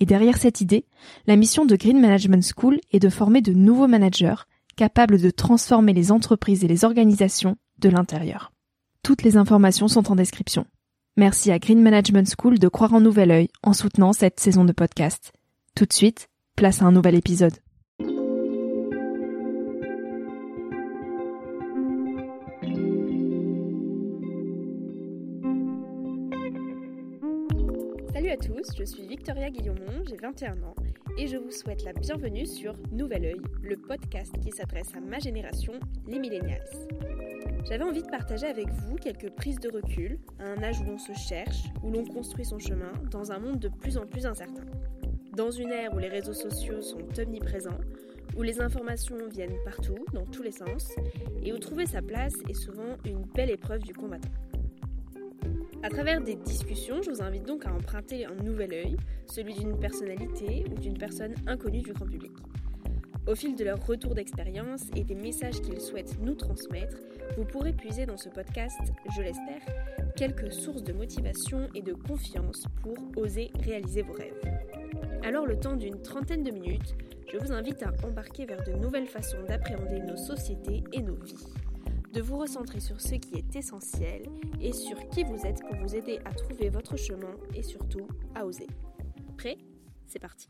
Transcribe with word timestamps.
et 0.00 0.06
derrière 0.06 0.38
cette 0.38 0.60
idée, 0.60 0.86
la 1.26 1.36
mission 1.36 1.66
de 1.66 1.76
Green 1.76 2.00
Management 2.00 2.44
School 2.56 2.80
est 2.90 2.98
de 2.98 3.10
former 3.10 3.42
de 3.42 3.52
nouveaux 3.52 3.86
managers 3.86 4.46
capables 4.76 5.20
de 5.20 5.30
transformer 5.30 5.92
les 5.92 6.10
entreprises 6.10 6.64
et 6.64 6.68
les 6.68 6.84
organisations 6.84 7.56
de 7.78 7.90
l'intérieur. 7.90 8.50
Toutes 9.02 9.22
les 9.22 9.36
informations 9.36 9.88
sont 9.88 10.10
en 10.10 10.16
description. 10.16 10.66
Merci 11.16 11.50
à 11.50 11.58
Green 11.58 11.82
Management 11.82 12.32
School 12.38 12.58
de 12.58 12.68
croire 12.68 12.94
en 12.94 13.00
nouvel 13.00 13.30
œil 13.30 13.48
en 13.62 13.74
soutenant 13.74 14.14
cette 14.14 14.40
saison 14.40 14.64
de 14.64 14.72
podcast. 14.72 15.32
Tout 15.74 15.84
de 15.84 15.92
suite, 15.92 16.28
place 16.56 16.80
à 16.80 16.86
un 16.86 16.92
nouvel 16.92 17.14
épisode. 17.14 17.54
Salut 28.30 28.42
à 28.42 28.46
tous, 28.46 28.76
je 28.78 28.84
suis 28.84 29.08
Victoria 29.08 29.50
Guillaumont, 29.50 30.04
j'ai 30.08 30.14
21 30.14 30.62
ans 30.62 30.76
et 31.18 31.26
je 31.26 31.36
vous 31.36 31.50
souhaite 31.50 31.82
la 31.82 31.92
bienvenue 31.92 32.46
sur 32.46 32.76
Nouvel 32.92 33.24
Oeil, 33.24 33.40
le 33.60 33.76
podcast 33.76 34.32
qui 34.40 34.52
s'adresse 34.52 34.94
à 34.94 35.00
ma 35.00 35.18
génération, 35.18 35.72
les 36.06 36.20
millennials. 36.20 36.62
J'avais 37.68 37.82
envie 37.82 38.04
de 38.04 38.08
partager 38.08 38.46
avec 38.46 38.68
vous 38.68 38.94
quelques 38.94 39.30
prises 39.30 39.58
de 39.58 39.68
recul, 39.68 40.20
à 40.38 40.44
un 40.44 40.62
âge 40.62 40.80
où 40.80 40.84
l'on 40.84 40.98
se 40.98 41.12
cherche, 41.12 41.64
où 41.82 41.90
l'on 41.90 42.04
construit 42.04 42.44
son 42.44 42.60
chemin, 42.60 42.92
dans 43.10 43.32
un 43.32 43.40
monde 43.40 43.58
de 43.58 43.68
plus 43.68 43.98
en 43.98 44.06
plus 44.06 44.24
incertain. 44.24 44.66
Dans 45.32 45.50
une 45.50 45.72
ère 45.72 45.92
où 45.92 45.98
les 45.98 46.08
réseaux 46.08 46.32
sociaux 46.32 46.82
sont 46.82 47.08
omniprésents, 47.18 47.80
où 48.36 48.42
les 48.42 48.60
informations 48.60 49.26
viennent 49.28 49.58
partout, 49.64 50.04
dans 50.12 50.26
tous 50.26 50.44
les 50.44 50.52
sens, 50.52 50.94
et 51.42 51.52
où 51.52 51.58
trouver 51.58 51.86
sa 51.86 52.00
place 52.00 52.34
est 52.48 52.54
souvent 52.54 52.96
une 53.04 53.24
belle 53.34 53.50
épreuve 53.50 53.82
du 53.82 53.92
combattant. 53.92 54.30
À 55.82 55.88
travers 55.88 56.20
des 56.20 56.36
discussions, 56.36 57.00
je 57.00 57.10
vous 57.10 57.22
invite 57.22 57.46
donc 57.46 57.64
à 57.64 57.72
emprunter 57.72 58.26
un 58.26 58.34
nouvel 58.34 58.74
œil, 58.74 58.96
celui 59.26 59.54
d'une 59.54 59.78
personnalité 59.78 60.66
ou 60.70 60.78
d'une 60.78 60.98
personne 60.98 61.34
inconnue 61.46 61.80
du 61.80 61.94
grand 61.94 62.04
public. 62.04 62.32
Au 63.26 63.34
fil 63.34 63.56
de 63.56 63.64
leur 63.64 63.86
retour 63.86 64.14
d'expérience 64.14 64.82
et 64.94 65.04
des 65.04 65.14
messages 65.14 65.62
qu'ils 65.62 65.80
souhaitent 65.80 66.18
nous 66.20 66.34
transmettre, 66.34 66.98
vous 67.38 67.46
pourrez 67.46 67.72
puiser 67.72 68.04
dans 68.04 68.18
ce 68.18 68.28
podcast, 68.28 68.78
je 69.16 69.22
l'espère, 69.22 69.62
quelques 70.16 70.52
sources 70.52 70.82
de 70.82 70.92
motivation 70.92 71.68
et 71.74 71.80
de 71.80 71.94
confiance 71.94 72.64
pour 72.82 72.96
oser 73.16 73.50
réaliser 73.64 74.02
vos 74.02 74.12
rêves. 74.12 74.40
Alors 75.22 75.46
le 75.46 75.58
temps 75.58 75.76
d'une 75.76 76.02
trentaine 76.02 76.42
de 76.42 76.50
minutes, 76.50 76.94
je 77.32 77.38
vous 77.38 77.52
invite 77.52 77.82
à 77.84 77.92
embarquer 78.06 78.44
vers 78.44 78.62
de 78.64 78.72
nouvelles 78.72 79.06
façons 79.06 79.42
d'appréhender 79.48 80.00
nos 80.00 80.16
sociétés 80.16 80.84
et 80.92 81.00
nos 81.00 81.14
vies 81.14 81.46
de 82.12 82.20
vous 82.20 82.38
recentrer 82.38 82.80
sur 82.80 83.00
ce 83.00 83.14
qui 83.14 83.36
est 83.36 83.54
essentiel 83.54 84.22
et 84.60 84.72
sur 84.72 85.08
qui 85.10 85.22
vous 85.22 85.46
êtes 85.46 85.60
pour 85.60 85.76
vous 85.76 85.94
aider 85.94 86.18
à 86.24 86.34
trouver 86.34 86.68
votre 86.68 86.96
chemin 86.96 87.34
et 87.54 87.62
surtout 87.62 88.06
à 88.34 88.44
oser. 88.44 88.66
Prêt? 89.36 89.58
C'est 90.06 90.18
parti. 90.18 90.48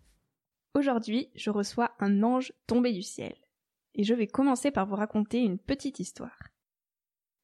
Aujourd'hui, 0.75 1.31
je 1.35 1.51
reçois 1.51 1.93
un 1.99 2.23
ange 2.23 2.53
tombé 2.67 2.93
du 2.93 3.03
ciel. 3.03 3.35
Et 3.95 4.05
je 4.05 4.15
vais 4.15 4.27
commencer 4.27 4.71
par 4.71 4.87
vous 4.87 4.95
raconter 4.95 5.41
une 5.41 5.59
petite 5.59 5.99
histoire. 5.99 6.39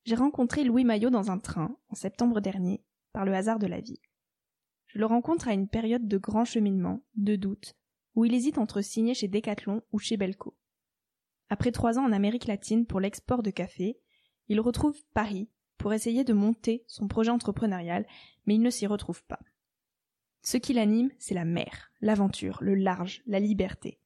J'ai 0.05 0.15
rencontré 0.15 0.65
Louis 0.65 0.85
Maillot 0.85 1.11
dans 1.11 1.31
un 1.31 1.39
train, 1.39 1.77
en 1.89 1.95
septembre 1.95 2.41
dernier, 2.41 2.85
par 3.13 3.25
le 3.25 3.35
hasard 3.35 3.59
de 3.59 3.67
la 3.67 3.81
vie. 3.81 4.01
Je 4.87 4.99
le 4.99 5.07
rencontre 5.07 5.49
à 5.49 5.53
une 5.53 5.69
période 5.69 6.07
de 6.07 6.17
grand 6.17 6.45
cheminement, 6.45 7.03
de 7.17 7.37
doute, 7.37 7.75
où 8.15 8.25
il 8.25 8.33
hésite 8.33 8.59
entre 8.59 8.81
signer 8.81 9.15
chez 9.15 9.29
Decathlon 9.29 9.83
ou 9.93 9.99
chez 9.99 10.17
Belco. 10.17 10.57
Après 11.49 11.73
trois 11.73 11.99
ans 11.99 12.05
en 12.05 12.13
Amérique 12.13 12.47
latine 12.47 12.87
pour 12.87 13.01
l'export 13.01 13.43
de 13.43 13.51
café, 13.51 14.01
il 14.49 14.61
retrouve 14.61 14.97
Paris 15.15 15.49
pour 15.79 15.93
essayer 15.93 16.25
de 16.25 16.33
monter 16.33 16.85
son 16.87 17.09
projet 17.09 17.31
entrepreneurial, 17.31 18.07
mais 18.47 18.55
il 18.55 18.63
ne 18.63 18.71
s'y 18.71 18.87
retrouve 18.87 19.23
pas. 19.25 19.41
Ce 20.43 20.57
qui 20.57 20.73
l'anime, 20.73 21.11
c'est 21.19 21.35
la 21.35 21.45
mer, 21.45 21.91
l'aventure, 22.01 22.59
le 22.61 22.75
large, 22.75 23.23
la 23.27 23.41
liberté. 23.41 24.01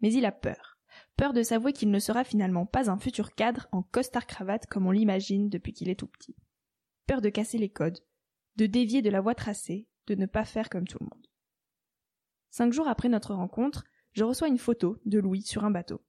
Mais 0.00 0.12
il 0.12 0.24
a 0.24 0.32
peur. 0.32 0.78
Peur 1.16 1.32
de 1.32 1.42
s'avouer 1.42 1.72
qu'il 1.72 1.90
ne 1.90 1.98
sera 1.98 2.24
finalement 2.24 2.66
pas 2.66 2.90
un 2.90 2.98
futur 2.98 3.34
cadre 3.34 3.68
en 3.72 3.82
costard-cravate 3.82 4.66
comme 4.66 4.86
on 4.86 4.90
l'imagine 4.90 5.48
depuis 5.48 5.72
qu'il 5.72 5.90
est 5.90 5.98
tout 5.98 6.06
petit. 6.06 6.36
Peur 7.06 7.20
de 7.20 7.28
casser 7.28 7.58
les 7.58 7.68
codes, 7.68 8.00
de 8.56 8.66
dévier 8.66 9.02
de 9.02 9.10
la 9.10 9.20
voie 9.20 9.34
tracée, 9.34 9.86
de 10.06 10.14
ne 10.14 10.26
pas 10.26 10.44
faire 10.44 10.68
comme 10.68 10.86
tout 10.86 10.98
le 11.00 11.06
monde. 11.06 11.26
Cinq 12.50 12.72
jours 12.72 12.88
après 12.88 13.08
notre 13.08 13.34
rencontre, 13.34 13.84
je 14.12 14.24
reçois 14.24 14.48
une 14.48 14.58
photo 14.58 14.98
de 15.06 15.18
Louis 15.18 15.42
sur 15.42 15.64
un 15.64 15.70
bateau. 15.70 16.02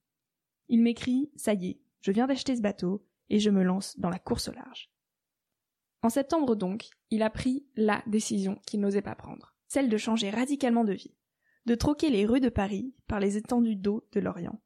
Il 0.68 0.82
m'écrit 0.82 1.32
Ça 1.36 1.54
y 1.54 1.72
est, 1.72 1.82
je 2.02 2.12
viens 2.12 2.28
d'acheter 2.28 2.56
ce 2.56 2.62
bateau, 2.62 3.06
et 3.30 3.40
je 3.40 3.50
me 3.50 3.64
lance 3.64 3.98
dans 4.00 4.10
la 4.10 4.20
course 4.20 4.50
au 4.50 4.54
large. 4.54 4.92
En 6.02 6.10
septembre 6.10 6.56
donc, 6.56 6.90
il 7.10 7.24
a 7.24 7.30
pris 7.30 7.66
la 7.76 8.04
décision 8.08 8.60
qu'il 8.66 8.82
n'osait 8.82 9.02
pas 9.02 9.16
prendre, 9.16 9.56
celle 9.68 9.90
de 9.90 9.98
changer 9.98 10.30
radicalement 10.30 10.84
de 10.84 10.94
vie, 10.94 11.16
de 11.66 11.76
troquer 11.76 12.10
les 12.10 12.26
rues 12.26 12.42
de 12.42 12.50
Paris 12.50 12.94
par 13.08 13.20
les 13.20 13.38
étendues 13.38 13.78
d'eau 13.78 14.08
de 14.12 14.20
l'Orient, 14.20 14.62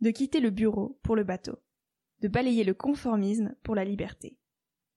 de 0.00 0.10
quitter 0.10 0.40
le 0.40 0.50
bureau 0.50 1.00
pour 1.02 1.16
le 1.16 1.24
bateau, 1.24 1.58
de 2.20 2.28
balayer 2.28 2.64
le 2.64 2.74
conformisme 2.74 3.54
pour 3.62 3.74
la 3.74 3.84
liberté, 3.84 4.38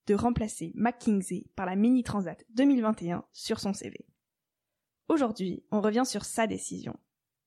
de 0.06 0.14
remplacer 0.14 0.72
McKinsey 0.74 1.46
par 1.56 1.66
la 1.66 1.76
Mini 1.76 2.02
Transat 2.02 2.44
2021 2.50 3.24
sur 3.32 3.60
son 3.60 3.72
CV. 3.72 4.06
Aujourd'hui, 5.08 5.64
on 5.70 5.80
revient 5.80 6.04
sur 6.04 6.24
sa 6.24 6.46
décision. 6.46 6.98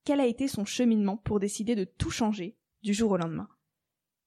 Quel 0.06 0.20
a 0.20 0.25
été 0.25 0.47
son 0.47 0.66
cheminement 0.66 1.18
pour 1.18 1.40
décider 1.40 1.75
de 1.75 1.85
tout 1.85 2.09
changer 2.09 2.58
du 2.81 2.94
jour 2.94 3.12
au 3.12 3.18
lendemain? 3.18 3.47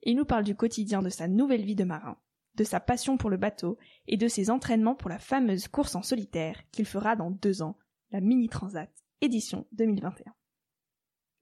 Il 0.02 0.16
nous 0.16 0.24
parle 0.24 0.44
du 0.44 0.54
quotidien 0.54 1.02
de 1.02 1.08
sa 1.08 1.28
nouvelle 1.28 1.64
vie 1.64 1.74
de 1.74 1.84
marin, 1.84 2.18
de 2.54 2.64
sa 2.64 2.80
passion 2.80 3.16
pour 3.16 3.30
le 3.30 3.36
bateau 3.36 3.78
et 4.06 4.16
de 4.16 4.28
ses 4.28 4.50
entraînements 4.50 4.94
pour 4.94 5.10
la 5.10 5.18
fameuse 5.18 5.68
course 5.68 5.94
en 5.94 6.02
solitaire 6.02 6.62
qu'il 6.70 6.86
fera 6.86 7.16
dans 7.16 7.30
deux 7.30 7.62
ans, 7.62 7.76
la 8.10 8.20
Mini 8.20 8.48
Transat, 8.48 8.90
édition 9.20 9.66
2021. 9.72 10.32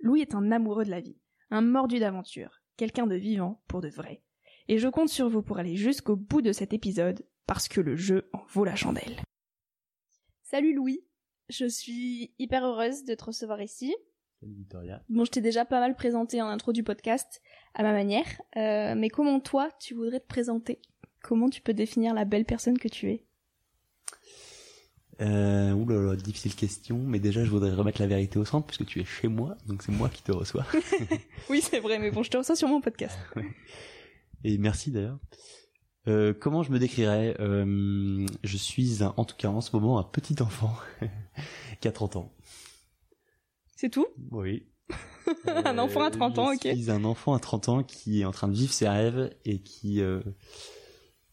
Louis 0.00 0.20
est 0.20 0.34
un 0.34 0.50
amoureux 0.50 0.84
de 0.84 0.91
la 0.91 1.00
vie, 1.00 1.19
un 1.50 1.62
mordu 1.62 1.98
d'aventure, 1.98 2.62
quelqu'un 2.76 3.06
de 3.06 3.16
vivant 3.16 3.62
pour 3.69 3.81
de 3.81 3.88
vrai. 3.88 4.22
Et 4.69 4.78
je 4.78 4.88
compte 4.88 5.09
sur 5.09 5.28
vous 5.28 5.42
pour 5.42 5.59
aller 5.59 5.76
jusqu'au 5.76 6.16
bout 6.16 6.42
de 6.42 6.53
cet 6.53 6.72
épisode, 6.72 7.26
parce 7.47 7.69
que 7.69 7.81
le 7.81 7.97
jeu 7.97 8.28
en 8.32 8.44
vaut 8.48 8.65
la 8.65 8.76
chandelle. 8.76 9.21
Salut 10.42 10.75
Louis, 10.75 11.04
je 11.48 11.66
suis 11.66 12.34
hyper 12.38 12.65
heureuse 12.65 13.04
de 13.04 13.15
te 13.15 13.25
recevoir 13.25 13.60
ici. 13.60 13.94
Bon, 15.09 15.25
je 15.25 15.31
t'ai 15.31 15.41
déjà 15.41 15.65
pas 15.65 15.81
mal 15.81 15.94
présenté 15.97 16.42
en 16.42 16.48
intro 16.48 16.72
du 16.72 16.82
podcast, 16.82 17.41
à 17.74 17.82
ma 17.82 17.92
manière. 17.92 18.26
Euh, 18.56 18.94
mais 18.96 19.08
comment 19.08 19.40
toi, 19.40 19.70
tu 19.80 19.94
voudrais 19.94 20.20
te 20.20 20.26
présenter? 20.26 20.80
Comment 21.22 21.48
tu 21.48 21.60
peux 21.60 21.74
définir 21.74 22.15
la 22.15 22.24
belle 22.24 22.44
personne 22.44 22.78
que 22.78 22.88
tu 22.88 23.10
es? 23.10 23.24
Euh, 25.21 25.72
oulala, 25.72 26.16
difficile 26.16 26.54
question, 26.56 26.98
mais 26.98 27.21
déjà 27.21 27.44
je 27.44 27.50
voudrais 27.50 27.72
remettre 27.72 28.00
la 28.00 28.09
vérité 28.09 28.38
au 28.38 28.44
centre 28.44 28.66
puisque 28.66 28.84
tu 28.84 29.00
es 29.00 29.04
chez 29.04 29.28
moi, 29.28 29.56
donc 29.66 29.82
c'est 29.82 29.92
moi 29.92 30.09
qui 30.09 30.22
te 30.22 30.32
reçois. 30.32 30.66
oui, 31.50 31.60
c'est 31.60 31.78
vrai, 31.80 31.98
mais 31.98 32.10
bon, 32.10 32.22
je 32.22 32.30
te 32.30 32.36
reçois 32.36 32.56
sur 32.56 32.68
mon 32.68 32.80
podcast. 32.80 33.18
Et 34.44 34.59
merci 34.59 34.91
d'ailleurs. 34.91 35.18
Euh, 36.06 36.34
comment 36.34 36.62
je 36.62 36.70
me 36.70 36.78
décrirais? 36.78 37.36
Euh, 37.41 38.27
Je 38.42 38.56
suis 38.56 39.03
en 39.03 39.24
tout 39.24 39.36
cas 39.36 39.48
en 39.48 39.62
ce 39.62 39.74
moment 39.74 39.98
un 39.98 40.03
petit 40.03 40.42
enfant 40.42 40.74
qui 41.80 41.88
a 41.88 41.92
30 41.92 42.16
ans. 42.16 42.32
C'est 43.77 43.88
tout? 43.88 44.06
Oui. 44.30 44.66
un 45.47 45.78
enfant 45.78 46.03
à 46.03 46.10
30 46.10 46.39
ans, 46.39 46.53
ok. 46.53 46.60
Je 46.65 46.75
suis 46.75 46.91
un 46.91 47.04
enfant 47.04 47.34
à 47.34 47.39
30 47.39 47.69
ans 47.69 47.83
qui 47.83 48.21
est 48.21 48.25
en 48.25 48.33
train 48.33 48.48
de 48.48 48.54
vivre 48.54 48.72
ses 48.72 48.89
rêves 48.89 49.34
et 49.45 49.60
qui 49.60 50.01
euh, 50.01 50.21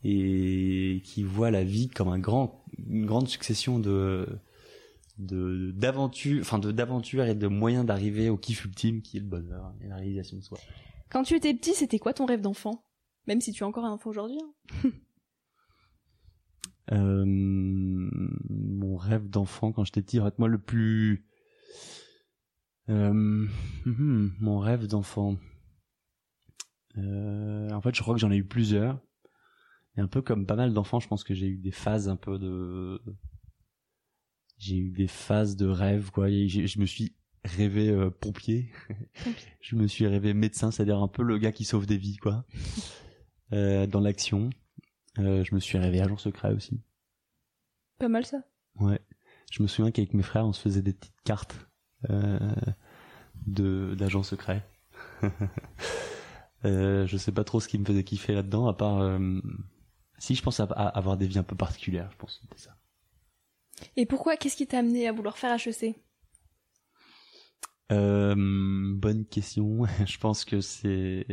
et 0.04 1.02
qui 1.04 1.24
voit 1.24 1.52
la 1.52 1.64
vie 1.64 1.90
comme 1.90 2.08
un 2.08 2.20
grand, 2.20 2.64
une 2.88 3.06
grande 3.06 3.28
succession 3.28 3.80
de 3.80 4.28
de 5.18 5.72
d'aventures, 5.76 6.42
enfin 6.42 6.58
de 6.58 6.72
d'aventures 6.72 7.26
et 7.26 7.36
de 7.36 7.48
moyens 7.48 7.86
d'arriver 7.86 8.30
au 8.30 8.38
kiff 8.38 8.66
ultime 8.66 9.02
qui 9.02 9.18
est 9.18 9.22
le 9.22 9.28
bonheur 9.28 9.74
et 9.82 9.88
la 9.88 9.98
réalisation 9.98 10.38
de 10.38 10.44
soi. 10.44 10.58
Quand 11.10 11.24
tu 11.24 11.36
étais 11.36 11.54
petit, 11.54 11.74
c'était 11.74 12.00
quoi 12.00 12.14
ton 12.14 12.26
rêve 12.26 12.42
d'enfant? 12.42 12.86
Même 13.28 13.42
si 13.42 13.52
tu 13.52 13.64
es 13.64 13.66
encore 13.66 13.86
un 13.86 13.92
enfant 13.92 14.10
aujourd'hui. 14.10 14.40
Hein. 14.42 14.90
Euh, 16.92 17.24
mon 17.26 18.98
rêve 18.98 19.30
d'enfant 19.30 19.72
quand 19.72 19.86
j'étais 19.86 20.02
petit, 20.02 20.20
en 20.20 20.26
fait, 20.26 20.38
moi 20.40 20.50
le 20.50 20.58
plus, 20.58 21.26
euh, 22.90 23.48
hmm, 23.86 24.32
mon 24.40 24.60
rêve 24.60 24.88
d'enfant. 24.88 25.38
Euh, 26.98 27.70
en 27.72 27.82
fait, 27.82 27.96
je 27.96 28.02
crois 28.02 28.16
que 28.16 28.20
j'en 28.20 28.32
ai 28.32 28.38
eu 28.38 28.46
plusieurs. 28.46 29.00
Et 29.98 30.02
un 30.02 30.08
peu 30.08 30.22
comme 30.22 30.46
pas 30.46 30.56
mal 30.56 30.74
d'enfants, 30.74 31.00
je 31.00 31.08
pense 31.08 31.24
que 31.24 31.34
j'ai 31.34 31.48
eu 31.48 31.58
des 31.58 31.72
phases 31.72 32.08
un 32.08 32.16
peu 32.16 32.40
de, 32.40 33.02
j'ai 34.58 34.78
eu 34.78 34.92
des 34.92 35.08
phases 35.08 35.56
de 35.56 35.68
rêve, 35.68 36.12
quoi. 36.12 36.30
je 36.30 36.80
me 36.80 36.86
suis 36.86 37.16
rêvé 37.44 37.90
euh, 37.90 38.10
pompier. 38.10 38.72
je 39.62 39.76
me 39.76 39.88
suis 39.88 40.08
rêvé 40.08 40.34
médecin, 40.34 40.72
c'est-à-dire 40.72 41.00
un 41.00 41.08
peu 41.08 41.24
le 41.24 41.38
gars 41.38 41.52
qui 41.52 41.66
sauve 41.66 41.86
des 41.86 41.98
vies, 41.98 42.18
quoi. 42.18 42.46
Dans 43.52 44.00
l'action. 44.00 44.50
Je 45.18 45.54
me 45.54 45.60
suis 45.60 45.78
rêvé 45.78 46.00
agent 46.00 46.16
secret 46.16 46.54
aussi. 46.54 46.82
Pas 48.00 48.08
mal 48.08 48.26
ça. 48.26 48.46
Ouais. 48.80 49.02
Je 49.52 49.62
me 49.62 49.68
souviens 49.68 49.92
qu'avec 49.92 50.14
mes 50.14 50.24
frères, 50.24 50.46
on 50.46 50.54
se 50.54 50.62
faisait 50.62 50.82
des 50.82 50.94
petites 50.94 51.22
cartes 51.26 51.70
de 52.10 53.96
d'agents 53.96 54.24
secrets. 54.24 54.66
euh, 56.66 57.06
je 57.08 57.18
sais 57.18 57.32
pas 57.32 57.44
trop 57.44 57.60
ce 57.60 57.68
qui 57.68 57.78
me 57.78 57.86
faisait 57.86 58.04
kiffer 58.04 58.34
là-dedans, 58.34 58.68
à 58.68 58.74
part 58.74 59.02
euh, 59.02 59.40
si 60.18 60.36
je 60.36 60.44
pense 60.44 60.60
à, 60.60 60.66
avoir 60.66 61.18
des 61.18 61.28
vies 61.28 61.40
un 61.40 61.44
peu 61.44 61.56
particulières, 61.56 62.10
je 62.12 62.18
pense 62.18 62.40
c'était 62.42 62.62
ça. 62.62 62.76
Et 63.96 64.06
pourquoi 64.06 64.38
Qu'est-ce 64.38 64.56
qui 64.56 64.68
t'a 64.68 64.80
amené 64.80 65.08
à 65.08 65.12
vouloir 65.12 65.38
faire 65.38 65.56
HEC 65.56 65.96
euh, 67.92 68.36
Bonne 68.96 69.26
question. 69.26 69.86
je 70.06 70.18
pense 70.18 70.46
que 70.46 70.62
c'est 70.62 71.26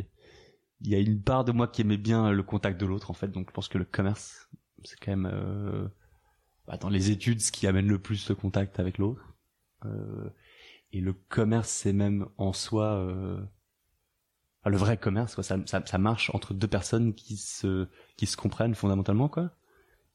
il 0.81 0.91
y 0.91 0.95
a 0.95 1.01
une 1.01 1.21
part 1.21 1.45
de 1.45 1.51
moi 1.51 1.67
qui 1.67 1.81
aimait 1.81 1.97
bien 1.97 2.31
le 2.31 2.43
contact 2.43 2.81
de 2.81 2.87
l'autre 2.87 3.11
en 3.11 3.15
fait, 3.15 3.29
donc 3.29 3.49
je 3.49 3.55
pense 3.55 3.69
que 3.69 3.79
le 3.79 3.85
commerce 3.85 4.49
c'est 4.85 4.99
quand 5.01 5.11
même 5.11 5.27
euh, 5.27 5.89
bah, 6.67 6.77
dans 6.77 6.89
les 6.89 7.11
études 7.11 7.41
ce 7.41 7.51
qui 7.51 7.67
amène 7.67 7.89
le 7.89 7.99
plus 7.99 8.29
le 8.29 8.37
contact 8.37 8.79
avec 8.79 8.99
l'autre. 8.99 9.37
Euh, 9.85 10.31
et 10.93 11.01
le 11.01 11.13
commerce 11.13 11.69
c'est 11.69 11.93
même 11.93 12.29
en 12.37 12.53
soi 12.53 12.87
euh, 12.97 13.41
le 14.65 14.77
vrai 14.77 14.97
commerce 14.97 15.35
quoi, 15.35 15.45
ça, 15.45 15.57
ça, 15.67 15.83
ça 15.85 15.99
marche 15.99 16.31
entre 16.35 16.55
deux 16.55 16.69
personnes 16.69 17.15
qui 17.15 17.37
se 17.37 17.89
qui 18.17 18.27
se 18.27 18.37
comprennent 18.37 18.75
fondamentalement 18.75 19.29
quoi 19.29 19.51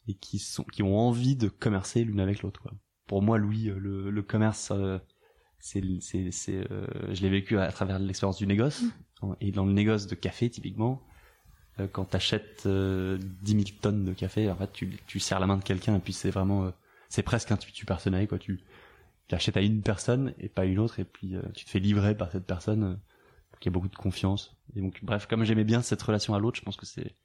et 0.07 0.13
qui 0.13 0.39
sont 0.39 0.63
qui 0.65 0.83
ont 0.83 0.97
envie 0.97 1.35
de 1.35 1.47
commercer 1.47 2.03
l'une 2.03 2.19
avec 2.19 2.41
l'autre 2.41 2.61
quoi. 2.61 2.71
Pour 3.07 3.21
moi 3.21 3.37
Louis 3.37 3.65
le, 3.75 4.11
le 4.11 4.21
commerce 4.21 4.71
euh, 4.71 4.99
c'est 5.59 5.81
c'est 6.01 6.31
c'est 6.31 6.69
euh, 6.71 6.85
je 7.13 7.21
l'ai 7.21 7.29
vécu 7.29 7.57
à, 7.57 7.71
travers 7.71 7.97
l'expérience 7.97 8.37
du 8.37 8.45
négoce 8.45 8.83
mm. 9.21 9.33
et 9.41 9.51
dans 9.51 9.65
le 9.65 9.73
négoce 9.73 10.07
de 10.07 10.15
café 10.15 10.49
typiquement 10.49 11.01
euh, 11.79 11.87
quand 11.91 12.05
t'achètes 12.05 12.63
euh, 12.67 13.17
10 13.41 13.51
000 13.51 13.63
tonnes 13.81 14.05
de 14.05 14.13
café 14.13 14.51
en 14.51 14.55
fait 14.55 14.71
tu 14.73 14.99
tu 15.07 15.19
serres 15.19 15.39
la 15.39 15.47
main 15.47 15.57
de 15.57 15.63
quelqu'un 15.63 15.95
et 15.95 15.99
puis 15.99 16.13
c'est 16.13 16.29
vraiment 16.29 16.65
euh, 16.65 16.71
c'est 17.09 17.23
presque 17.23 17.51
un 17.51 17.57
tu 17.57 17.85
personnel 17.85 18.27
quoi 18.27 18.37
tu 18.37 18.59
tu 19.27 19.35
achètes 19.35 19.57
à 19.57 19.61
une 19.61 19.81
personne 19.81 20.33
et 20.37 20.49
pas 20.49 20.65
une 20.65 20.79
autre 20.79 20.99
et 20.99 21.05
puis 21.05 21.35
tu 21.53 21.65
te 21.65 21.69
fais 21.69 21.79
livrer 21.79 22.15
par 22.15 22.31
cette 22.31 22.45
personne 22.45 22.99
qui 23.59 23.69
a 23.69 23.71
beaucoup 23.71 23.87
de 23.87 23.95
confiance. 23.95 24.57
Et 24.75 24.81
donc 24.81 24.99
bref 25.03 25.25
comme 25.27 25.43
j'aimais 25.45 25.63
bien 25.63 25.81
cette 25.81 26.01
relation 26.01 26.33
à 26.33 26.39
l'autre 26.39 26.57
je 26.57 26.63
pense 26.63 26.75
que 26.77 26.85
c'est 26.85 27.15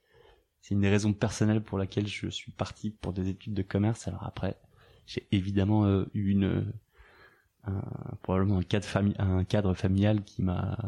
c'est 0.60 0.74
une 0.74 0.80
des 0.80 0.90
raisons 0.90 1.12
personnelles 1.12 1.62
pour 1.62 1.78
laquelle 1.78 2.06
je 2.06 2.28
suis 2.28 2.52
parti 2.52 2.90
pour 2.90 3.12
des 3.12 3.28
études 3.28 3.54
de 3.54 3.62
commerce. 3.62 4.06
Alors 4.08 4.24
après 4.24 4.56
j'ai 5.06 5.26
évidemment 5.32 5.88
eu 6.14 6.30
une 6.30 6.72
un, 7.64 7.82
probablement 8.22 8.58
un 8.58 8.62
cadre, 8.62 8.86
fami 8.86 9.14
un 9.18 9.44
cadre 9.44 9.74
familial 9.74 10.22
qui 10.22 10.42
m'a 10.42 10.78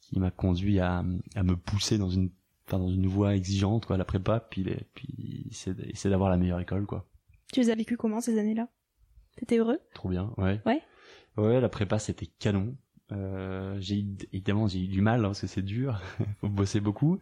qui 0.00 0.18
m'a 0.20 0.30
conduit 0.30 0.78
à, 0.78 1.04
à 1.34 1.42
me 1.42 1.56
pousser 1.56 1.98
dans 1.98 2.10
une 2.10 2.30
enfin 2.66 2.78
dans 2.78 2.90
une 2.90 3.06
voie 3.06 3.34
exigeante 3.34 3.86
quoi 3.86 3.96
la 3.96 4.04
prépa 4.04 4.40
puis 4.40 4.62
les, 4.62 4.86
puis 4.94 5.48
c'est 5.52 6.08
d'avoir 6.08 6.30
la 6.30 6.36
meilleure 6.36 6.60
école 6.60 6.86
quoi. 6.86 7.08
Tu 7.52 7.60
les 7.60 7.70
as 7.70 7.74
vécu 7.74 7.96
comment 7.96 8.20
ces 8.20 8.38
années-là? 8.38 8.68
T'étais 9.36 9.58
heureux? 9.58 9.78
Trop 9.94 10.08
bien 10.08 10.32
ouais. 10.36 10.60
Ouais. 10.66 10.82
Ouais 11.36 11.60
la 11.60 11.68
prépa 11.68 11.98
c'était 11.98 12.26
canon. 12.26 12.74
Euh, 13.10 13.76
j'ai 13.80 14.04
évidemment 14.32 14.68
j'ai 14.68 14.80
eu 14.80 14.88
du 14.88 15.00
mal 15.00 15.20
hein, 15.20 15.28
parce 15.28 15.40
que 15.40 15.46
c'est 15.46 15.62
dur. 15.62 16.00
Faut 16.40 16.48
bosser 16.48 16.80
beaucoup. 16.80 17.18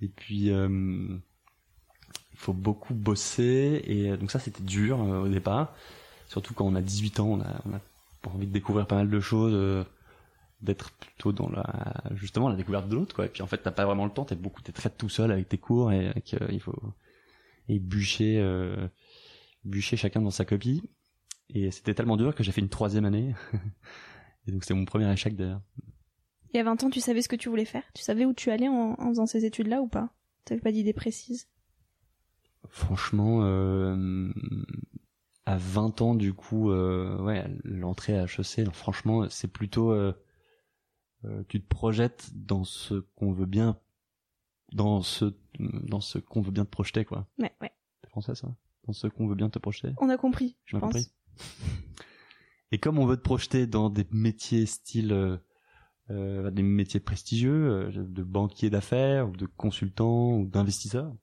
Et 0.00 0.08
puis 0.08 0.50
euh, 0.50 1.16
il 2.32 2.38
faut 2.38 2.52
beaucoup 2.52 2.94
bosser. 2.94 3.82
Et 3.86 4.16
donc 4.16 4.30
ça 4.30 4.38
c'était 4.38 4.62
dur 4.62 5.02
euh, 5.02 5.24
au 5.24 5.28
départ. 5.28 5.74
Surtout 6.28 6.54
quand 6.54 6.66
on 6.66 6.74
a 6.74 6.82
18 6.82 7.20
ans, 7.20 7.28
on 7.28 7.40
a, 7.40 7.62
on 7.66 7.74
a 7.74 7.80
envie 8.28 8.46
de 8.46 8.52
découvrir 8.52 8.86
pas 8.86 8.96
mal 8.96 9.10
de 9.10 9.20
choses, 9.20 9.52
euh, 9.54 9.84
d'être 10.62 10.90
plutôt 10.92 11.32
dans 11.32 11.48
la 11.48 11.64
justement 12.14 12.48
la 12.48 12.56
découverte 12.56 12.88
de 12.88 12.94
l'autre 12.94 13.14
quoi. 13.14 13.26
Et 13.26 13.28
puis 13.28 13.42
en 13.42 13.46
fait 13.46 13.58
t'as 13.58 13.70
pas 13.70 13.84
vraiment 13.84 14.04
le 14.04 14.10
temps, 14.10 14.24
t'es 14.24 14.34
beaucoup, 14.34 14.62
t'es 14.62 14.72
très 14.72 14.90
tout 14.90 15.08
seul 15.08 15.30
avec 15.30 15.48
tes 15.48 15.58
cours 15.58 15.92
et 15.92 16.08
euh, 16.08 16.48
il 16.50 16.60
faut 16.60 16.78
et 17.68 17.78
bûcher 17.78 18.38
euh, 18.40 18.88
bûcher 19.64 19.96
chacun 19.96 20.20
dans 20.20 20.30
sa 20.30 20.44
copie. 20.44 20.82
Et 21.50 21.70
c'était 21.70 21.94
tellement 21.94 22.16
dur 22.16 22.34
que 22.34 22.42
j'ai 22.42 22.52
fait 22.52 22.60
une 22.60 22.68
troisième 22.68 23.04
année. 23.04 23.34
et 24.46 24.52
donc 24.52 24.64
c'était 24.64 24.74
mon 24.74 24.84
premier 24.84 25.10
échec 25.12 25.36
d'ailleurs. 25.36 25.62
Et 26.52 26.60
à 26.60 26.64
20 26.64 26.84
ans, 26.84 26.90
tu 26.90 27.00
savais 27.00 27.20
ce 27.22 27.28
que 27.28 27.36
tu 27.36 27.48
voulais 27.48 27.64
faire? 27.64 27.82
Tu 27.94 28.02
savais 28.02 28.24
où 28.24 28.32
tu 28.32 28.50
allais 28.50 28.68
en, 28.68 28.94
en 28.98 29.08
faisant 29.08 29.26
ces 29.26 29.44
études-là 29.44 29.82
ou 29.82 29.88
pas? 29.88 30.10
T'avais 30.44 30.60
pas 30.60 30.72
d'idée 30.72 30.92
précise 30.92 31.48
Franchement, 32.68 33.40
euh, 33.42 34.32
à 35.46 35.56
20 35.56 36.00
ans 36.02 36.14
du 36.14 36.32
coup 36.32 36.70
euh, 36.70 37.20
ouais 37.22 37.44
l'entrée 37.64 38.18
à 38.18 38.24
HEC 38.24 38.70
franchement 38.72 39.28
c'est 39.28 39.48
plutôt 39.48 39.92
euh, 39.92 40.12
tu 41.48 41.60
te 41.60 41.68
projettes 41.68 42.30
dans 42.34 42.64
ce 42.64 42.94
qu'on 43.16 43.32
veut 43.32 43.46
bien 43.46 43.78
dans 44.72 45.02
ce 45.02 45.34
dans 45.58 46.00
ce 46.00 46.18
qu'on 46.18 46.40
veut 46.40 46.50
bien 46.50 46.64
te 46.64 46.70
projeter 46.70 47.04
quoi. 47.04 47.28
Ouais 47.38 47.52
ouais. 47.60 47.72
C'est 48.02 48.10
français 48.10 48.34
ça? 48.34 48.48
Dans 48.86 48.92
ce 48.92 49.06
qu'on 49.06 49.26
veut 49.26 49.34
bien 49.34 49.50
te 49.50 49.58
projeter? 49.58 49.90
On 49.98 50.08
a 50.08 50.16
compris 50.16 50.56
je 50.64 50.76
pense. 50.76 50.92
compris? 50.92 51.12
et 52.72 52.78
comme 52.78 52.98
on 52.98 53.06
veut 53.06 53.16
te 53.16 53.22
projeter 53.22 53.66
dans 53.66 53.90
des 53.90 54.06
métiers 54.10 54.66
style 54.66 55.40
euh, 56.10 56.50
des 56.50 56.62
métiers 56.62 57.00
prestigieux 57.00 57.90
de 57.92 58.22
banquier 58.22 58.68
d'affaires 58.70 59.28
de 59.28 59.46
consultant 59.46 60.32
ou 60.32 60.46
d'investisseur 60.46 61.14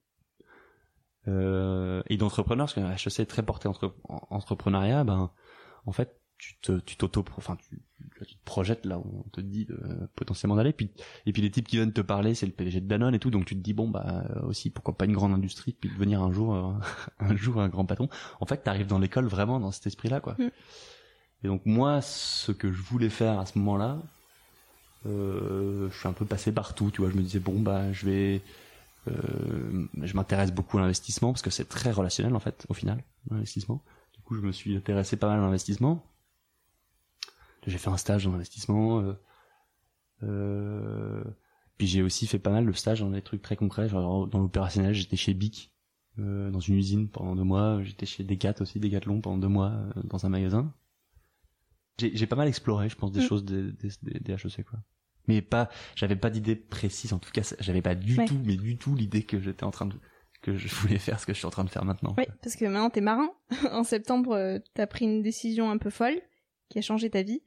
euh, 1.27 2.01
et 2.07 2.17
d'entrepreneurs, 2.17 2.65
parce 2.65 2.73
que 2.73 3.07
HEC 3.09 3.19
est 3.19 3.25
très 3.25 3.43
porté 3.43 3.67
entre 3.67 3.95
entrepreneuriat, 4.03 5.03
ben 5.03 5.31
en 5.85 5.91
fait 5.91 6.20
tu 6.41 6.55
te 6.59 6.79
tu 6.79 6.97
t'auto 6.97 7.23
enfin 7.37 7.55
tu, 7.55 7.79
tu, 8.25 8.35
te 8.35 8.43
projettes 8.45 8.87
là 8.87 8.97
où 8.97 9.23
on 9.23 9.29
te 9.29 9.41
dit 9.41 9.65
de, 9.65 9.77
potentiellement 10.15 10.55
d'aller 10.55 10.73
puis 10.73 10.89
et 11.27 11.33
puis 11.33 11.41
les 11.43 11.51
types 11.51 11.67
qui 11.67 11.75
viennent 11.75 11.93
te 11.93 12.01
parler 12.01 12.33
c'est 12.33 12.47
le 12.47 12.51
PDG 12.51 12.81
de 12.81 12.87
Danone 12.87 13.13
et 13.13 13.19
tout 13.19 13.29
donc 13.29 13.45
tu 13.45 13.55
te 13.55 13.61
dis 13.61 13.73
bon 13.73 13.87
bah 13.87 14.25
aussi 14.41 14.71
pourquoi 14.71 14.97
pas 14.97 15.05
une 15.05 15.13
grande 15.13 15.33
industrie 15.33 15.75
puis 15.79 15.89
devenir 15.89 16.23
un 16.23 16.31
jour 16.31 16.55
euh, 16.55 16.73
un 17.19 17.35
jour 17.35 17.61
un 17.61 17.69
grand 17.69 17.85
patron 17.85 18.09
en 18.39 18.47
fait 18.47 18.57
t'arrives 18.57 18.87
dans 18.87 18.97
l'école 18.97 19.27
vraiment 19.27 19.59
dans 19.59 19.71
cet 19.71 19.85
esprit 19.85 20.09
là 20.09 20.19
quoi 20.19 20.35
mm. 20.39 20.49
et 21.43 21.47
donc 21.47 21.61
moi 21.65 22.01
ce 22.01 22.51
que 22.51 22.71
je 22.71 22.81
voulais 22.81 23.09
faire 23.09 23.39
à 23.39 23.45
ce 23.45 23.59
moment 23.59 23.77
là 23.77 23.99
euh, 25.05 25.89
je 25.91 25.97
suis 25.97 26.07
un 26.07 26.13
peu 26.13 26.25
passé 26.25 26.51
partout 26.51 26.89
tu 26.89 27.01
vois 27.01 27.11
je 27.11 27.17
me 27.17 27.21
disais 27.21 27.39
bon 27.39 27.59
bah 27.59 27.93
je 27.93 28.07
vais 28.07 28.41
euh, 29.07 29.87
je 30.01 30.15
m'intéresse 30.15 30.51
beaucoup 30.51 30.79
à 30.79 30.81
l'investissement 30.81 31.31
parce 31.33 31.43
que 31.43 31.51
c'est 31.51 31.69
très 31.69 31.91
relationnel 31.91 32.35
en 32.35 32.39
fait 32.39 32.65
au 32.67 32.73
final 32.73 33.03
l'investissement. 33.29 33.83
Du 34.13 34.21
coup, 34.21 34.35
je 34.35 34.41
me 34.41 34.51
suis 34.51 34.75
intéressé 34.75 35.17
pas 35.17 35.27
mal 35.27 35.39
à 35.39 35.41
l'investissement. 35.41 36.03
J'ai 37.67 37.77
fait 37.77 37.89
un 37.89 37.97
stage 37.97 38.25
dans 38.25 38.31
l'investissement. 38.31 39.01
Euh, 39.01 39.13
euh, 40.23 41.23
puis 41.77 41.87
j'ai 41.87 42.01
aussi 42.01 42.27
fait 42.27 42.39
pas 42.39 42.51
mal 42.51 42.65
de 42.65 42.71
stages 42.71 43.01
dans 43.01 43.09
des 43.09 43.21
trucs 43.21 43.41
très 43.41 43.55
concrets. 43.55 43.89
Genre 43.89 44.27
dans 44.27 44.39
l'opérationnel, 44.39 44.93
j'étais 44.93 45.17
chez 45.17 45.33
Bic 45.33 45.71
euh, 46.19 46.49
dans 46.49 46.59
une 46.59 46.75
usine 46.75 47.09
pendant 47.09 47.35
deux 47.35 47.43
mois. 47.43 47.81
J'étais 47.83 48.05
chez 48.05 48.23
Decat 48.23 48.55
aussi, 48.59 48.79
Decathlon 48.79 49.21
pendant 49.21 49.37
deux 49.37 49.47
mois 49.47 49.71
euh, 49.71 50.01
dans 50.03 50.25
un 50.25 50.29
magasin. 50.29 50.73
J'ai 51.99 52.25
pas 52.25 52.35
mal 52.35 52.47
exploré, 52.47 52.89
je 52.89 52.95
pense, 52.95 53.11
des 53.11 53.19
mm. 53.19 53.27
choses 53.27 53.45
des, 53.45 53.71
des, 53.73 53.89
des, 54.01 54.19
des 54.19 54.33
HEC 54.33 54.63
quoi 54.65 54.79
mais 55.27 55.41
pas 55.41 55.69
j'avais 55.95 56.15
pas 56.15 56.29
d'idée 56.29 56.55
précise 56.55 57.13
en 57.13 57.19
tout 57.19 57.31
cas 57.31 57.41
j'avais 57.59 57.81
pas 57.81 57.95
du 57.95 58.15
tout 58.25 58.39
mais 58.43 58.55
du 58.55 58.77
tout 58.77 58.95
l'idée 58.95 59.23
que 59.23 59.39
j'étais 59.39 59.63
en 59.63 59.71
train 59.71 59.85
de 59.85 59.95
que 60.41 60.57
je 60.57 60.67
voulais 60.75 60.97
faire 60.97 61.19
ce 61.19 61.25
que 61.25 61.33
je 61.33 61.37
suis 61.37 61.45
en 61.45 61.51
train 61.51 61.63
de 61.63 61.69
faire 61.69 61.85
maintenant 61.85 62.15
oui 62.17 62.25
parce 62.41 62.55
que 62.55 62.65
maintenant 62.65 62.89
t'es 62.89 63.01
marin 63.01 63.29
en 63.71 63.83
septembre 63.83 64.33
euh, 64.33 64.59
t'as 64.73 64.87
pris 64.87 65.05
une 65.05 65.21
décision 65.21 65.69
un 65.69 65.77
peu 65.77 65.89
folle 65.89 66.19
qui 66.71 66.79
a 66.79 66.81
changé 66.81 67.09
ta 67.09 67.21
vie 67.21 67.41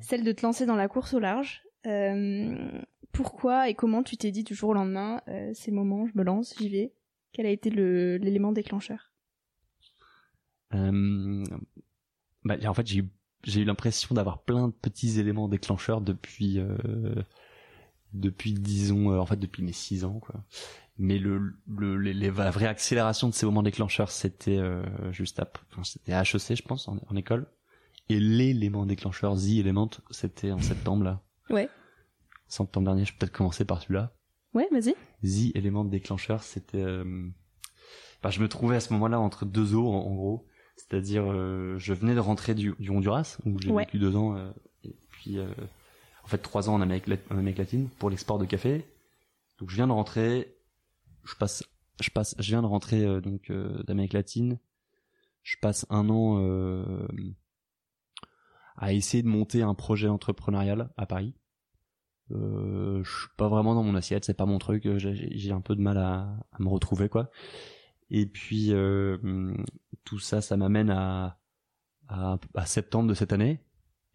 celle 0.00 0.24
de 0.24 0.32
te 0.32 0.42
lancer 0.44 0.66
dans 0.66 0.76
la 0.76 0.88
course 0.88 1.14
au 1.14 1.20
large. 1.20 1.62
Euh, 1.86 2.80
pourquoi 3.12 3.68
et 3.68 3.74
comment 3.74 4.02
tu 4.02 4.16
t'es 4.16 4.30
dit 4.30 4.44
du 4.44 4.54
jour 4.54 4.70
au 4.70 4.74
lendemain 4.74 5.20
euh, 5.28 5.50
c'est 5.54 5.70
le 5.70 5.76
moment 5.76 6.06
je 6.06 6.12
me 6.16 6.24
lance 6.24 6.54
j'y 6.58 6.68
vais? 6.68 6.92
Quel 7.32 7.46
a 7.46 7.50
été 7.50 7.70
l'élément 7.70 8.52
déclencheur? 8.52 9.10
Euh, 10.74 11.44
bah, 12.44 12.56
en 12.66 12.74
fait 12.74 12.86
j'ai 12.86 13.60
eu 13.60 13.64
l'impression 13.64 14.14
d'avoir 14.14 14.42
plein 14.42 14.68
de 14.68 14.72
petits 14.72 15.18
éléments 15.18 15.48
déclencheurs 15.48 16.00
depuis 16.00 16.58
euh, 16.58 17.14
depuis 18.14 18.54
disons 18.54 19.18
en 19.18 19.26
fait 19.26 19.36
depuis 19.36 19.62
mes 19.62 19.72
six 19.72 20.04
ans 20.04 20.18
quoi. 20.20 20.44
Mais 20.98 21.18
le, 21.18 21.54
le 21.66 21.96
les, 21.96 22.30
la 22.30 22.50
vraie 22.50 22.66
accélération 22.66 23.28
de 23.28 23.34
ces 23.34 23.44
moments 23.44 23.62
déclencheurs 23.62 24.10
c'était 24.10 24.60
juste 25.10 25.40
après 25.40 25.64
enfin, 25.72 25.84
c'était 25.84 26.12
à 26.12 26.22
HEC 26.22 26.56
je 26.56 26.62
pense 26.62 26.86
en, 26.88 26.98
en 27.06 27.16
école 27.16 27.46
et 28.08 28.20
l'élément 28.20 28.86
déclencheur 28.86 29.36
The 29.36 29.58
Element 29.60 29.90
c'était 30.10 30.52
en 30.52 30.60
septembre 30.60 31.04
là 31.04 31.22
ouais 31.50 31.68
septembre 32.52 32.86
dernier. 32.86 33.04
Je 33.04 33.12
peux 33.12 33.18
peut-être 33.20 33.32
commencer 33.32 33.64
par 33.64 33.82
celui-là. 33.82 34.12
Ouais, 34.54 34.68
vas-y. 34.70 34.94
The 35.22 35.56
élément 35.56 35.84
déclencheur, 35.84 36.42
c'était. 36.42 36.82
Euh... 36.82 37.28
Bah, 38.22 38.30
je 38.30 38.40
me 38.40 38.48
trouvais 38.48 38.76
à 38.76 38.80
ce 38.80 38.92
moment-là 38.92 39.18
entre 39.18 39.44
deux 39.44 39.74
eaux, 39.74 39.88
en, 39.88 40.14
gros. 40.14 40.46
C'est-à-dire, 40.76 41.24
euh, 41.26 41.76
je 41.78 41.92
venais 41.92 42.14
de 42.14 42.20
rentrer 42.20 42.54
du, 42.54 42.74
du 42.78 42.90
Honduras, 42.90 43.38
où 43.44 43.58
j'ai 43.60 43.72
vécu 43.72 43.98
deux 43.98 44.16
ans, 44.16 44.36
euh, 44.36 44.50
et 44.84 44.94
puis 45.10 45.38
euh, 45.38 45.52
en 46.24 46.26
fait 46.28 46.38
trois 46.38 46.68
ans 46.68 46.74
en 46.74 46.80
Amérique, 46.80 47.08
en 47.30 47.38
Amérique 47.38 47.58
latine 47.58 47.88
pour 47.98 48.10
l'export 48.10 48.38
de 48.38 48.46
café. 48.46 48.84
Donc 49.58 49.70
je 49.70 49.76
viens 49.76 49.86
de 49.86 49.92
rentrer, 49.92 50.56
je 51.24 51.34
passe, 51.34 51.64
je 52.00 52.10
passe, 52.10 52.34
je 52.38 52.48
viens 52.48 52.62
de 52.62 52.66
rentrer 52.66 53.04
euh, 53.04 53.20
donc 53.20 53.50
euh, 53.50 53.82
d'Amérique 53.84 54.12
latine. 54.12 54.58
Je 55.42 55.56
passe 55.60 55.86
un 55.90 56.08
an 56.08 56.38
euh, 56.38 57.06
à 58.82 58.92
essayer 58.92 59.22
de 59.22 59.28
monter 59.28 59.62
un 59.62 59.74
projet 59.74 60.08
entrepreneurial 60.08 60.90
à 60.96 61.06
Paris. 61.06 61.34
Euh, 62.32 63.02
je 63.04 63.10
suis 63.10 63.28
pas 63.36 63.48
vraiment 63.48 63.74
dans 63.74 63.82
mon 63.84 63.94
assiette, 63.94 64.24
c'est 64.24 64.34
pas 64.36 64.44
mon 64.46 64.58
truc. 64.58 64.88
J'ai 64.98 65.52
un 65.52 65.60
peu 65.60 65.76
de 65.76 65.80
mal 65.80 65.98
à, 65.98 66.36
à, 66.50 66.58
me 66.58 66.68
retrouver 66.68 67.08
quoi. 67.08 67.30
Et 68.10 68.26
puis 68.26 68.72
euh, 68.72 69.54
tout 70.04 70.18
ça, 70.18 70.40
ça 70.40 70.56
m'amène 70.56 70.90
à, 70.90 71.38
à, 72.08 72.38
à 72.54 72.66
septembre 72.66 73.08
de 73.08 73.14
cette 73.14 73.32
année. 73.32 73.60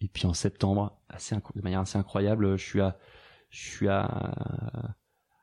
Et 0.02 0.10
puis 0.10 0.26
en 0.28 0.34
septembre, 0.34 1.02
assez 1.10 1.34
de 1.36 1.62
manière 1.64 1.80
assez 1.80 1.98
incroyable, 1.98 2.58
je 2.58 2.64
suis 2.66 2.82
à, 2.82 2.98
je 3.50 3.60
suis 3.70 3.88
à, 3.88 4.96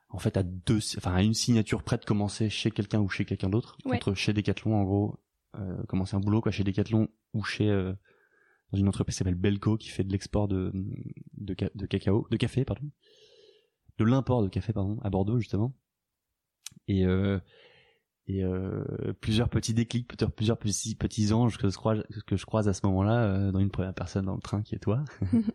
en 0.09 0.19
fait 0.19 0.37
à 0.37 0.43
deux, 0.43 0.79
enfin 0.97 1.13
à 1.15 1.23
une 1.23 1.33
signature 1.33 1.81
près 1.83 1.97
de 1.97 2.05
commencer 2.05 2.49
chez 2.49 2.69
quelqu'un 2.71 2.99
ou 3.01 3.09
chez 3.09 3.25
quelqu'un 3.25 3.49
d'autre, 3.49 3.77
Ouais. 3.85 3.95
entre 3.97 4.13
chez 4.13 4.33
Decathlon 4.33 4.75
en 4.75 4.83
gros, 4.83 5.19
euh, 5.57 5.83
commencer 5.87 6.15
un 6.15 6.19
boulot 6.19 6.41
quoi 6.41 6.51
chez 6.51 6.63
Decathlon 6.63 7.07
ou 7.33 7.43
chez 7.43 7.69
euh, 7.69 7.93
dans 8.75 8.79
une 8.81 8.87
entreprise 8.87 9.15
qui 9.15 9.17
s'appelle 9.19 9.35
Belco 9.35 9.77
qui 9.77 9.89
fait 9.89 10.03
de 10.03 10.11
l'export 10.11 10.47
de, 10.47 10.71
de 11.37 11.55
ca- 11.57 11.69
de 11.73 11.85
cacao, 11.85 12.27
de 12.29 12.37
café 12.37 12.65
pardon, 12.65 12.89
de 13.97 14.03
l'import 14.05 14.43
de 14.43 14.49
café 14.49 14.73
pardon 14.73 14.99
à 15.01 15.09
Bordeaux 15.09 15.39
justement. 15.39 15.73
Et 16.87 17.05
euh, 17.05 17.39
et 18.27 18.43
euh, 18.43 18.83
plusieurs 19.21 19.49
petits 19.49 19.73
déclics, 19.73 20.07
peut-être 20.07 20.33
plusieurs 20.33 20.57
petits 20.57 20.95
petits 20.95 21.31
anges 21.31 21.57
que 21.57 21.69
je 21.69 21.75
croise 21.77 22.03
que 22.27 22.35
je 22.35 22.45
croise 22.45 22.67
à 22.67 22.73
ce 22.73 22.85
moment-là, 22.87 23.23
euh, 23.25 23.51
dans 23.51 23.59
une 23.59 23.69
première 23.69 23.93
personne 23.93 24.25
dans 24.25 24.35
le 24.35 24.41
train 24.41 24.61
qui 24.61 24.75
est 24.75 24.79
toi. 24.79 25.03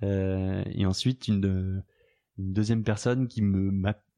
Et 0.02 0.86
ensuite 0.86 1.28
une, 1.28 1.40
de- 1.40 1.82
une 2.38 2.52
deuxième 2.52 2.84
personne 2.84 3.28
qui 3.28 3.42
me 3.42 3.70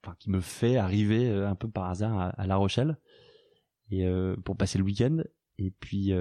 enfin, 0.05 0.17
qui 0.19 0.31
me 0.31 0.41
fait 0.41 0.77
arriver 0.77 1.29
un 1.31 1.55
peu 1.55 1.69
par 1.69 1.85
hasard 1.89 2.19
à, 2.19 2.29
à 2.31 2.47
La 2.47 2.57
Rochelle 2.57 2.99
et 3.91 4.05
pour 4.45 4.57
passer 4.57 4.79
le 4.79 4.85
week-end. 4.85 5.19
Et 5.59 5.71
puis 5.71 6.13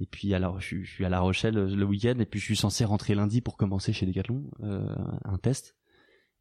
et 0.00 0.06
puis 0.06 0.34
alors 0.34 0.60
je, 0.60 0.66
suis- 0.66 0.84
je 0.84 0.92
suis 0.92 1.04
à 1.04 1.08
La 1.08 1.20
Rochelle 1.20 1.56
euh, 1.58 1.74
le 1.74 1.84
week-end 1.84 2.18
et 2.18 2.26
puis 2.26 2.40
je 2.40 2.44
suis 2.44 2.56
censé 2.56 2.84
rentrer 2.84 3.14
lundi 3.14 3.40
pour 3.40 3.56
commencer 3.56 3.92
chez 3.92 4.06
Decathlon 4.06 4.44
euh, 4.62 4.94
un 5.24 5.38
test. 5.38 5.76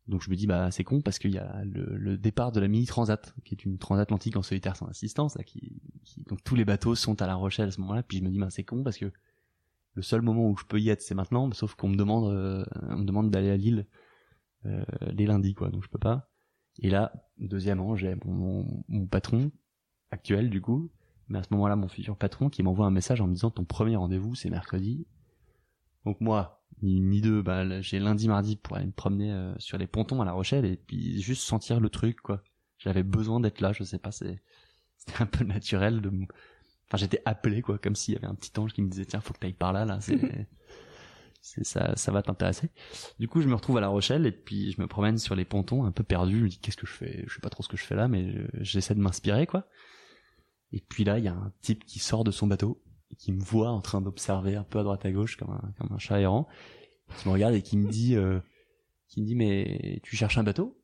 Donc 0.07 0.21
je 0.21 0.29
me 0.29 0.35
dis 0.35 0.47
bah 0.47 0.69
c'est 0.71 0.83
con 0.83 1.01
parce 1.01 1.17
qu'il 1.17 1.31
y 1.31 1.37
a 1.37 1.63
le, 1.63 1.95
le 1.95 2.17
départ 2.17 2.51
de 2.51 2.59
la 2.59 2.67
mini 2.67 2.85
transat 2.85 3.33
qui 3.45 3.53
est 3.55 3.63
une 3.63 3.77
transatlantique 3.77 4.35
en 4.35 4.41
solitaire 4.41 4.75
sans 4.75 4.87
assistance 4.87 5.37
là 5.37 5.43
qui, 5.45 5.81
qui- 6.03 6.21
donc 6.23 6.43
tous 6.43 6.55
les 6.55 6.65
bateaux 6.65 6.93
sont 6.95 7.21
à 7.21 7.27
La 7.27 7.35
Rochelle 7.35 7.69
à 7.69 7.71
ce 7.71 7.79
moment-là 7.81 8.03
puis 8.03 8.17
je 8.17 8.23
me 8.23 8.29
dis 8.29 8.37
bah 8.37 8.49
c'est 8.49 8.65
con 8.65 8.83
parce 8.83 8.97
que 8.97 9.11
le 9.93 10.01
seul 10.01 10.21
moment 10.21 10.49
où 10.49 10.57
je 10.57 10.65
peux 10.65 10.79
y 10.81 10.89
être 10.89 11.01
c'est 11.01 11.15
maintenant 11.15 11.49
sauf 11.53 11.75
qu'on 11.75 11.87
me 11.87 11.95
demande 11.95 12.33
euh, 12.33 12.65
on 12.89 12.97
me 12.97 13.05
demande 13.05 13.31
d'aller 13.31 13.49
à 13.49 13.55
Lille 13.55 13.85
euh, 14.65 14.83
les 15.13 15.25
lundis 15.25 15.53
quoi 15.53 15.69
donc 15.69 15.83
je 15.85 15.89
peux 15.89 15.99
pas 15.99 16.29
et 16.79 16.89
là 16.89 17.13
deuxièmement 17.37 17.95
j'ai 17.95 18.15
mon, 18.25 18.83
mon 18.89 19.05
patron 19.07 19.51
actuel 20.11 20.49
du 20.49 20.59
coup 20.59 20.91
mais 21.33 21.39
à 21.39 21.43
ce 21.43 21.49
moment-là 21.51 21.75
mon 21.75 21.89
futur 21.89 22.15
patron 22.15 22.49
qui 22.49 22.63
m'envoie 22.63 22.85
un 22.85 22.91
message 22.91 23.19
en 23.19 23.27
me 23.27 23.33
disant 23.33 23.51
ton 23.51 23.65
premier 23.65 23.97
rendez-vous 23.97 24.35
c'est 24.35 24.49
mercredi. 24.49 25.05
Donc 26.05 26.21
moi 26.21 26.63
ni 26.81 27.21
deux 27.21 27.41
bah 27.41 27.81
j'ai 27.81 27.99
lundi 27.99 28.27
mardi 28.27 28.55
pour 28.57 28.75
aller 28.77 28.85
me 28.85 28.91
promener 28.91 29.31
euh, 29.31 29.53
sur 29.57 29.77
les 29.77 29.87
pontons 29.87 30.21
à 30.21 30.25
La 30.25 30.33
Rochelle 30.33 30.65
et 30.65 30.75
puis 30.75 31.21
juste 31.21 31.43
sentir 31.43 31.79
le 31.79 31.89
truc 31.89 32.21
quoi. 32.21 32.43
J'avais 32.77 33.03
besoin 33.03 33.39
d'être 33.39 33.61
là 33.61 33.73
je 33.73 33.83
sais 33.83 33.99
pas 33.99 34.11
c'est 34.11 34.41
c'était 34.97 35.21
un 35.21 35.25
peu 35.25 35.43
naturel 35.45 36.01
de 36.01 36.09
enfin 36.09 36.97
j'étais 36.97 37.21
appelé 37.25 37.61
quoi 37.61 37.77
comme 37.77 37.95
s'il 37.95 38.13
y 38.13 38.17
avait 38.17 38.27
un 38.27 38.35
petit 38.35 38.51
ange 38.59 38.73
qui 38.73 38.81
me 38.81 38.89
disait 38.89 39.05
tiens 39.05 39.21
faut 39.21 39.33
que 39.33 39.39
t'ailles 39.39 39.53
par 39.53 39.73
là 39.73 39.85
là 39.85 39.99
c'est 41.41 41.65
ça 41.65 41.93
ça 41.95 42.11
va 42.11 42.21
t'intéresser. 42.21 42.69
Du 43.19 43.27
coup 43.27 43.41
je 43.41 43.47
me 43.47 43.55
retrouve 43.55 43.77
à 43.77 43.81
La 43.81 43.89
Rochelle 43.89 44.25
et 44.25 44.31
puis 44.31 44.71
je 44.71 44.81
me 44.81 44.87
promène 44.87 45.17
sur 45.17 45.35
les 45.35 45.45
pontons 45.45 45.83
un 45.85 45.91
peu 45.91 46.03
perdu. 46.03 46.37
Je 46.39 46.43
me 46.43 46.49
dis 46.49 46.59
qu'est-ce 46.59 46.77
que 46.77 46.87
je 46.87 46.93
fais? 46.93 47.23
Je 47.27 47.33
sais 47.33 47.41
pas 47.41 47.49
trop 47.49 47.63
ce 47.63 47.69
que 47.69 47.77
je 47.77 47.83
fais 47.83 47.95
là 47.95 48.07
mais 48.07 48.31
je- 48.31 48.47
j'essaie 48.63 48.95
de 48.95 49.01
m'inspirer 49.01 49.45
quoi 49.47 49.67
et 50.73 50.81
puis 50.81 51.03
là 51.05 51.19
il 51.19 51.23
y 51.25 51.27
a 51.29 51.33
un 51.33 51.53
type 51.61 51.85
qui 51.85 51.99
sort 51.99 52.23
de 52.25 52.31
son 52.31 52.47
bateau 52.47 52.81
et 53.11 53.15
qui 53.15 53.31
me 53.31 53.39
voit 53.41 53.69
en 53.69 53.79
train 53.79 54.01
d'observer 54.01 54.55
un 54.55 54.63
peu 54.63 54.79
à 54.79 54.83
droite 54.83 55.05
à 55.05 55.11
gauche 55.11 55.37
comme 55.37 55.51
un 55.51 55.73
comme 55.77 55.91
un 55.93 55.99
chat 55.99 56.19
errant 56.19 56.47
qui 57.17 57.27
me 57.27 57.33
regarde 57.33 57.53
et 57.53 57.61
qui 57.61 57.77
me 57.77 57.89
dit 57.89 58.15
euh, 58.15 58.39
qui 59.07 59.21
me 59.21 59.25
dit 59.25 59.35
mais 59.35 59.99
tu 60.03 60.15
cherches 60.15 60.37
un 60.37 60.43
bateau? 60.43 60.79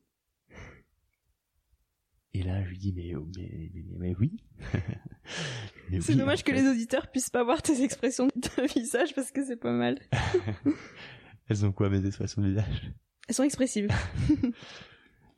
Et 2.32 2.42
là 2.44 2.62
je 2.64 2.68
lui 2.70 2.78
dis 2.78 2.92
mais 2.92 3.12
mais 3.36 3.70
mais, 3.74 3.84
mais 3.98 4.14
oui 4.20 4.36
C'est 6.00 6.14
dommage 6.14 6.40
en 6.40 6.44
que 6.44 6.52
les 6.52 6.68
auditeurs 6.68 7.10
puissent 7.10 7.30
pas 7.30 7.42
voir 7.42 7.60
tes 7.62 7.82
expressions 7.82 8.28
de 8.28 8.66
visage 8.74 9.12
parce 9.14 9.32
que 9.32 9.44
c'est 9.44 9.56
pas 9.56 9.72
mal. 9.72 9.98
elles 11.48 11.66
ont 11.66 11.72
quoi 11.72 11.90
mes 11.90 12.06
expressions 12.06 12.40
de 12.42 12.48
visage? 12.48 12.92
Elles 13.26 13.34
sont 13.34 13.42
expressives. 13.42 13.88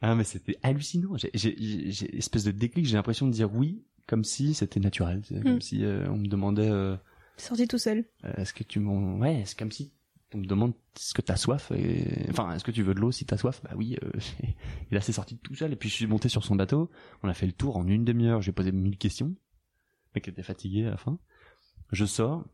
Ah 0.03 0.15
mais 0.15 0.25
c'était 0.25 0.57
hallucinant. 0.63 1.17
J'ai, 1.17 1.31
j'ai, 1.33 1.57
j'ai, 1.59 1.91
j'ai- 1.91 2.17
espèce 2.19 2.45
de 2.45 2.51
déclic. 2.51 2.85
J'ai 2.85 2.97
l'impression 2.97 3.27
de 3.27 3.33
dire 3.33 3.55
oui 3.55 3.83
comme 4.07 4.25
si 4.25 4.55
c'était 4.55 4.81
naturel. 4.81 5.23
Comme 5.43 5.57
Mm. 5.57 5.61
si 5.61 5.85
euh, 5.85 6.09
on 6.11 6.17
me 6.19 6.27
demandait 6.29 6.69
euh, 6.71 6.97
Sorti 7.37 7.67
tout 7.69 7.79
seul. 7.79 8.05
euh, 8.25 8.33
est-ce 8.37 8.53
que 8.55 8.63
tu 8.63 8.79
m'en 8.81 9.19
ouais 9.19 9.43
c'est 9.47 9.59
comme 9.59 9.73
si 9.73 9.93
on 10.35 10.39
me 10.39 10.47
demande 10.47 10.73
est-ce 10.97 11.13
que 11.15 11.21
t'as 11.23 11.37
soif 11.37 11.71
et... 11.73 12.27
enfin 12.31 12.55
est-ce 12.55 12.65
que 12.65 12.71
tu 12.71 12.83
veux 12.83 12.95
de 12.95 13.01
l'eau 13.01 13.13
si 13.13 13.25
t'as 13.27 13.37
soif? 13.37 13.61
Bah 13.65 13.71
oui 13.77 13.97
euh, 14.03 14.11
et 14.91 14.95
là 14.95 15.01
c'est 15.01 15.13
sorti 15.13 15.39
tout 15.39 15.55
seul. 15.55 15.73
Et 15.73 15.77
puis 15.77 15.89
je 15.89 15.95
suis 15.95 16.07
monté 16.07 16.29
sur 16.29 16.45
son 16.45 16.57
bateau. 16.57 16.91
On 17.23 17.29
a 17.29 17.35
fait 17.35 17.47
le 17.47 17.53
tour 17.53 17.77
en 17.77 17.87
une 17.87 18.05
demi-heure. 18.05 18.41
J'ai 18.43 18.53
posé 18.53 18.73
mille 18.73 18.97
questions. 18.99 19.29
Le 19.29 19.35
mec 20.17 20.29
était 20.29 20.43
fatigué 20.43 20.87
à 20.87 20.91
la 20.91 20.97
fin. 20.97 21.19
Je 21.91 22.05
sors. 22.05 22.45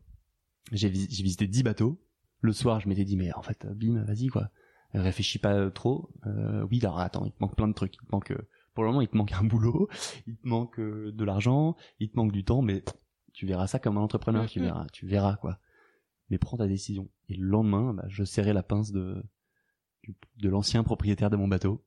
J'ai, 0.71 0.89
vis- 0.89 1.07
j'ai 1.09 1.23
visité 1.23 1.47
10 1.47 1.63
bateaux. 1.63 2.01
Le 2.41 2.53
soir 2.53 2.79
je 2.79 2.87
m'étais 2.89 3.05
dit 3.05 3.17
mais 3.17 3.33
en 3.33 3.41
fait 3.41 3.65
bim 3.65 4.03
vas-y 4.03 4.27
quoi. 4.27 4.49
Réfléchis 4.93 5.39
pas 5.39 5.69
trop. 5.71 6.09
Oui 6.69 6.79
alors 6.81 6.99
attends 6.99 7.25
il 7.25 7.31
te 7.31 7.37
manque 7.39 7.55
plein 7.55 7.67
de 7.67 7.73
trucs. 7.73 7.95
Il 7.95 8.05
te 8.07 8.11
manque 8.11 8.33
pour 8.79 8.85
le 8.85 8.91
moment 8.91 9.01
il 9.01 9.09
te 9.09 9.17
manque 9.17 9.33
un 9.33 9.43
boulot 9.43 9.89
il 10.25 10.37
te 10.37 10.47
manque 10.47 10.79
euh, 10.79 11.11
de 11.11 11.25
l'argent 11.25 11.75
il 11.99 12.09
te 12.09 12.15
manque 12.15 12.31
du 12.31 12.45
temps 12.45 12.61
mais 12.61 12.81
tu 13.33 13.45
verras 13.45 13.67
ça 13.67 13.77
comme 13.77 13.97
un 13.97 14.01
entrepreneur 14.01 14.45
tu 14.47 14.59
Mhm. 14.59 14.65
verras 14.67 14.85
tu 14.93 15.05
verras 15.05 15.35
quoi 15.35 15.59
mais 16.29 16.37
prends 16.37 16.55
ta 16.55 16.65
décision 16.67 17.09
et 17.27 17.35
le 17.35 17.45
lendemain 17.45 17.93
bah, 17.93 18.05
je 18.07 18.23
serrais 18.23 18.53
la 18.53 18.63
pince 18.63 18.91
de 18.93 19.21
de 20.37 20.49
l'ancien 20.49 20.83
propriétaire 20.83 21.29
de 21.29 21.35
mon 21.35 21.49
bateau 21.49 21.83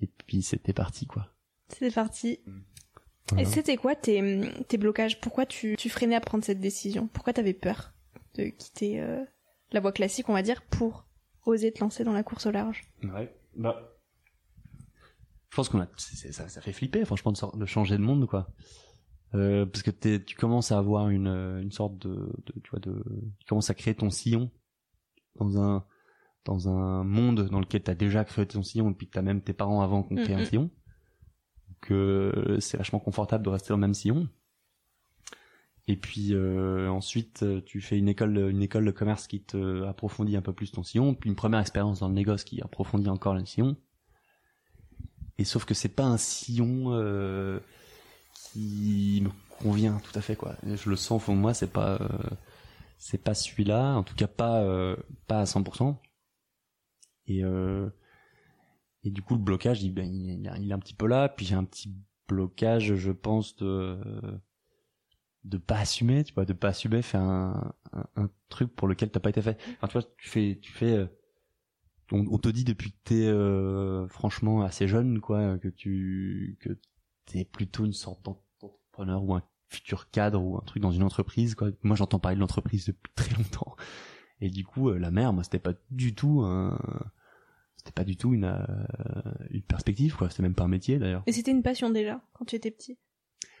et 0.00 0.06
puis 0.06 0.40
c'était 0.42 0.72
parti 0.72 1.06
quoi 1.06 1.34
C'est 1.68 1.94
parti. 1.94 2.40
Voilà. 3.28 3.42
Et 3.42 3.44
c'était 3.44 3.76
quoi 3.76 3.94
tes, 3.94 4.40
tes 4.66 4.78
blocages? 4.78 5.20
Pourquoi 5.20 5.44
tu, 5.46 5.76
tu 5.76 5.90
freinais 5.90 6.16
à 6.16 6.20
prendre 6.20 6.42
cette 6.42 6.60
décision? 6.60 7.06
Pourquoi 7.12 7.32
t'avais 7.34 7.52
peur 7.52 7.92
de 8.36 8.44
quitter 8.44 9.00
euh, 9.00 9.22
la 9.70 9.80
voie 9.80 9.92
classique, 9.92 10.28
on 10.30 10.32
va 10.32 10.42
dire, 10.42 10.62
pour 10.62 11.06
oser 11.46 11.70
te 11.72 11.80
lancer 11.80 12.02
dans 12.02 12.14
la 12.14 12.22
course 12.24 12.46
au 12.46 12.50
large? 12.50 12.82
Ouais. 13.04 13.32
Bah. 13.54 13.99
Je 15.50 15.56
pense 15.56 15.68
qu'on 15.68 15.80
a, 15.80 15.88
ça, 15.96 16.48
ça 16.48 16.60
fait 16.60 16.72
flipper, 16.72 17.04
franchement, 17.04 17.32
de, 17.32 17.58
de 17.58 17.66
changer 17.66 17.96
de 17.96 18.02
monde, 18.02 18.26
quoi. 18.26 18.48
Euh, 19.34 19.66
parce 19.66 19.82
que 19.82 19.90
tu 19.90 20.34
commences 20.36 20.72
à 20.72 20.78
avoir 20.78 21.08
une, 21.08 21.28
euh, 21.28 21.60
une 21.60 21.70
sorte 21.70 21.98
de, 21.98 22.32
de, 22.46 22.60
tu 22.62 22.70
vois, 22.70 22.80
de, 22.80 23.02
tu 23.38 23.46
commences 23.46 23.70
à 23.70 23.74
créer 23.74 23.94
ton 23.94 24.10
sillon 24.10 24.50
dans 25.36 25.60
un, 25.60 25.84
dans 26.44 26.68
un 26.68 27.04
monde 27.04 27.48
dans 27.48 27.60
lequel 27.60 27.82
t'as 27.82 27.94
déjà 27.94 28.24
créé 28.24 28.46
ton 28.46 28.62
sillon 28.62 28.90
et 28.90 28.94
puis 28.94 29.06
que 29.06 29.12
t'as 29.12 29.22
même 29.22 29.42
tes 29.42 29.52
parents 29.52 29.82
avant 29.82 30.02
qu'on 30.02 30.16
crée 30.16 30.34
un 30.34 30.44
sillon. 30.44 30.70
Donc, 31.68 31.90
euh, 31.92 32.58
c'est 32.60 32.76
vachement 32.76 32.98
confortable 32.98 33.44
de 33.44 33.50
rester 33.50 33.68
dans 33.68 33.76
le 33.76 33.82
même 33.82 33.94
sillon. 33.94 34.28
Et 35.86 35.96
puis 35.96 36.34
euh, 36.34 36.88
ensuite, 36.88 37.42
euh, 37.42 37.60
tu 37.64 37.80
fais 37.80 37.98
une 37.98 38.08
école, 38.08 38.36
une 38.50 38.62
école 38.62 38.84
de 38.84 38.90
commerce 38.90 39.26
qui 39.26 39.42
te 39.42 39.84
approfondit 39.84 40.36
un 40.36 40.42
peu 40.42 40.52
plus 40.52 40.70
ton 40.70 40.82
sillon, 40.82 41.14
puis 41.14 41.28
une 41.30 41.36
première 41.36 41.60
expérience 41.60 42.00
dans 42.00 42.08
le 42.08 42.14
négoce 42.14 42.44
qui 42.44 42.60
approfondit 42.60 43.08
encore 43.08 43.34
le 43.34 43.44
sillon. 43.44 43.76
Et 45.40 45.44
sauf 45.44 45.66
que 45.66 45.74
c'est 45.74 45.90
pas 45.90 46.04
un 46.04 46.18
sillon 46.18 46.92
euh, 46.94 47.60
qui 48.52 49.22
me 49.24 49.30
convient 49.62 49.98
tout 50.00 50.18
à 50.18 50.22
fait 50.22 50.36
quoi. 50.36 50.56
Je 50.64 50.90
le 50.90 50.96
sens 50.96 51.12
au 51.16 51.20
fond 51.20 51.34
de 51.36 51.40
moi, 51.40 51.54
c'est 51.54 51.72
pas, 51.72 51.98
euh, 52.00 52.08
c'est 52.98 53.22
pas 53.22 53.34
celui-là, 53.34 53.94
en 53.96 54.02
tout 54.04 54.14
cas 54.16 54.28
pas, 54.28 54.62
euh, 54.62 54.96
pas 55.28 55.40
à 55.40 55.46
100%. 55.46 56.00
Et 57.26 57.42
euh, 57.44 57.88
et 59.04 59.10
du 59.10 59.22
coup 59.22 59.34
le 59.34 59.40
blocage, 59.40 59.82
il, 59.82 59.92
ben, 59.94 60.06
il, 60.06 60.46
est- 60.46 60.72
un 60.72 60.78
petit 60.78 60.94
peu 60.94 61.06
là. 61.06 61.28
Puis 61.28 61.46
j'ai 61.46 61.54
un 61.54 61.64
petit 61.64 61.94
blocage, 62.28 62.94
je 62.94 63.12
pense 63.12 63.56
de 63.56 63.98
de 65.44 65.56
pas 65.58 65.78
assumer, 65.78 66.22
tu 66.24 66.34
vois, 66.34 66.44
de 66.44 66.52
pas 66.52 66.68
assumer 66.68 67.02
faire 67.02 67.22
un, 67.22 67.72
un, 67.92 68.04
un 68.16 68.30
truc 68.48 68.74
pour 68.76 68.88
lequel 68.88 69.10
t'as 69.10 69.20
pas 69.20 69.30
été 69.30 69.40
fait. 69.42 69.58
Enfin, 69.76 69.88
tu 69.88 69.92
vois, 69.94 70.02
tu 70.18 70.28
fais, 70.28 70.58
tu 70.60 70.70
fais, 70.72 70.92
euh, 70.96 71.06
on, 72.12 72.26
on 72.30 72.38
te 72.38 72.48
dit 72.48 72.64
depuis 72.64 72.92
que 72.92 72.98
t'es 73.04 73.26
euh, 73.26 74.08
franchement 74.08 74.62
assez 74.62 74.88
jeune, 74.88 75.20
quoi, 75.20 75.58
que 75.58 75.68
tu, 75.68 76.58
que 76.60 76.78
t'es 77.26 77.44
plutôt 77.44 77.84
une 77.84 77.92
sorte 77.92 78.24
d'entrepreneur 78.24 79.24
ou 79.24 79.34
un 79.34 79.42
futur 79.68 80.10
cadre 80.10 80.42
ou 80.42 80.56
un 80.56 80.62
truc 80.66 80.82
dans 80.82 80.90
une 80.90 81.02
entreprise, 81.02 81.54
quoi. 81.54 81.70
Moi, 81.82 81.96
j'entends 81.96 82.18
parler 82.18 82.36
de 82.36 82.40
l'entreprise 82.40 82.86
depuis 82.86 83.12
très 83.14 83.34
longtemps. 83.36 83.76
Et 84.40 84.50
du 84.50 84.64
coup, 84.64 84.88
euh, 84.88 84.98
la 84.98 85.10
mer, 85.10 85.32
moi, 85.32 85.44
c'était 85.44 85.58
pas 85.58 85.74
du 85.90 86.14
tout 86.14 86.40
un, 86.42 86.78
c'était 87.80 87.92
pas 87.92 88.04
du 88.04 88.16
tout 88.16 88.34
une, 88.34 88.44
euh, 88.44 89.32
une 89.48 89.62
perspective, 89.62 90.14
quoi. 90.14 90.28
C'était 90.28 90.42
même 90.42 90.54
pas 90.54 90.64
un 90.64 90.68
métier, 90.68 90.98
d'ailleurs. 90.98 91.22
Et 91.26 91.32
c'était 91.32 91.50
une 91.50 91.62
passion 91.62 91.88
déjà, 91.88 92.20
quand 92.34 92.44
tu 92.44 92.56
étais 92.56 92.70
petit? 92.70 92.98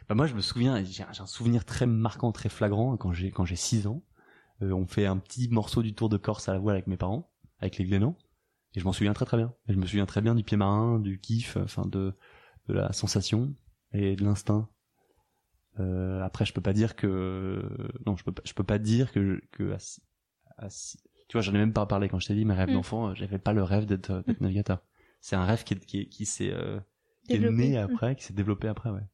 Bah, 0.08 0.14
moi, 0.14 0.26
je 0.26 0.34
me 0.34 0.42
souviens, 0.42 0.82
j'ai 0.84 1.04
j'ai 1.10 1.22
un 1.22 1.26
souvenir 1.26 1.64
très 1.64 1.86
marquant, 1.86 2.30
très 2.30 2.50
flagrant, 2.50 2.98
quand 2.98 3.14
j'ai, 3.14 3.30
quand 3.30 3.46
j'ai 3.46 3.56
6 3.56 3.86
ans. 3.86 4.02
Euh, 4.60 4.72
on 4.72 4.86
fait 4.86 5.06
un 5.06 5.16
petit 5.16 5.48
morceau 5.48 5.82
du 5.82 5.94
Tour 5.94 6.10
de 6.10 6.18
Corse 6.18 6.50
à 6.50 6.52
la 6.52 6.58
voile 6.58 6.76
avec 6.76 6.86
mes 6.86 6.98
parents, 6.98 7.30
avec 7.60 7.78
les 7.78 7.86
Glénans. 7.86 8.14
Et 8.74 8.80
je 8.80 8.84
m'en 8.84 8.92
souviens 8.92 9.12
très 9.12 9.24
très 9.24 9.36
bien. 9.36 9.52
Et 9.68 9.72
je 9.72 9.78
me 9.78 9.86
souviens 9.86 10.06
très 10.06 10.20
bien 10.20 10.34
du 10.34 10.44
pied 10.44 10.56
marin, 10.56 10.98
du 10.98 11.18
kiff, 11.20 11.56
enfin, 11.56 11.86
de, 11.86 12.14
de 12.68 12.72
la 12.74 12.92
sensation 12.92 13.54
et 13.92 14.16
de 14.16 14.24
l'instinct. 14.24 14.68
Euh, 15.78 16.20
après, 16.22 16.44
je 16.44 16.52
peux 16.52 16.60
pas 16.60 16.72
dire 16.72 16.96
que, 16.96 17.62
non, 18.06 18.16
je 18.16 18.24
peux 18.24 18.32
pas, 18.32 18.42
je 18.44 18.52
peux 18.52 18.64
pas 18.64 18.78
dire 18.78 19.12
que, 19.12 19.40
que, 19.52 19.74
six- 19.78 20.98
tu 21.28 21.36
vois, 21.36 21.42
j'en 21.42 21.54
ai 21.54 21.58
même 21.58 21.72
pas 21.72 21.86
parlé 21.86 22.08
quand 22.08 22.18
je 22.18 22.26
t'ai 22.26 22.34
dit 22.34 22.44
mes 22.44 22.54
rêves 22.54 22.70
Mm. 22.70 22.74
d'enfant, 22.74 23.08
euh, 23.10 23.14
j'avais 23.14 23.38
pas 23.38 23.52
le 23.52 23.62
rêve 23.62 23.86
d'être, 23.86 24.22
d'être 24.26 24.40
navigateur. 24.40 24.82
C'est 25.20 25.36
un 25.36 25.44
rêve 25.44 25.64
qui, 25.64 25.76
qui, 25.78 26.08
qui 26.08 26.26
s'est, 26.26 26.52
euh, 26.52 26.80
qui 27.24 27.34
est 27.34 27.40
né 27.40 27.76
Mm. 27.78 27.82
après, 27.84 28.16
qui 28.16 28.24
s'est 28.24 28.34
développé 28.34 28.68
après, 28.68 28.90
ouais. 28.90 29.06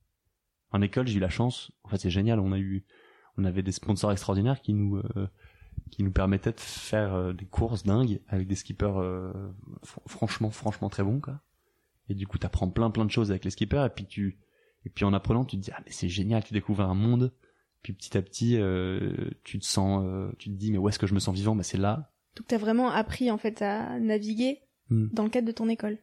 En 0.71 0.83
école, 0.83 1.07
j'ai 1.07 1.17
eu 1.17 1.21
la 1.21 1.29
chance. 1.31 1.73
En 1.85 1.89
fait, 1.89 1.99
c'est 1.99 2.11
génial. 2.11 2.41
On 2.41 2.53
a 2.53 2.59
eu, 2.59 2.85
on 3.37 3.45
avait 3.45 3.63
des 3.63 3.73
sponsors 3.73 4.13
extraordinaires 4.13 4.61
qui 4.63 4.73
nous, 4.75 4.97
euh, 4.97 5.29
qui 5.91 6.03
nous 6.03 6.11
permettaient 6.11 6.53
de 6.53 6.61
faire 6.61 7.15
euh, 7.15 7.33
des 7.33 7.45
courses 7.47 7.85
dingues 7.85 8.21
avec 8.29 8.47
des 8.49 8.55
skippers 8.55 8.99
euh, 9.01 9.33
fr- 9.85 10.01
franchement, 10.07 10.51
franchement 10.51 10.89
très 10.89 11.03
bons, 11.03 11.21
quoi. 11.21 11.41
Et 12.09 12.15
du 12.15 12.27
coup, 12.27 12.39
t'apprends 12.39 12.69
plein, 12.69 12.91
plein 12.91 13.05
de 13.05 13.11
choses 13.11 13.31
avec 13.31 13.45
les 13.45 13.51
skippers. 13.51 13.85
Et 13.87 13.91
puis 13.91 14.07
tu, 14.07 14.39
et 14.85 14.91
puis 14.91 15.05
en 15.05 15.13
apprenant, 15.13 15.45
tu 15.45 15.57
te 15.57 15.63
dis 15.63 15.71
ah 15.75 15.81
mais 15.85 15.93
c'est 15.93 16.09
génial, 16.09 16.45
tu 16.45 16.53
découvres 16.55 16.83
un 16.83 16.95
monde. 16.95 17.33
Puis 17.83 17.93
petit 17.93 18.17
à 18.19 18.23
petit, 18.23 18.57
euh, 18.59 19.31
tu 19.45 19.59
te 19.59 19.65
sens, 19.65 20.03
euh, 20.05 20.31
tu 20.39 20.51
te 20.51 20.55
dis 20.55 20.73
mais 20.73 20.79
où 20.79 20.89
est-ce 20.89 20.99
que 20.99 21.07
je 21.07 21.15
me 21.15 21.21
sens 21.21 21.35
vivant? 21.35 21.55
Bah 21.57 21.63
c'est 21.63 21.79
là. 21.79 22.13
Donc 22.37 22.47
t'as 22.49 22.59
vraiment 22.59 22.91
appris 22.91 23.31
en 23.31 23.39
fait 23.39 23.63
à 23.63 23.99
naviguer 23.99 24.61
Hmm. 24.89 25.09
dans 25.13 25.25
le 25.25 25.31
cadre 25.31 25.49
de 25.49 25.53
ton 25.53 25.69
école. 25.69 25.99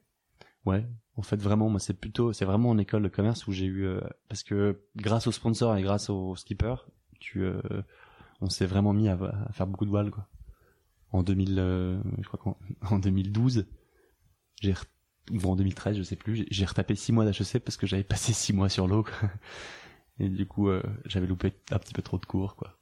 Ouais. 0.65 0.85
En 1.15 1.21
fait, 1.21 1.37
vraiment, 1.41 1.69
moi, 1.69 1.79
c'est 1.79 1.93
plutôt, 1.93 2.33
c'est 2.33 2.43
vraiment 2.43 2.69
en 2.71 2.77
école 2.77 3.01
de 3.03 3.07
commerce 3.07 3.47
où 3.47 3.53
j'ai 3.53 3.65
eu, 3.65 3.85
euh, 3.85 4.01
parce 4.27 4.43
que 4.43 4.81
grâce 4.97 5.25
aux 5.25 5.31
sponsors 5.31 5.77
et 5.77 5.81
grâce 5.81 6.09
aux 6.09 6.35
skippers, 6.35 6.85
tu, 7.21 7.43
euh, 7.43 7.61
on 8.43 8.49
s'est 8.49 8.65
vraiment 8.65 8.93
mis 8.93 9.07
à, 9.07 9.13
à 9.13 9.51
faire 9.51 9.67
beaucoup 9.67 9.85
de 9.85 9.89
voiles, 9.89 10.11
quoi. 10.11 10.27
En 11.11 11.23
2000, 11.23 11.57
euh, 11.59 12.01
je 12.21 12.27
crois 12.27 12.39
qu'en 12.39 12.57
en 12.95 12.99
2012, 12.99 13.65
j'ai, 14.61 14.73
ou 15.31 15.41
en 15.45 15.55
2013, 15.55 15.97
je 15.97 16.03
sais 16.03 16.15
plus, 16.15 16.45
j'ai- 16.49 16.65
retapé 16.65 16.95
six 16.95 17.11
mois 17.11 17.25
d'HEC 17.25 17.59
parce 17.63 17.77
que 17.77 17.87
j'avais 17.87 18.03
passé 18.13 18.33
six 18.33 18.53
mois 18.53 18.69
sur 18.69 18.87
l'eau. 18.87 19.05
Et 20.19 20.29
du 20.29 20.45
coup, 20.45 20.69
euh, 20.69 20.83
j'avais 21.05 21.27
loupé 21.27 21.53
un 21.71 21.79
petit 21.79 21.93
peu 21.93 22.01
trop 22.01 22.17
de 22.19 22.25
cours, 22.25 22.55
quoi. 22.55 22.77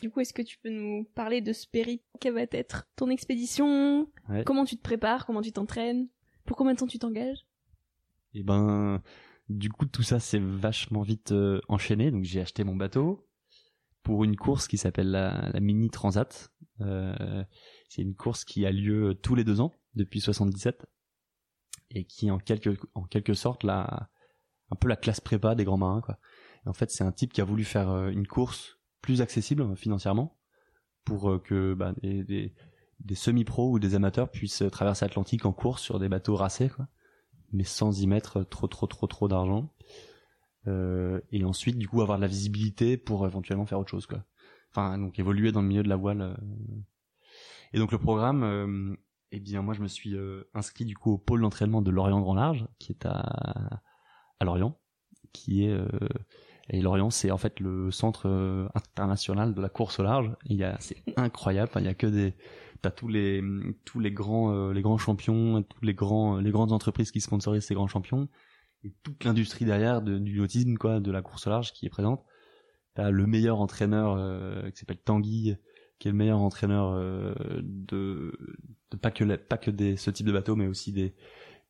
Du 0.00 0.10
coup, 0.10 0.20
est-ce 0.20 0.32
que 0.32 0.42
tu 0.42 0.58
peux 0.58 0.70
nous 0.70 1.04
parler 1.14 1.40
de 1.40 1.52
ce 1.52 1.66
périple? 1.66 2.04
Quelle 2.20 2.34
va 2.34 2.42
être 2.50 2.88
ton 2.96 3.08
expédition? 3.08 4.08
Ouais. 4.28 4.42
Comment 4.44 4.64
tu 4.64 4.76
te 4.76 4.82
prépares? 4.82 5.26
Comment 5.26 5.42
tu 5.42 5.52
t'entraînes? 5.52 6.08
Pour 6.44 6.56
combien 6.56 6.74
de 6.74 6.78
temps 6.78 6.88
tu 6.88 6.98
t'engages? 6.98 7.46
Et 8.34 8.42
ben, 8.42 9.00
du 9.48 9.70
coup, 9.70 9.86
tout 9.86 10.02
ça 10.02 10.18
s'est 10.18 10.40
vachement 10.40 11.02
vite 11.02 11.30
euh, 11.30 11.60
enchaîné. 11.68 12.10
Donc, 12.10 12.24
j'ai 12.24 12.40
acheté 12.40 12.64
mon 12.64 12.74
bateau 12.74 13.28
pour 14.02 14.24
une 14.24 14.36
course 14.36 14.68
qui 14.68 14.78
s'appelle 14.78 15.10
la, 15.10 15.50
la 15.52 15.60
Mini 15.60 15.90
Transat. 15.90 16.50
Euh, 16.80 17.44
c'est 17.88 18.02
une 18.02 18.14
course 18.14 18.44
qui 18.44 18.66
a 18.66 18.72
lieu 18.72 19.18
tous 19.22 19.34
les 19.34 19.44
deux 19.44 19.60
ans 19.60 19.72
depuis 19.94 20.20
77 20.20 20.86
et 21.90 22.04
qui, 22.04 22.30
en 22.30 22.38
quelque, 22.38 22.70
en 22.94 23.04
quelque 23.04 23.34
sorte, 23.34 23.64
la, 23.64 24.08
un 24.70 24.76
peu 24.76 24.88
la 24.88 24.96
classe 24.96 25.20
prépa 25.20 25.54
des 25.54 25.64
grands 25.64 25.76
marins, 25.76 26.00
quoi. 26.00 26.18
Et 26.64 26.68
en 26.68 26.72
fait, 26.72 26.90
c'est 26.90 27.04
un 27.04 27.12
type 27.12 27.32
qui 27.32 27.40
a 27.40 27.44
voulu 27.44 27.64
faire 27.64 27.90
euh, 27.90 28.08
une 28.10 28.26
course 28.26 28.78
plus 29.00 29.20
accessible 29.20 29.62
euh, 29.62 29.74
financièrement 29.74 30.38
pour 31.04 31.30
euh, 31.30 31.38
que 31.38 31.74
bah, 31.74 31.92
des, 32.02 32.54
des, 33.00 33.14
semi-pros 33.14 33.72
ou 33.72 33.78
des 33.78 33.94
amateurs 33.94 34.30
puissent 34.30 34.62
traverser 34.70 35.04
l'Atlantique 35.04 35.44
en 35.44 35.52
course 35.52 35.82
sur 35.82 35.98
des 35.98 36.08
bateaux 36.08 36.36
racés, 36.36 36.68
quoi 36.68 36.88
mais 37.52 37.64
sans 37.64 38.00
y 38.00 38.06
mettre 38.06 38.42
trop 38.42 38.66
trop 38.66 38.86
trop 38.86 39.06
trop 39.06 39.28
d'argent 39.28 39.72
et 40.66 41.44
ensuite 41.44 41.76
du 41.76 41.88
coup 41.88 42.02
avoir 42.02 42.18
de 42.18 42.22
la 42.22 42.28
visibilité 42.28 42.96
pour 42.96 43.26
éventuellement 43.26 43.66
faire 43.66 43.80
autre 43.80 43.90
chose 43.90 44.06
quoi. 44.06 44.24
Enfin 44.70 44.98
donc 44.98 45.18
évoluer 45.18 45.52
dans 45.52 45.60
le 45.60 45.68
milieu 45.68 45.82
de 45.82 45.88
la 45.88 45.96
voile 45.96 46.22
euh. 46.22 46.34
et 47.72 47.78
donc 47.78 47.92
le 47.92 47.98
programme 47.98 48.42
euh, 48.42 48.96
eh 49.32 49.40
bien 49.40 49.62
moi 49.62 49.74
je 49.74 49.82
me 49.82 49.88
suis 49.88 50.14
euh, 50.14 50.48
inscrit 50.54 50.84
du 50.84 50.96
coup 50.96 51.12
au 51.12 51.18
pôle 51.18 51.42
d'entraînement 51.42 51.82
de 51.82 51.90
Lorient 51.90 52.20
Grand 52.20 52.34
Large 52.34 52.66
qui 52.78 52.92
est 52.92 53.04
à 53.06 53.82
à 54.40 54.44
Lorient 54.44 54.78
qui 55.32 55.64
est 55.64 55.70
euh, 55.70 55.88
et 56.70 56.80
Lorient 56.80 57.10
c'est 57.10 57.30
en 57.30 57.38
fait 57.38 57.60
le 57.60 57.90
centre 57.90 58.28
euh, 58.28 58.68
international 58.74 59.54
de 59.54 59.60
la 59.60 59.68
course 59.68 59.98
au 59.98 60.02
large. 60.02 60.30
Il 60.46 60.56
y 60.56 60.64
a 60.64 60.76
c'est 60.80 61.02
incroyable 61.16 61.70
il 61.76 61.84
y 61.84 61.88
a 61.88 61.94
que 61.94 62.06
des 62.06 62.34
t'as 62.80 62.90
tous 62.90 63.08
les 63.08 63.42
tous 63.84 64.00
les 64.00 64.12
grands 64.12 64.52
euh, 64.52 64.72
les 64.72 64.82
grands 64.82 64.98
champions 64.98 65.62
tous 65.62 65.84
les 65.84 65.94
grands 65.94 66.36
les 66.36 66.50
grandes 66.50 66.72
entreprises 66.72 67.10
qui 67.10 67.20
sponsorisent 67.20 67.64
ces 67.66 67.74
grands 67.74 67.88
champions 67.88 68.28
et 68.84 68.92
toute 69.02 69.24
l'industrie 69.24 69.64
derrière 69.64 70.02
de, 70.02 70.18
du 70.18 70.38
nautisme 70.38 70.76
quoi 70.76 71.00
de 71.00 71.10
la 71.10 71.22
course 71.22 71.46
au 71.46 71.50
large 71.50 71.72
qui 71.72 71.86
est 71.86 71.90
présente. 71.90 72.24
T'as 72.94 73.10
le 73.10 73.26
meilleur 73.26 73.60
entraîneur 73.60 74.16
euh, 74.16 74.70
qui 74.70 74.78
s'appelle 74.78 74.98
Tanguy 74.98 75.56
qui 75.98 76.08
est 76.08 76.10
le 76.10 76.16
meilleur 76.16 76.40
entraîneur 76.40 76.92
euh, 76.92 77.34
de, 77.62 78.36
de 78.90 78.96
pas 78.96 79.10
que 79.10 79.36
pas 79.36 79.56
que 79.56 79.70
des 79.70 79.96
ce 79.96 80.10
type 80.10 80.26
de 80.26 80.32
bateau 80.32 80.56
mais 80.56 80.66
aussi 80.66 80.92
des 80.92 81.14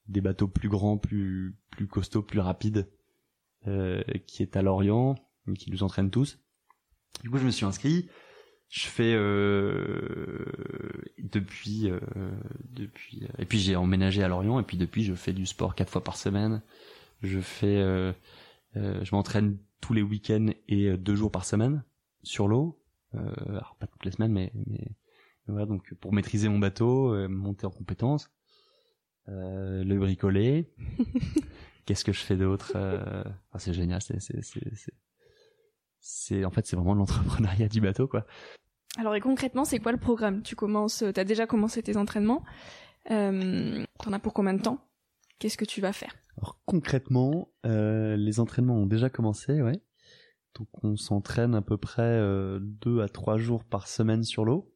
des 0.09 0.21
bateaux 0.21 0.49
plus 0.49 0.69
grands 0.69 0.99
plus 0.99 1.57
plus 1.71 1.87
costauds 1.87 2.23
plus 2.23 2.41
rapides 2.41 2.89
euh, 3.67 4.03
qui 4.27 4.43
est 4.43 4.57
à 4.57 4.63
Lorient 4.63 5.15
qui 5.59 5.71
nous 5.71 5.83
entraîne 5.83 6.11
tous. 6.11 6.39
Du 7.23 7.31
coup 7.31 7.39
je 7.39 7.45
me 7.45 7.51
suis 7.51 7.65
inscrit. 7.65 8.09
Je 8.69 8.87
fais 8.87 9.13
euh, 9.15 10.47
depuis 11.19 11.91
euh, 11.91 12.01
depuis 12.71 13.29
et 13.39 13.45
puis 13.45 13.59
j'ai 13.59 13.77
emménagé 13.77 14.23
à 14.23 14.29
Lorient 14.29 14.59
et 14.59 14.63
puis 14.63 14.79
depuis 14.79 15.05
je 15.05 15.15
fais 15.15 15.35
du 15.35 15.45
sport 15.45 15.75
quatre 15.75 15.91
fois 15.91 16.03
par 16.03 16.17
semaine 16.17 16.63
je 17.23 17.41
fais 17.41 17.79
euh, 17.79 18.13
euh, 18.77 19.05
je 19.05 19.15
m'entraîne 19.15 19.59
tous 19.81 19.95
les 19.95 20.03
week-ends 20.03 20.49
et 20.69 20.89
euh, 20.89 20.97
deux 20.97 21.15
jours 21.15 21.31
par 21.31 21.45
semaine 21.45 21.85
sur 22.23 22.49
l'eau. 22.49 22.81
Euh, 23.15 23.33
alors 23.49 23.77
pas 23.79 23.87
toutes 23.87 24.05
les 24.05 24.11
semaines 24.11 24.33
mais, 24.33 24.53
mais 24.67 24.93
voilà 25.47 25.67
donc 25.67 25.93
pour 25.95 26.13
maîtriser 26.13 26.49
mon 26.49 26.59
bateau 26.59 27.13
euh, 27.15 27.29
monter 27.29 27.67
en 27.67 27.71
compétences 27.71 28.31
euh, 29.29 29.85
le 29.85 29.99
bricoler. 29.99 30.73
Qu'est-ce 31.85 32.05
que 32.05 32.13
je 32.13 32.21
fais 32.21 32.37
d'autre 32.37 32.73
enfin, 32.77 33.59
c'est 33.59 33.75
génial 33.75 34.01
c'est 34.01 34.21
c'est 34.21 34.43
c'est 34.43 34.75
c'est 34.77 34.95
c'est 36.01 36.45
en 36.45 36.51
fait 36.51 36.67
c'est 36.67 36.77
vraiment 36.77 36.95
l'entrepreneuriat 36.95 37.69
du 37.69 37.81
bateau 37.81 38.09
quoi. 38.09 38.27
Alors 38.99 39.15
et 39.15 39.21
concrètement, 39.21 39.65
c'est 39.65 39.79
quoi 39.79 39.93
le 39.93 39.99
programme? 39.99 40.43
Tu 40.43 40.55
commences, 40.55 41.03
t'as 41.15 41.25
déjà 41.25 41.47
commencé 41.47 41.83
tes 41.83 41.97
entraînements? 41.97 42.43
Euh, 43.11 43.83
T'en 44.03 44.13
as 44.13 44.19
pour 44.19 44.35
combien 44.35 44.53
de 44.55 44.61
temps? 44.61 44.79
Qu'est-ce 45.39 45.57
que 45.57 45.65
tu 45.65 45.81
vas 45.81 45.93
faire? 45.93 46.15
Alors 46.39 46.61
concrètement, 46.65 47.53
euh, 47.67 48.17
les 48.17 48.41
entraînements 48.41 48.77
ont 48.77 48.87
déjà 48.87 49.11
commencé, 49.11 49.61
ouais. 49.61 49.81
Donc 50.55 50.69
on 50.85 50.97
s'entraîne 50.97 51.55
à 51.55 51.63
peu 51.63 51.77
près 51.77 52.03
euh, 52.03 52.59
deux 52.61 53.01
à 53.01 53.09
trois 53.09 53.39
jours 53.39 53.65
par 53.65 53.89
semaine 53.89 54.23
sur 54.25 54.45
l'eau. 54.45 54.75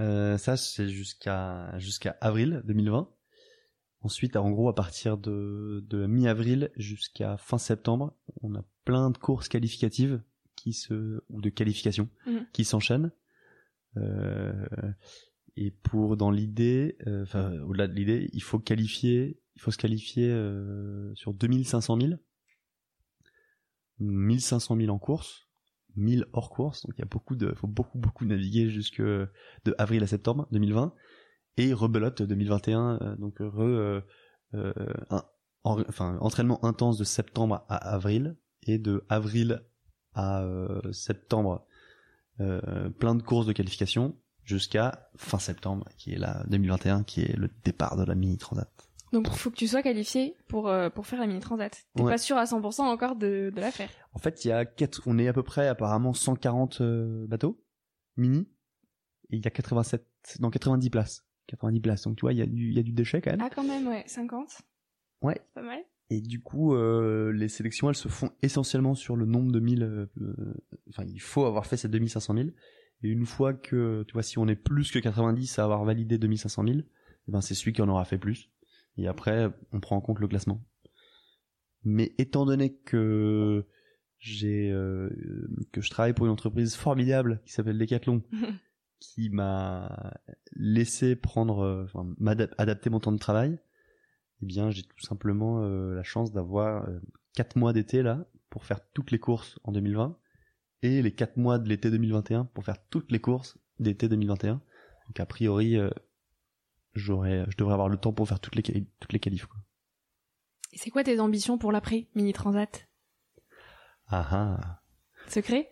Euh, 0.00 0.38
ça 0.38 0.56
c'est 0.56 0.88
jusqu'à 0.88 1.78
jusqu'à 1.78 2.16
avril 2.20 2.62
2020. 2.66 3.08
Ensuite, 4.04 4.34
en 4.36 4.50
gros, 4.50 4.68
à 4.68 4.74
partir 4.74 5.16
de, 5.16 5.84
de 5.88 6.06
mi-avril 6.06 6.70
jusqu'à 6.76 7.36
fin 7.36 7.58
septembre, 7.58 8.16
on 8.42 8.54
a 8.56 8.64
plein 8.84 9.10
de 9.10 9.18
courses 9.18 9.48
qualificatives 9.48 10.20
qui 10.56 10.72
se 10.72 11.22
ou 11.28 11.40
de 11.40 11.50
qualifications 11.50 12.08
Mhm. 12.26 12.46
qui 12.52 12.64
s'enchaînent. 12.64 13.12
Euh, 13.96 14.66
et 15.56 15.70
pour 15.70 16.16
dans 16.16 16.30
l'idée, 16.30 16.96
euh, 17.06 17.22
enfin 17.22 17.52
au-delà 17.60 17.86
de 17.86 17.92
l'idée, 17.94 18.28
il 18.32 18.42
faut 18.42 18.58
qualifier, 18.58 19.40
il 19.56 19.60
faut 19.62 19.70
se 19.70 19.78
qualifier 19.78 20.28
euh, 20.30 21.12
sur 21.14 21.34
2500 21.34 22.00
000, 22.00 22.12
1500 24.00 24.76
000 24.76 24.90
en 24.94 24.98
course, 24.98 25.48
1000 25.96 26.26
hors 26.32 26.50
course. 26.50 26.84
Donc 26.86 26.94
il 26.96 27.00
y 27.00 27.02
a 27.02 27.06
beaucoup 27.08 27.36
de, 27.36 27.52
faut 27.54 27.66
beaucoup 27.66 27.98
beaucoup 27.98 28.24
naviguer 28.24 28.68
jusque 28.70 29.00
de 29.02 29.28
avril 29.78 30.02
à 30.02 30.06
septembre 30.06 30.48
2020 30.52 30.94
et 31.58 31.72
rebelote 31.72 32.22
2021. 32.22 32.98
euh, 33.02 33.16
donc 33.16 33.38
re, 33.38 33.60
euh, 33.62 34.00
euh, 34.54 34.72
un- 35.10 35.24
en- 35.64 35.80
enfin 35.88 36.16
entraînement 36.20 36.64
intense 36.64 36.98
de 36.98 37.04
septembre 37.04 37.64
à 37.68 37.76
avril 37.76 38.36
et 38.64 38.78
de 38.78 39.04
avril 39.08 39.62
à 40.14 40.42
euh, 40.42 40.92
septembre 40.92 41.66
euh, 42.40 42.88
plein 42.90 43.14
de 43.14 43.22
courses 43.22 43.46
de 43.46 43.52
qualification 43.52 44.16
jusqu'à 44.44 45.08
fin 45.16 45.38
septembre 45.38 45.86
qui 45.98 46.12
est 46.12 46.18
la 46.18 46.44
2021 46.48 47.04
qui 47.04 47.20
est 47.20 47.36
le 47.36 47.48
départ 47.64 47.96
de 47.96 48.04
la 48.04 48.14
mini 48.14 48.38
transat. 48.38 48.70
Donc 49.12 49.28
il 49.30 49.36
faut 49.36 49.50
que 49.50 49.56
tu 49.56 49.68
sois 49.68 49.82
qualifié 49.82 50.36
pour 50.48 50.68
euh, 50.68 50.88
pour 50.90 51.06
faire 51.06 51.20
la 51.20 51.26
mini 51.26 51.40
transat. 51.40 51.84
T'es 51.94 52.02
Ouais. 52.02 52.10
pas 52.12 52.18
sûr 52.18 52.36
à 52.38 52.44
100% 52.44 52.80
encore 52.82 53.16
de, 53.16 53.52
de 53.54 53.60
la 53.60 53.70
faire. 53.70 53.90
En 54.14 54.18
fait, 54.18 54.44
il 54.44 54.48
y 54.48 54.52
a 54.52 54.64
quatre, 54.64 55.02
on 55.06 55.18
est 55.18 55.28
à 55.28 55.32
peu 55.32 55.42
près 55.42 55.68
apparemment 55.68 56.12
140 56.14 56.80
euh, 56.80 57.26
bateaux 57.26 57.62
mini 58.16 58.48
et 59.30 59.36
il 59.36 59.44
y 59.44 59.46
a 59.46 59.50
87 59.50 60.06
dans 60.40 60.50
90 60.50 60.90
places. 60.90 61.26
90 61.48 61.80
places. 61.80 62.02
Donc 62.04 62.16
tu 62.16 62.22
vois, 62.22 62.32
il 62.32 62.38
y 62.38 62.42
a 62.42 62.46
du 62.46 62.70
il 62.70 62.74
y 62.76 62.78
a 62.78 62.82
du 62.82 62.92
déchet 62.92 63.20
quand 63.20 63.32
même. 63.32 63.42
Ah 63.42 63.50
quand 63.54 63.64
même 63.64 63.86
ouais, 63.88 64.04
50. 64.06 64.62
Ouais. 65.22 65.34
C'est 65.38 65.54
pas 65.54 65.62
mal. 65.62 65.80
Et 66.10 66.20
du 66.20 66.40
coup, 66.42 66.74
euh, 66.74 67.32
les 67.32 67.48
sélections, 67.48 67.88
elles 67.88 67.94
se 67.96 68.08
font 68.08 68.30
essentiellement 68.42 68.94
sur 68.94 69.16
le 69.16 69.24
nombre 69.24 69.50
de 69.50 69.60
mille. 69.60 69.82
euh, 69.82 70.06
euh, 70.20 70.54
enfin, 70.90 71.04
il 71.06 71.20
faut 71.20 71.44
avoir 71.46 71.64
fait 71.66 71.76
ces 71.78 71.88
2500 71.88 72.34
000. 72.34 72.48
Et 73.02 73.08
une 73.08 73.24
fois 73.24 73.54
que, 73.54 74.04
tu 74.06 74.12
vois, 74.12 74.22
si 74.22 74.38
on 74.38 74.46
est 74.46 74.54
plus 74.56 74.90
que 74.90 74.98
90 74.98 75.58
à 75.58 75.64
avoir 75.64 75.84
validé 75.84 76.18
2500 76.18 76.64
000, 76.66 76.78
eh 76.80 77.32
ben 77.32 77.40
c'est 77.40 77.54
celui 77.54 77.72
qui 77.72 77.80
en 77.82 77.88
aura 77.88 78.04
fait 78.04 78.18
plus. 78.18 78.50
Et 78.96 79.08
après, 79.08 79.50
on 79.72 79.80
prend 79.80 79.96
en 79.96 80.00
compte 80.00 80.20
le 80.20 80.28
classement. 80.28 80.62
Mais 81.84 82.14
étant 82.18 82.46
donné 82.46 82.74
que 82.74 83.66
j'ai 84.18 84.70
euh, 84.70 85.10
que 85.72 85.80
je 85.80 85.90
travaille 85.90 86.12
pour 86.12 86.26
une 86.26 86.32
entreprise 86.32 86.76
formidable 86.76 87.42
qui 87.44 87.52
s'appelle 87.52 87.78
Decathlon, 87.78 88.22
qui 89.00 89.30
m'a 89.30 90.14
laissé 90.52 91.16
prendre, 91.16 91.60
euh, 91.60 91.84
enfin, 91.84 92.06
adapter 92.58 92.88
mon 92.88 93.00
temps 93.00 93.12
de 93.12 93.18
travail, 93.18 93.58
eh 94.42 94.46
bien, 94.46 94.70
j'ai 94.70 94.82
tout 94.82 95.00
simplement 95.00 95.64
euh, 95.64 95.94
la 95.94 96.04
chance 96.04 96.32
d'avoir 96.32 96.88
quatre 97.34 97.56
mois 97.56 97.72
d'été 97.72 98.02
là 98.02 98.26
pour 98.48 98.64
faire 98.64 98.80
toutes 98.92 99.10
les 99.10 99.18
courses 99.18 99.58
en 99.64 99.72
2020 99.72 100.16
et 100.82 101.02
les 101.02 101.12
quatre 101.12 101.36
mois 101.36 101.58
de 101.58 101.68
l'été 101.68 101.90
2021 101.90 102.44
pour 102.46 102.64
faire 102.64 102.76
toutes 102.90 103.10
les 103.10 103.20
courses 103.20 103.58
d'été 103.78 104.08
2021. 104.08 104.60
Donc 105.08 105.20
a 105.20 105.26
priori, 105.26 105.78
j'aurais, 106.94 107.44
je 107.48 107.56
devrais 107.56 107.74
avoir 107.74 107.88
le 107.88 107.96
temps 107.96 108.12
pour 108.12 108.28
faire 108.28 108.40
toutes 108.40 108.56
les 108.56 108.62
toutes 109.00 109.12
les 109.12 109.20
qualifs. 109.20 109.46
Quoi. 109.46 109.58
Et 110.72 110.78
c'est 110.78 110.90
quoi 110.90 111.04
tes 111.04 111.20
ambitions 111.20 111.58
pour 111.58 111.72
l'après 111.72 112.08
mini 112.14 112.32
transat? 112.32 112.88
Ah 114.08 114.26
ah. 114.30 114.82
Secret? 115.28 115.70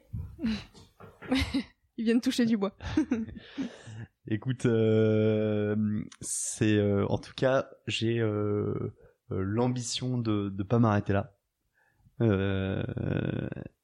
Ils 1.96 2.04
viennent 2.04 2.20
toucher 2.20 2.46
du 2.46 2.56
bois. 2.56 2.76
Écoute, 4.28 4.66
euh, 4.66 6.04
c'est 6.20 6.76
euh, 6.76 7.06
en 7.08 7.18
tout 7.18 7.32
cas 7.34 7.68
j'ai 7.86 8.20
euh, 8.20 8.94
l'ambition 9.30 10.18
de 10.18 10.54
ne 10.56 10.62
pas 10.62 10.78
m'arrêter 10.78 11.12
là. 11.12 11.36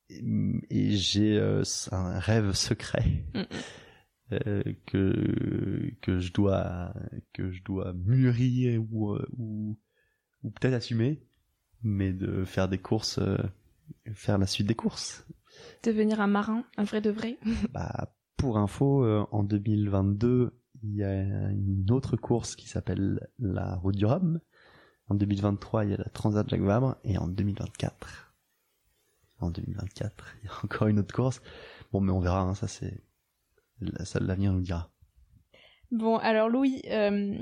et 0.09 0.91
j'ai 0.97 1.41
un 1.93 2.19
rêve 2.19 2.53
secret. 2.53 3.25
Mm, 3.35 3.41
mm. 3.41 3.47
Euh, 4.33 4.65
que 4.87 5.95
que 6.03 6.19
je 6.19 6.33
dois 6.33 6.93
que 7.33 7.53
je 7.53 7.63
dois 7.63 7.93
mûrir 7.93 8.83
ou 8.91 9.13
euh, 9.13 9.25
ou, 9.39 9.79
ou 10.43 10.51
peut-être 10.51 10.75
assumer 10.75 11.23
mais 11.85 12.13
de 12.13 12.45
faire 12.45 12.69
des 12.69 12.79
courses 12.79 13.19
euh, 13.19 13.39
faire 14.15 14.37
la 14.37 14.49
suite 14.49 14.67
des 14.67 14.75
courses. 14.75 15.25
Devenir 15.85 16.21
un 16.21 16.27
marin 16.27 16.65
un 16.77 16.83
vrai 16.83 17.01
de 17.01 17.11
vrai. 17.11 17.39
Bah 17.73 18.17
pour 18.37 18.59
info 18.59 19.07
en 19.31 19.45
2022 19.45 20.59
il 20.83 20.97
y 20.97 21.05
a 21.05 21.23
une 21.53 21.87
autre 21.93 22.17
course 22.17 22.57
qui 22.57 22.69
s'appelle 22.69 23.29
la 23.39 23.77
route 23.77 23.95
du 23.95 24.07
Rhum. 24.07 24.41
En 25.09 25.15
2023 25.15 25.85
il 25.85 25.91
y 25.93 25.95
a 25.95 25.99
la 25.99 26.11
Transat 26.11 26.49
Jacques 26.49 26.63
Vabre. 26.63 26.97
Et 27.05 27.17
en 27.17 27.29
2024 27.29 28.35
en 29.39 29.51
2024 29.51 30.37
il 30.43 30.47
y 30.47 30.49
a 30.49 30.53
encore 30.65 30.89
une 30.89 30.99
autre 30.99 31.15
course. 31.15 31.41
Bon 31.93 32.01
mais 32.01 32.11
on 32.11 32.19
verra 32.19 32.41
hein, 32.41 32.55
ça 32.55 32.67
c'est 32.67 33.06
ça 34.05 34.21
l'avenir 34.21 34.53
nous 34.53 34.63
dira. 34.63 34.91
Bon, 35.91 36.17
alors 36.17 36.49
Louis, 36.49 36.83
euh, 36.91 37.37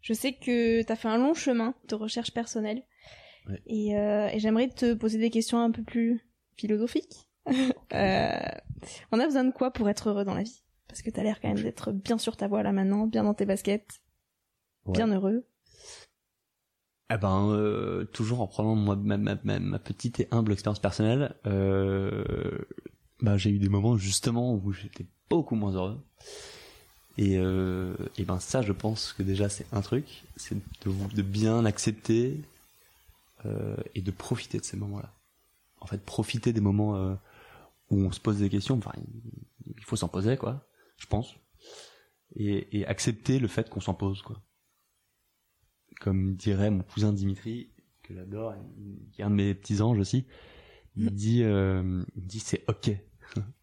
je 0.00 0.12
sais 0.12 0.32
que 0.32 0.82
tu 0.82 0.92
as 0.92 0.96
fait 0.96 1.08
un 1.08 1.18
long 1.18 1.34
chemin 1.34 1.74
de 1.88 1.94
recherche 1.94 2.32
personnelle. 2.32 2.82
Et, 3.66 3.96
euh, 3.96 4.28
et 4.28 4.38
j'aimerais 4.40 4.68
te 4.68 4.92
poser 4.92 5.18
des 5.18 5.30
questions 5.30 5.58
un 5.58 5.70
peu 5.70 5.82
plus 5.82 6.20
philosophiques. 6.56 7.28
euh, 7.94 8.38
on 9.10 9.18
a 9.18 9.24
besoin 9.24 9.44
de 9.44 9.52
quoi 9.52 9.70
pour 9.70 9.88
être 9.88 10.10
heureux 10.10 10.24
dans 10.24 10.34
la 10.34 10.42
vie? 10.42 10.62
Parce 10.86 11.02
que 11.02 11.10
tu 11.10 11.18
as 11.18 11.22
l'air 11.22 11.40
quand 11.40 11.48
même 11.48 11.62
d'être 11.62 11.92
bien 11.92 12.18
sur 12.18 12.36
ta 12.36 12.48
voie 12.48 12.62
là 12.62 12.72
maintenant, 12.72 13.06
bien 13.06 13.24
dans 13.24 13.34
tes 13.34 13.46
baskets, 13.46 14.02
bien 14.86 15.06
heureux. 15.06 15.46
Eh 17.10 17.16
ben, 17.16 17.50
euh, 17.52 18.04
toujours 18.04 18.42
en 18.42 18.46
prenant 18.46 18.74
moi, 18.74 18.96
ma, 18.96 19.16
ma, 19.16 19.36
ma, 19.42 19.78
petite 19.78 20.20
et 20.20 20.28
humble 20.30 20.52
expérience 20.52 20.78
personnelle, 20.78 21.36
euh, 21.46 22.58
bah, 23.20 23.38
j'ai 23.38 23.50
eu 23.50 23.58
des 23.58 23.70
moments 23.70 23.96
justement 23.96 24.54
où 24.54 24.72
j'étais 24.72 25.06
beaucoup 25.30 25.54
moins 25.54 25.72
heureux. 25.72 26.00
Et, 27.16 27.36
euh, 27.36 27.96
et 28.16 28.24
ben 28.24 28.38
ça, 28.38 28.62
je 28.62 28.72
pense 28.72 29.12
que 29.12 29.22
déjà 29.22 29.48
c'est 29.48 29.66
un 29.72 29.80
truc, 29.80 30.24
c'est 30.36 30.54
de, 30.54 31.14
de, 31.14 31.22
bien 31.22 31.64
accepter 31.64 32.40
euh, 33.44 33.76
et 33.94 34.02
de 34.02 34.10
profiter 34.12 34.58
de 34.58 34.64
ces 34.64 34.76
moments-là. 34.76 35.12
En 35.80 35.86
fait, 35.86 36.04
profiter 36.04 36.52
des 36.52 36.60
moments 36.60 36.96
euh, 36.96 37.14
où 37.90 38.00
on 38.00 38.12
se 38.12 38.20
pose 38.20 38.38
des 38.38 38.48
questions. 38.48 38.76
Enfin, 38.76 38.92
il 39.76 39.84
faut 39.84 39.96
s'en 39.96 40.08
poser, 40.08 40.36
quoi. 40.36 40.64
Je 40.96 41.06
pense. 41.06 41.34
Et, 42.36 42.78
et 42.78 42.86
accepter 42.86 43.38
le 43.38 43.48
fait 43.48 43.68
qu'on 43.68 43.80
s'en 43.80 43.94
pose, 43.94 44.22
quoi. 44.22 44.40
Comme 46.00 46.36
dirait 46.36 46.70
mon 46.70 46.84
cousin 46.84 47.12
Dimitri, 47.12 47.70
que 48.08 48.14
j'adore, 48.14 48.54
qui 49.12 49.20
est 49.20 49.24
un 49.24 49.30
de 49.30 49.34
mes 49.34 49.54
petits 49.54 49.80
anges 49.82 49.98
aussi. 49.98 50.24
Il 50.96 51.10
dit, 51.10 51.42
euh, 51.44 52.02
il 52.16 52.26
dit 52.26 52.40
c'est 52.40 52.64
ok 52.68 52.90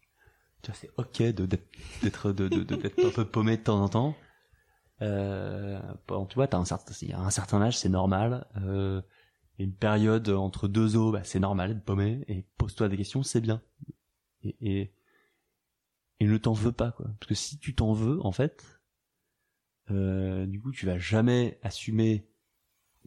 c'est 0.74 0.90
ok 0.96 1.22
de 1.22 1.46
d'être 2.02 2.30
un 2.30 3.10
peu 3.10 3.24
paumé 3.24 3.56
de 3.56 3.62
temps 3.62 3.82
en 3.82 3.88
temps. 3.88 4.16
Euh, 5.02 5.80
tu 6.28 6.34
vois, 6.34 6.48
t'as 6.48 6.58
un 6.58 6.64
certain, 6.64 6.92
un 7.14 7.30
certain 7.30 7.62
âge, 7.62 7.78
c'est 7.78 7.88
normal. 7.88 8.46
Euh, 8.56 9.02
une 9.58 9.74
période 9.74 10.28
entre 10.28 10.68
deux 10.68 10.96
eaux, 10.96 11.12
bah, 11.12 11.24
c'est 11.24 11.40
normal 11.40 11.74
de 11.74 11.80
paumé. 11.80 12.24
Et 12.28 12.44
pose-toi 12.58 12.88
des 12.88 12.96
questions, 12.96 13.22
c'est 13.22 13.40
bien. 13.40 13.62
Et, 14.42 14.56
et, 14.60 14.94
et 16.20 16.26
ne 16.26 16.38
t'en 16.38 16.52
veux 16.52 16.72
pas, 16.72 16.92
quoi. 16.92 17.06
Parce 17.18 17.28
que 17.28 17.34
si 17.34 17.58
tu 17.58 17.74
t'en 17.74 17.92
veux, 17.92 18.24
en 18.24 18.32
fait, 18.32 18.80
euh, 19.90 20.46
du 20.46 20.60
coup, 20.60 20.72
tu 20.72 20.86
vas 20.86 20.98
jamais 20.98 21.58
assumer 21.62 22.28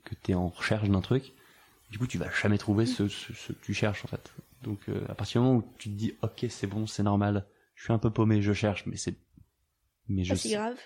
que 0.04 0.16
t'es 0.16 0.34
en 0.34 0.50
recherche 0.50 0.90
d'un 0.90 1.02
truc. 1.02 1.34
Du 1.90 1.98
coup, 1.98 2.08
tu 2.08 2.18
vas 2.18 2.30
jamais 2.32 2.58
trouver 2.58 2.86
ce, 2.86 3.08
ce, 3.08 3.34
ce 3.34 3.54
que 3.54 3.66
tu 3.66 3.74
cherches, 3.74 4.06
en 4.06 4.08
fait. 4.08 4.32
Donc 4.64 4.90
euh, 4.90 5.06
à 5.08 5.16
partir 5.16 5.42
du 5.42 5.48
moment 5.48 5.60
où 5.60 5.74
tu 5.78 5.90
te 5.90 5.96
dis 5.96 6.14
ok 6.22 6.46
c'est 6.50 6.68
bon 6.68 6.86
c'est 6.86 7.04
normal, 7.04 7.46
je 7.76 7.84
suis 7.84 7.94
un 7.94 8.00
peu 8.00 8.10
paumé, 8.10 8.42
je 8.42 8.54
cherche, 8.54 8.86
mais 8.86 8.98
c'est 8.98 9.16
mais 10.08 10.26
pas 10.28 10.36
si 10.36 10.52
grave. 10.52 10.78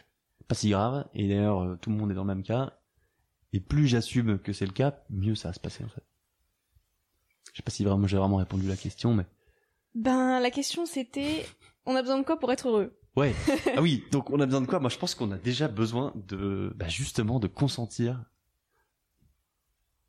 Pas 0.48 0.56
si 0.56 0.70
grave. 0.70 1.08
Et 1.14 1.28
d'ailleurs 1.28 1.64
euh, 1.64 1.76
tout 1.82 1.90
le 1.90 1.96
monde 1.96 2.12
est 2.12 2.16
dans 2.16 2.24
le 2.24 2.34
même 2.34 2.44
cas. 2.44 2.74
Et 3.52 3.60
plus 3.60 3.88
j'assume 3.88 4.40
que 4.40 4.54
c'est 4.54 4.66
le 4.66 4.72
cas, 4.72 5.00
mieux 5.10 5.36
ça 5.36 5.50
va 5.50 5.54
se 5.54 5.60
passer 5.60 5.84
en 5.84 5.90
fait. 5.90 6.04
Je 7.52 7.58
sais 7.58 7.64
pas 7.64 7.72
si 7.72 7.84
vraiment 7.84 8.08
j'ai 8.08 8.18
vraiment 8.18 8.38
répondu 8.38 8.66
à 8.68 8.72
la 8.72 8.78
question, 8.78 9.14
mais. 9.14 9.26
Ben 9.96 10.40
la 10.40 10.52
question 10.52 10.86
c'était 10.86 11.46
on 11.86 11.96
a 11.96 12.02
besoin 12.02 12.20
de 12.20 12.26
quoi 12.26 12.40
pour 12.40 12.52
être 12.52 12.68
heureux? 12.68 13.00
Ouais. 13.16 13.34
ah 13.78 13.82
oui. 13.82 14.04
Donc 14.12 14.30
on 14.30 14.40
a 14.40 14.46
besoin 14.46 14.62
de 14.62 14.68
quoi? 14.68 14.80
Moi 14.80 14.90
je 14.90 14.98
pense 14.98 15.16
qu'on 15.16 15.32
a 15.32 15.38
déjà 15.38 15.68
besoin 15.68 16.14
de 16.28 16.74
bah, 16.76 16.88
justement 16.88 17.40
de 17.40 17.48
consentir 17.48 18.24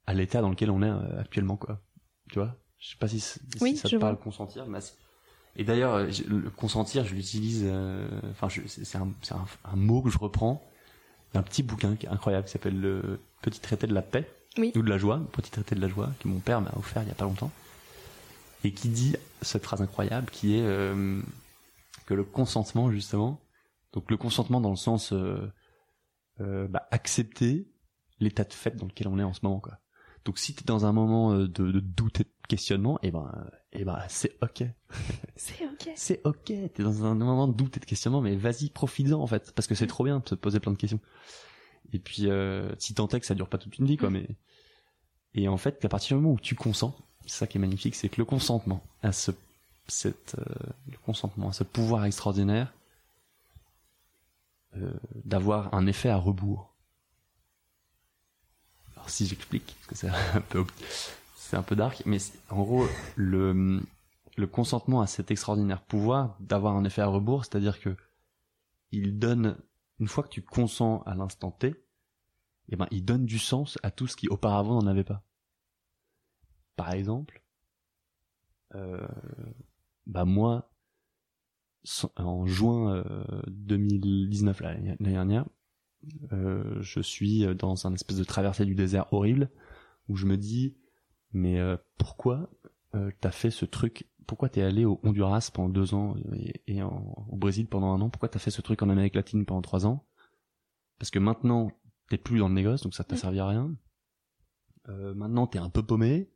à 0.07 0.15
l'état 0.15 0.41
dans 0.41 0.51
lequel 0.51 0.71
on 0.71 0.83
est 0.83 0.91
euh, 0.91 1.21
actuellement 1.21 1.57
quoi. 1.57 1.81
Tu 2.31 2.39
vois? 2.39 2.57
Je 2.79 2.91
sais 2.91 2.97
pas 2.97 3.09
si, 3.09 3.21
ça 3.21 3.39
te 3.89 3.97
parle 3.97 4.19
consentir, 4.19 4.67
mais 4.67 4.81
et 5.57 5.65
d'ailleurs 5.65 5.95
euh, 5.95 6.11
le 6.29 6.51
consentir, 6.51 7.05
je 7.05 7.15
l'utilise. 7.15 7.63
Euh, 7.65 8.09
enfin, 8.31 8.49
c'est 8.67 8.97
un, 8.99 9.09
un, 9.31 9.47
un, 9.65 9.77
mot 9.77 10.03
que 10.03 10.11
je 10.11 10.19
reprends 10.19 10.67
d'un 11.33 11.43
petit 11.43 11.63
bouquin 11.63 11.97
qui 11.97 12.07
est 12.07 12.11
incroyable, 12.11 12.47
qui 12.47 12.53
s'appelle 12.53 12.81
le 12.81 13.21
Petit 13.43 13.61
traité 13.61 13.87
de 13.87 13.93
la 13.93 14.03
paix 14.03 14.27
ou 14.57 14.83
de 14.83 14.89
la 14.89 14.97
joie, 14.97 15.21
Petit 15.33 15.51
traité 15.51 15.75
de 15.75 15.81
la 15.81 15.89
joie 15.89 16.11
que 16.21 16.29
mon 16.29 16.39
père 16.39 16.61
m'a 16.61 16.73
offert 16.77 17.03
il 17.03 17.09
y 17.09 17.11
a 17.11 17.15
pas 17.15 17.25
longtemps, 17.25 17.51
et 18.65 18.73
qui 18.73 18.89
dit 18.89 19.17
cette 19.43 19.65
phrase 19.65 19.83
incroyable 19.83 20.31
qui 20.31 20.57
est 20.57 20.63
euh, 20.63 21.21
que 22.07 22.15
le 22.15 22.25
consentement 22.25 22.91
justement, 22.91 23.39
donc 23.93 24.11
le 24.11 24.17
consentement 24.17 24.61
dans 24.61 24.71
le 24.71 24.77
sens 24.77 25.13
bah, 26.39 26.89
accepter 26.91 27.71
l'état 28.19 28.45
de 28.45 28.53
fait 28.53 28.77
dans 28.77 28.87
lequel 28.87 29.09
on 29.09 29.19
est 29.19 29.25
en 29.25 29.35
ce 29.35 29.41
moment 29.43 29.61
quoi. 29.61 29.79
Donc 30.25 30.39
si 30.39 30.55
t'es 30.55 30.65
dans 30.65 30.87
un 30.87 30.93
moment 30.93 31.33
euh, 31.33 31.49
de, 31.49 31.71
de 31.71 31.81
doute 31.81 32.21
et 32.21 32.25
de 32.25 32.31
questionnement, 32.49 32.99
et 33.03 33.09
eh 33.09 33.11
ben, 33.11 33.31
et 33.73 33.81
eh 33.81 33.85
ben 33.85 33.99
c'est 34.09 34.37
ok. 34.43 34.65
C'est 35.37 35.65
ok. 35.67 35.93
c'est 35.97 36.21
ok. 36.25 36.45
T'es 36.45 36.83
dans 36.83 37.05
un 37.05 37.15
moment 37.15 37.49
de 37.49 37.55
doute 37.55 37.77
et 37.77 37.81
de 37.81 37.85
questionnement, 37.85 38.21
mais 38.21 38.37
vas-y, 38.37 38.71
profite-en 38.71 39.21
en 39.21 39.27
fait, 39.27 39.53
parce 39.53 39.67
que 39.67 39.75
c'est 39.75 39.89
trop 39.89 40.05
bien 40.05 40.21
de 40.21 40.29
se 40.29 40.35
poser 40.37 40.61
plein 40.61 40.73
de 40.73 40.77
questions. 40.77 41.01
Et 41.93 41.99
puis 41.99 42.29
euh, 42.29 42.73
si 42.79 42.95
tant 42.95 43.09
est 43.09 43.21
que 43.21 43.27
ça 43.27 43.35
dure 43.35 43.49
pas 43.49 43.59
toute 43.59 43.79
une 43.79 43.87
vie, 43.87 43.97
quoi, 43.97 44.11
mais 44.11 44.29
et 45.35 45.49
en 45.49 45.57
fait, 45.57 45.85
à 45.85 45.89
partir 45.89 46.17
du 46.17 46.23
moment 46.23 46.37
où 46.37 46.41
tu 46.41 46.55
consens, 46.55 46.97
c'est 47.27 47.39
ça 47.39 47.47
qui 47.47 47.59
est 47.59 47.61
magnifique, 47.61 47.97
c'est 47.97 48.09
que 48.09 48.21
le 48.21 48.25
consentement 48.25 48.83
à 49.03 49.13
ce 49.13 49.33
cette 49.87 50.37
euh, 50.39 50.45
le 50.91 50.97
consentement 51.05 51.51
à 51.51 51.53
ce 51.53 51.65
pouvoir 51.65 52.05
extraordinaire 52.05 52.73
euh, 54.77 54.93
d'avoir 55.25 55.75
un 55.75 55.87
effet 55.87 56.09
à 56.09 56.17
rebours 56.17 56.74
si 59.11 59.27
j'explique, 59.27 59.77
parce 59.77 59.87
que 59.87 59.95
c'est 61.37 61.57
un 61.57 61.63
peu, 61.63 61.77
dark, 61.77 62.03
mais 62.07 62.19
en 62.51 62.63
gros, 62.63 62.87
le, 63.17 63.81
consentement 64.51 65.01
à 65.01 65.07
cet 65.07 65.31
extraordinaire 65.31 65.83
pouvoir 65.83 66.37
d'avoir 66.41 66.77
un 66.77 66.85
effet 66.85 67.03
à 67.03 67.07
rebours, 67.07 67.45
c'est-à-dire 67.45 67.81
que 67.81 67.97
il 68.91 69.19
donne, 69.19 69.57
une 69.99 70.09
fois 70.09 70.23
que 70.25 70.29
tu 70.29 70.43
consens 70.43 71.03
à 71.07 71.15
l'instant 71.15 71.51
T, 71.51 71.75
eh 72.69 72.77
ben, 72.77 72.87
il 72.91 73.05
donne 73.05 73.27
du 73.27 73.39
sens 73.39 73.79
à 73.83 73.91
tout 73.91 74.07
ce 74.07 74.17
qui 74.17 74.29
auparavant 74.29 74.81
n'en 74.81 74.87
avait 74.87 75.05
pas. 75.05 75.23
Par 76.77 76.93
exemple, 76.93 77.43
euh, 78.75 79.07
bah 80.07 80.25
moi, 80.25 80.71
en 82.17 82.47
juin 82.47 82.97
euh, 82.97 83.43
2019 83.49 84.61
l'année 84.61 84.97
dernière, 85.01 85.47
euh, 86.33 86.81
je 86.81 87.01
suis 87.01 87.47
dans 87.57 87.87
un 87.87 87.95
espèce 87.95 88.19
de 88.19 88.25
traversée 88.25 88.65
du 88.65 88.75
désert 88.75 89.13
horrible 89.13 89.51
où 90.09 90.17
je 90.17 90.27
me 90.27 90.37
dis 90.37 90.77
mais 91.33 91.59
euh, 91.59 91.77
pourquoi 91.99 92.51
euh, 92.95 93.11
t'as 93.21 93.31
fait 93.31 93.51
ce 93.51 93.65
truc? 93.65 94.09
Pourquoi 94.27 94.49
t'es 94.49 94.63
allé 94.63 94.85
au 94.85 95.01
Honduras 95.03 95.51
pendant 95.53 95.69
deux 95.69 95.95
ans 95.95 96.17
et, 96.35 96.63
et 96.67 96.83
en- 96.83 97.27
au 97.29 97.37
Brésil 97.37 97.67
pendant 97.67 97.93
un 97.93 98.01
an? 98.01 98.09
Pourquoi 98.11 98.29
t'as 98.29 98.39
fait 98.39 98.51
ce 98.51 98.63
truc 98.63 98.83
en 98.83 98.89
Amérique 98.89 99.15
latine 99.17 99.45
pendant 99.45 99.63
trois 99.63 99.87
ans? 99.87 100.07
Parce 100.99 101.11
que 101.11 101.19
maintenant, 101.19 101.71
t'es 102.09 102.19
plus 102.19 102.39
dans 102.39 102.49
le 102.49 102.55
négoce, 102.55 102.83
donc 102.83 102.95
ça 102.95 103.05
t'a 103.05 103.17
servi 103.17 103.41
à 103.41 103.49
rien. 103.49 103.75
Maintenant, 104.87 105.47
t'es 105.47 105.59
un 105.59 105.71
peu 105.71 105.83
paumé. 105.83 106.31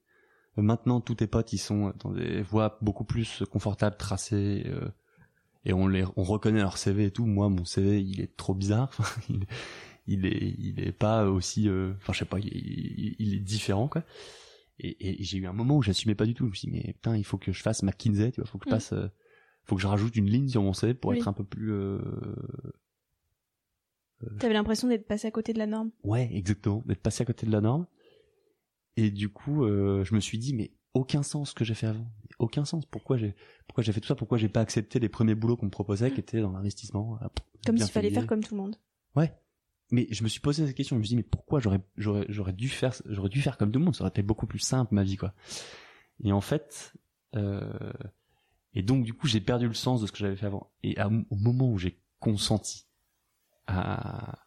Maintenant, 0.57 1.01
tous 1.01 1.15
tes 1.15 1.27
potes, 1.27 1.53
ils 1.53 1.59
sont 1.59 1.93
dans 2.01 2.11
des 2.13 2.43
voies 2.43 2.79
beaucoup 2.83 3.05
plus 3.05 3.45
confortables, 3.51 3.97
tracées, 3.97 4.67
et 5.65 5.73
on 5.73 5.89
les, 5.89 6.05
on 6.17 6.23
reconnaît 6.23 6.61
leur 6.61 6.79
CV 6.79 7.07
et 7.07 7.11
tout. 7.11 7.27
Moi, 7.27 7.49
mon 7.49 7.65
CV, 7.65 8.03
il 8.03 8.21
est 8.21 8.37
trop 8.37 8.55
bizarre. 8.55 8.91
Il, 9.31 9.47
il 10.11 10.27
est, 10.27 10.55
il 10.59 10.81
est 10.81 10.93
pas 10.93 11.27
aussi, 11.31 11.69
euh, 11.69 11.93
enfin, 11.99 12.15
je 12.15 12.21
sais 12.21 12.25
pas, 12.25 12.39
il, 12.39 12.47
il- 12.49 13.17
il 13.19 13.35
est 13.35 13.41
différent, 13.41 13.89
quoi. 13.89 14.05
Et, 14.81 15.21
et 15.21 15.25
j'ai 15.25 15.39
eu 15.39 15.47
un 15.47 15.53
moment 15.53 15.77
où 15.77 15.83
j'assumais 15.83 16.15
pas 16.15 16.27
du 16.27 16.35
tout. 16.35 16.45
Je 16.47 16.51
me 16.51 16.55
suis 16.55 16.71
dit, 16.71 16.75
mais 16.79 16.93
putain, 16.95 17.17
il 17.17 17.25
faut 17.25 17.39
que 17.39 17.53
je 17.53 17.63
fasse 17.63 17.83
McKinsey, 17.83 18.33
tu 18.33 18.41
vois, 18.41 18.49
faut 18.49 18.59
que 18.59 18.65
je 18.65 18.71
Mm. 18.71 18.77
passe, 18.77 18.93
euh, 18.95 19.09
faut 19.65 19.77
que 19.77 19.83
je 19.83 19.87
rajoute 19.87 20.17
une 20.17 20.31
ligne 20.31 20.49
sur 20.49 20.63
mon 20.63 20.73
CV 20.73 20.95
pour 20.95 21.13
Oui. 21.13 21.19
être 21.19 21.29
un 21.29 21.35
peu 21.35 21.45
plus, 21.45 21.73
euh, 21.73 21.99
T'avais 24.39 24.55
l'impression 24.55 24.89
d'être 24.89 25.07
passé 25.07 25.29
à 25.29 25.31
côté 25.31 25.53
de 25.53 25.59
la 25.59 25.67
norme. 25.67 25.91
Ouais, 26.03 26.29
exactement, 26.33 26.83
d'être 26.87 27.03
passé 27.03 27.23
à 27.23 27.27
côté 27.27 27.47
de 27.47 27.53
la 27.53 27.61
norme. 27.61 27.87
Et 28.97 29.11
du 29.11 29.29
coup, 29.29 29.65
euh, 29.65 30.03
je 30.05 30.15
me 30.15 30.21
suis 30.21 30.39
dit, 30.39 30.55
mais 30.55 30.73
aucun 30.95 31.23
sens 31.23 31.51
ce 31.51 31.55
que 31.55 31.65
j'ai 31.65 31.75
fait 31.75 31.87
avant. 31.87 32.07
Aucun 32.39 32.65
sens. 32.65 32.87
Pourquoi 32.87 33.17
j'ai, 33.17 33.35
pourquoi 33.67 33.83
j'ai 33.85 33.93
fait 33.93 34.01
tout 34.01 34.07
ça? 34.09 34.15
Pourquoi 34.15 34.39
j'ai 34.39 34.49
pas 34.49 34.61
accepté 34.61 34.99
les 35.01 35.09
premiers 35.09 35.35
boulots 35.35 35.57
qu'on 35.57 35.67
me 35.67 35.71
proposait, 35.71 36.11
qui 36.13 36.21
étaient 36.21 36.41
dans 36.41 36.53
l'investissement 36.53 37.19
euh, 37.23 37.27
Comme 37.67 37.79
s'il 37.79 37.89
fallait 37.91 38.11
faire 38.11 38.27
comme 38.27 38.43
tout 38.45 38.55
le 38.55 38.61
monde. 38.63 38.77
Ouais. 39.17 39.33
Mais 39.91 40.07
je 40.11 40.23
me 40.23 40.29
suis 40.29 40.41
posé 40.41 40.67
cette 40.67 40.77
question. 40.77 40.97
Je 40.97 40.99
me 40.99 41.05
suis 41.05 41.11
dit, 41.11 41.17
mais 41.17 41.23
pourquoi 41.23 41.61
j'aurais, 41.61 41.81
j'aurais, 41.97 42.27
j'aurais 42.29 42.53
dû 42.53 42.69
faire, 42.69 42.95
j'aurais 43.07 43.31
dû 43.31 43.41
faire 43.41 43.57
comme 43.57 43.73
tout 43.73 43.79
le 43.79 43.85
monde? 43.87 43.97
Ça 43.97 44.03
aurait 44.03 44.11
été 44.11 44.23
beaucoup 44.23 44.47
plus 44.47 44.59
simple 44.59 44.95
ma 44.95 45.03
vie, 45.03 45.17
quoi. 45.17 45.33
Et 46.23 46.31
en 46.33 46.41
fait, 46.43 46.93
euh, 47.37 47.93
et 48.75 48.83
donc 48.83 49.05
du 49.05 49.15
coup, 49.15 49.27
j'ai 49.27 49.41
perdu 49.41 49.67
le 49.67 49.75
sens 49.75 50.01
de 50.03 50.07
ce 50.07 50.13
que 50.13 50.19
j'avais 50.19 50.37
fait 50.37 50.47
avant. 50.47 50.71
Et 50.83 50.99
à- 50.99 51.09
au 51.09 51.37
moment 51.37 51.71
où 51.73 51.79
j'ai 51.79 51.99
consenti 52.21 52.87
à, 53.67 54.39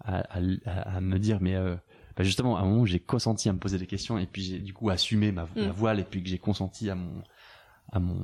à, 0.00 0.18
à, 0.38 0.40
à- 0.66 0.96
à 0.96 1.00
me 1.00 1.18
dire, 1.18 1.40
mais 1.40 1.54
euh, 1.56 1.76
bah 2.16 2.24
justement, 2.24 2.56
à 2.56 2.60
un 2.60 2.64
moment 2.64 2.82
où 2.82 2.86
j'ai 2.86 3.00
consenti 3.00 3.48
à 3.48 3.52
me 3.52 3.58
poser 3.58 3.78
des 3.78 3.86
questions, 3.86 4.18
et 4.18 4.26
puis 4.26 4.42
j'ai 4.42 4.58
du 4.58 4.72
coup 4.72 4.90
assumé 4.90 5.32
ma, 5.32 5.48
ma 5.56 5.68
Mm. 5.68 5.70
voile, 5.70 6.00
et 6.00 6.04
puis 6.04 6.22
que 6.22 6.28
j'ai 6.28 6.38
consenti 6.38 6.88
à 6.90 6.94
mon, 6.94 7.22
à 7.92 7.98
mon, 8.00 8.22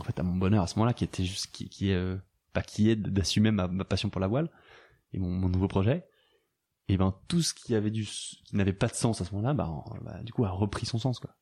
en 0.00 0.04
fait, 0.04 0.18
à 0.18 0.22
mon 0.22 0.36
bonheur 0.36 0.62
à 0.62 0.66
ce 0.66 0.76
moment-là, 0.76 0.92
qui 0.94 1.04
était 1.04 1.24
juste, 1.24 1.46
qui, 1.52 1.68
qui 1.68 1.90
est, 1.90 1.94
euh, 1.94 2.16
pas 2.52 2.62
qui 2.62 2.90
est 2.90 2.96
d'assumer 2.96 3.50
ma, 3.50 3.68
ma 3.68 3.84
passion 3.84 4.10
pour 4.10 4.20
la 4.20 4.26
voile 4.26 4.50
et 5.12 5.18
mon, 5.18 5.28
mon 5.30 5.48
nouveau 5.48 5.68
projet. 5.68 6.06
Et 6.88 6.96
ben 6.96 7.14
tout 7.28 7.40
ce 7.40 7.54
qui 7.54 7.76
avait 7.76 7.92
du, 7.92 8.04
qui 8.04 8.56
n'avait 8.56 8.72
pas 8.72 8.88
de 8.88 8.94
sens 8.94 9.20
à 9.20 9.24
ce 9.24 9.32
moment-là, 9.34 9.54
bah, 9.54 9.72
bah, 10.02 10.20
du 10.24 10.32
coup 10.32 10.44
a 10.44 10.50
repris 10.50 10.86
son 10.86 10.98
sens 10.98 11.20
quoi. 11.20 11.36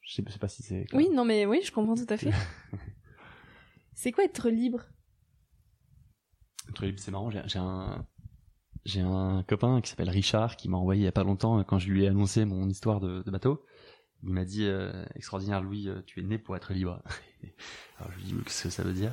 Je 0.00 0.14
sais, 0.14 0.24
je 0.26 0.32
sais 0.32 0.38
pas 0.38 0.48
si 0.48 0.62
c'est. 0.62 0.86
Oui, 0.94 1.10
non, 1.12 1.26
mais 1.26 1.44
oui, 1.44 1.60
je 1.62 1.70
comprends 1.70 1.94
tout 1.96 2.06
à 2.08 2.16
fait. 2.16 2.32
c'est 3.94 4.10
quoi 4.10 4.24
être 4.24 4.48
libre? 4.48 4.84
Être 6.70 6.86
libre, 6.86 6.98
c'est 6.98 7.10
marrant. 7.10 7.30
J'ai 7.30 7.58
un, 7.58 8.06
j'ai 8.88 9.00
un 9.00 9.44
copain 9.46 9.80
qui 9.80 9.90
s'appelle 9.90 10.10
Richard 10.10 10.56
qui 10.56 10.68
m'a 10.68 10.78
envoyé 10.78 11.02
il 11.02 11.04
y 11.04 11.08
a 11.08 11.12
pas 11.12 11.24
longtemps 11.24 11.58
euh, 11.58 11.62
quand 11.62 11.78
je 11.78 11.90
lui 11.90 12.04
ai 12.04 12.08
annoncé 12.08 12.44
mon 12.44 12.68
histoire 12.68 13.00
de, 13.00 13.22
bateau. 13.30 13.64
Il 14.22 14.30
m'a 14.30 14.44
dit 14.44 14.64
euh, 14.64 15.04
extraordinaire 15.14 15.62
Louis, 15.62 15.88
euh, 15.88 16.02
tu 16.06 16.20
es 16.20 16.22
né 16.22 16.38
pour 16.38 16.56
être 16.56 16.72
libre. 16.72 17.02
Alors 17.98 18.10
je 18.12 18.16
lui 18.16 18.24
dis 18.24 18.34
qu'est-ce 18.44 18.64
que 18.64 18.70
ça 18.70 18.82
veut 18.82 18.94
dire? 18.94 19.12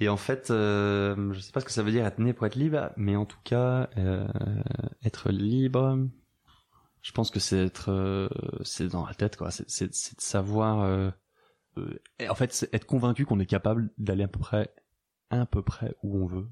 Et 0.00 0.08
en 0.08 0.16
fait, 0.16 0.50
euh, 0.50 1.32
je 1.32 1.40
sais 1.40 1.52
pas 1.52 1.60
ce 1.60 1.64
que 1.64 1.72
ça 1.72 1.82
veut 1.82 1.92
dire 1.92 2.04
être 2.04 2.18
né 2.18 2.32
pour 2.32 2.46
être 2.46 2.56
libre, 2.56 2.90
mais 2.96 3.16
en 3.16 3.24
tout 3.24 3.38
cas 3.44 3.88
euh, 3.96 4.26
être 5.04 5.30
libre, 5.30 5.98
je 7.02 7.12
pense 7.12 7.30
que 7.30 7.40
c'est 7.40 7.66
être, 7.66 7.90
euh, 7.90 8.28
c'est 8.64 8.88
dans 8.88 9.06
la 9.06 9.14
tête 9.14 9.36
quoi. 9.36 9.50
C'est 9.50 9.86
de 9.86 9.94
savoir. 10.18 11.12
en 12.28 12.34
fait, 12.34 12.68
être 12.72 12.86
convaincu 12.86 13.24
qu'on 13.24 13.40
est 13.40 13.46
capable 13.46 13.90
d'aller 13.96 14.24
à 14.24 14.28
peu 14.28 14.40
près 14.40 14.74
à 15.30 15.46
peu 15.46 15.62
près 15.62 15.94
où 16.02 16.22
on 16.22 16.26
veut 16.26 16.48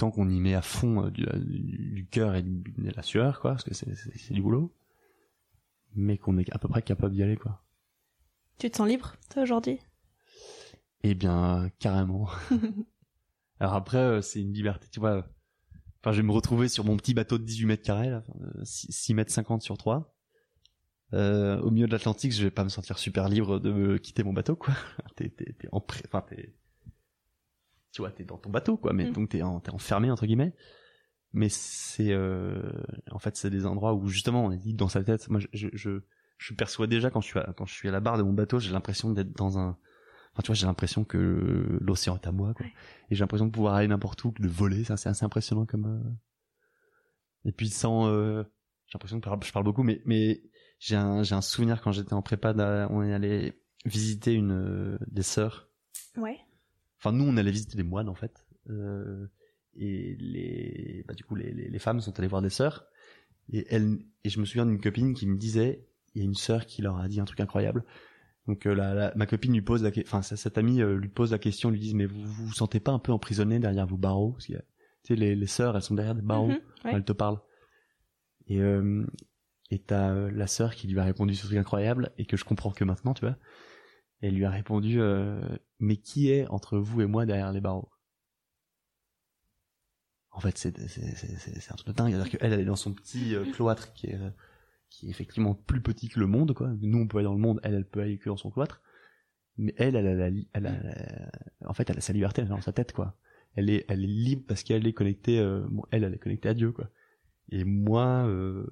tant 0.00 0.10
qu'on 0.10 0.30
y 0.30 0.40
met 0.40 0.54
à 0.54 0.62
fond 0.62 1.04
euh, 1.04 1.10
du, 1.10 1.26
du, 1.26 2.06
cœur 2.06 2.34
et 2.34 2.42
de 2.42 2.90
la 2.96 3.02
sueur 3.02 3.38
quoi 3.40 3.50
parce 3.52 3.64
que 3.64 3.74
c'est 3.74 4.32
du 4.32 4.40
boulot 4.40 4.74
mais 5.94 6.16
qu'on 6.16 6.38
est 6.38 6.50
à 6.54 6.58
peu 6.58 6.68
près 6.68 6.80
capable 6.80 7.14
d'y 7.14 7.22
aller 7.22 7.36
quoi. 7.36 7.62
Tu 8.58 8.70
te 8.70 8.76
sens 8.76 8.88
libre, 8.88 9.16
toi, 9.28 9.42
aujourd'hui? 9.42 9.78
Eh 11.02 11.14
bien 11.14 11.70
carrément. 11.78 12.28
Alors 13.60 13.74
après 13.74 13.98
euh, 13.98 14.22
c'est 14.22 14.40
une 14.40 14.54
liberté 14.54 14.88
tu 14.90 15.00
vois 15.00 15.26
enfin 16.00 16.12
je 16.12 16.22
vais 16.22 16.26
me 16.26 16.32
retrouver 16.32 16.68
sur 16.68 16.84
mon 16.86 16.96
petit 16.96 17.12
bateau 17.12 17.36
de 17.36 17.44
18 17.44 17.66
mètres 17.66 17.82
carrés 17.82 18.08
là, 18.08 18.24
euh, 18.40 18.64
6, 18.64 18.86
6 18.90 19.12
mètres 19.14 19.32
50 19.32 19.60
sur 19.60 19.76
3 19.76 20.14
euh, 21.12 21.60
au 21.60 21.70
milieu 21.70 21.86
de 21.86 21.92
l'Atlantique 21.92 22.32
je 22.32 22.42
vais 22.42 22.50
pas 22.50 22.64
me 22.64 22.70
sentir 22.70 22.98
super 22.98 23.28
libre 23.28 23.58
de 23.58 23.70
me 23.70 23.98
quitter 23.98 24.22
mon 24.22 24.32
bateau 24.32 24.56
quoi. 24.56 24.72
T'es 25.16 25.28
t'es 25.28 25.52
t'es 25.58 25.68
en 25.72 25.80
pré- 25.82 26.04
enfin 26.06 26.24
t'es 26.26 26.54
tu 27.92 28.02
vois 28.02 28.10
t'es 28.10 28.24
dans 28.24 28.38
ton 28.38 28.50
bateau 28.50 28.76
quoi 28.76 28.92
mais 28.92 29.06
Mm. 29.10 29.12
donc 29.12 29.28
t'es 29.30 29.42
en, 29.42 29.60
t'es 29.60 29.70
enfermé 29.70 30.10
entre 30.10 30.26
guillemets 30.26 30.54
mais 31.32 31.48
c'est 31.48 32.12
euh, 32.12 32.60
en 33.10 33.18
fait 33.18 33.36
c'est 33.36 33.50
des 33.50 33.66
endroits 33.66 33.94
où 33.94 34.08
justement 34.08 34.44
on 34.44 34.50
est 34.52 34.58
dit 34.58 34.74
dans 34.74 34.88
sa 34.88 35.02
tête 35.04 35.28
moi 35.28 35.40
je 35.40 35.68
je, 35.72 36.00
je, 36.38 36.54
perçois 36.54 36.86
déjà 36.86 37.10
quand 37.10 37.20
je 37.20 37.26
suis 37.28 37.38
à, 37.38 37.52
quand 37.56 37.66
je 37.66 37.74
suis 37.74 37.88
à 37.88 37.92
la 37.92 38.00
barre 38.00 38.18
de 38.18 38.22
mon 38.22 38.32
bateau 38.32 38.58
j'ai 38.58 38.72
l'impression 38.72 39.10
d'être 39.12 39.32
dans 39.36 39.58
un 39.58 39.76
enfin 40.32 40.42
tu 40.42 40.46
vois 40.48 40.54
j'ai 40.54 40.66
l'impression 40.66 41.04
que 41.04 41.78
l'océan 41.80 42.16
est 42.16 42.26
à 42.26 42.32
moi 42.32 42.54
quoi 42.54 42.66
Ouais. 42.66 42.72
et 43.10 43.14
j'ai 43.14 43.20
l'impression 43.20 43.46
de 43.46 43.52
pouvoir 43.52 43.74
aller 43.74 43.88
n'importe 43.88 44.24
où 44.24 44.32
de 44.38 44.48
voler 44.48 44.84
ça 44.84 44.96
c'est 44.96 45.08
assez 45.08 45.24
impressionnant 45.24 45.66
comme 45.66 45.86
euh... 45.86 47.48
et 47.48 47.52
puis 47.52 47.68
sans 47.68 48.06
euh... 48.08 48.42
j'ai 48.86 48.92
l'impression 48.94 49.20
que 49.20 49.46
je 49.46 49.52
parle- 49.52 49.64
beaucoup 49.64 49.82
mais 49.82 50.00
mais 50.04 50.42
j'ai 50.78 50.96
un 50.96 51.22
j'ai 51.22 51.34
un 51.34 51.42
souvenir 51.42 51.80
quand 51.82 51.92
j'étais 51.92 52.12
en 52.14 52.22
prépa 52.22 52.54
on 52.90 53.02
est 53.02 53.12
allé 53.12 53.60
visiter 53.84 54.32
une 54.34 54.52
euh, 54.52 54.98
des 55.08 55.22
sœurs 55.22 55.68
Ouais. 56.16 56.38
Enfin 57.00 57.12
nous 57.12 57.24
on 57.24 57.36
allait 57.36 57.50
visiter 57.50 57.76
des 57.76 57.82
moines 57.82 58.08
en 58.08 58.14
fait 58.14 58.44
euh, 58.68 59.26
et 59.74 60.16
les 60.20 61.04
bah 61.08 61.14
du 61.14 61.24
coup 61.24 61.34
les, 61.34 61.52
les, 61.52 61.68
les 61.68 61.78
femmes 61.78 62.00
sont 62.00 62.16
allées 62.18 62.28
voir 62.28 62.42
des 62.42 62.50
sœurs 62.50 62.86
et 63.52 63.66
elles 63.70 63.98
et 64.24 64.28
je 64.28 64.38
me 64.38 64.44
souviens 64.44 64.66
d'une 64.66 64.80
copine 64.80 65.14
qui 65.14 65.26
me 65.26 65.36
disait 65.36 65.86
il 66.14 66.20
y 66.20 66.22
a 66.22 66.24
une 66.24 66.34
sœur 66.34 66.66
qui 66.66 66.82
leur 66.82 66.98
a 66.98 67.08
dit 67.08 67.20
un 67.20 67.24
truc 67.24 67.40
incroyable 67.40 67.84
donc 68.46 68.66
euh, 68.66 68.74
la, 68.74 68.94
la- 68.94 69.12
ma 69.16 69.26
copine 69.26 69.52
lui 69.52 69.62
pose 69.62 69.82
la 69.82 69.90
enfin 70.02 70.22
cette 70.22 70.58
amie 70.58 70.80
euh, 70.82 70.96
lui 70.96 71.08
pose 71.08 71.32
la 71.32 71.38
question 71.38 71.70
lui 71.70 71.78
dit 71.80 71.94
mais 71.94 72.06
vous 72.06 72.20
vous 72.22 72.46
vous 72.46 72.52
sentez 72.52 72.80
pas 72.80 72.92
un 72.92 72.98
peu 72.98 73.12
emprisonné 73.12 73.58
derrière 73.58 73.86
vos 73.86 73.96
barreaux? 73.96 74.32
Parce 74.32 74.46
que 74.46 74.54
tu 74.54 74.58
sais 75.04 75.16
les, 75.16 75.34
les 75.36 75.46
sœurs 75.46 75.76
elles 75.76 75.82
sont 75.82 75.94
derrière 75.94 76.14
des 76.14 76.22
barreaux 76.22 76.48
Mhm, 76.48 76.60
quand 76.82 76.88
ouais. 76.88 76.94
elle 76.96 77.04
te 77.04 77.12
parle. 77.12 77.38
Et 78.48 78.60
euh, 78.60 79.06
et 79.70 79.78
t'as 79.78 80.12
la 80.30 80.46
sœur 80.48 80.74
qui 80.74 80.88
lui 80.88 80.98
a 80.98 81.04
répondu 81.04 81.34
ce 81.34 81.46
truc 81.46 81.58
incroyable 81.58 82.10
et 82.18 82.26
que 82.26 82.36
je 82.36 82.44
comprends 82.44 82.72
que 82.72 82.82
maintenant, 82.82 83.14
tu 83.14 83.24
vois. 83.24 83.36
Elle 84.20 84.34
lui 84.34 84.44
a 84.44 84.50
répondu 84.50 85.00
euh, 85.00 85.40
mais 85.80 85.96
qui 85.96 86.30
est 86.30 86.46
entre 86.48 86.78
vous 86.78 87.00
et 87.02 87.06
moi 87.06 87.26
derrière 87.26 87.52
les 87.52 87.60
barreaux? 87.60 87.90
En 90.32 90.40
fait, 90.40 90.56
c'est 90.58 90.78
un 90.78 91.74
truc 91.74 91.88
de 91.88 91.92
dingue. 91.92 92.12
C'est-à-dire 92.12 92.30
qu'elle 92.38 92.52
elle 92.52 92.60
est 92.60 92.64
dans 92.64 92.76
son 92.76 92.94
petit 92.94 93.34
euh, 93.34 93.44
cloître 93.52 93.92
qui 93.92 94.06
est 94.08 94.14
euh, 94.14 94.30
qui 94.88 95.06
est 95.06 95.10
effectivement 95.10 95.54
plus 95.54 95.82
petit 95.82 96.08
que 96.08 96.20
le 96.20 96.26
monde 96.26 96.54
quoi. 96.54 96.70
Nous 96.80 96.98
on 96.98 97.06
peut 97.08 97.18
aller 97.18 97.26
dans 97.26 97.34
le 97.34 97.40
monde, 97.40 97.60
elle 97.62 97.74
elle 97.74 97.88
peut 97.88 98.00
aller 98.00 98.18
que 98.18 98.28
dans 98.28 98.36
son 98.36 98.50
cloître. 98.50 98.80
Mais 99.56 99.74
elle 99.78 99.96
elle 99.96 100.06
a 100.06 100.14
la 100.14 100.28
elle 100.52 100.66
a, 100.66 100.82
la- 100.82 101.30
en 101.68 101.74
fait 101.74 101.90
elle 101.90 101.98
a 101.98 102.00
sa 102.00 102.12
liberté 102.12 102.42
elle 102.42 102.48
dans 102.48 102.60
sa 102.60 102.72
tête 102.72 102.92
quoi. 102.92 103.16
Elle 103.56 103.70
est 103.70 103.84
elle 103.88 104.04
est 104.04 104.08
libre 104.08 104.44
parce 104.48 104.62
qu'elle 104.62 104.86
est 104.86 104.92
connectée 104.92 105.40
euh, 105.40 105.66
bon, 105.70 105.84
elle 105.90 106.04
elle 106.04 106.14
est 106.14 106.18
connectée 106.18 106.48
à 106.48 106.54
Dieu 106.54 106.72
quoi. 106.72 106.90
Et 107.50 107.64
moi, 107.64 108.24
euh, 108.28 108.66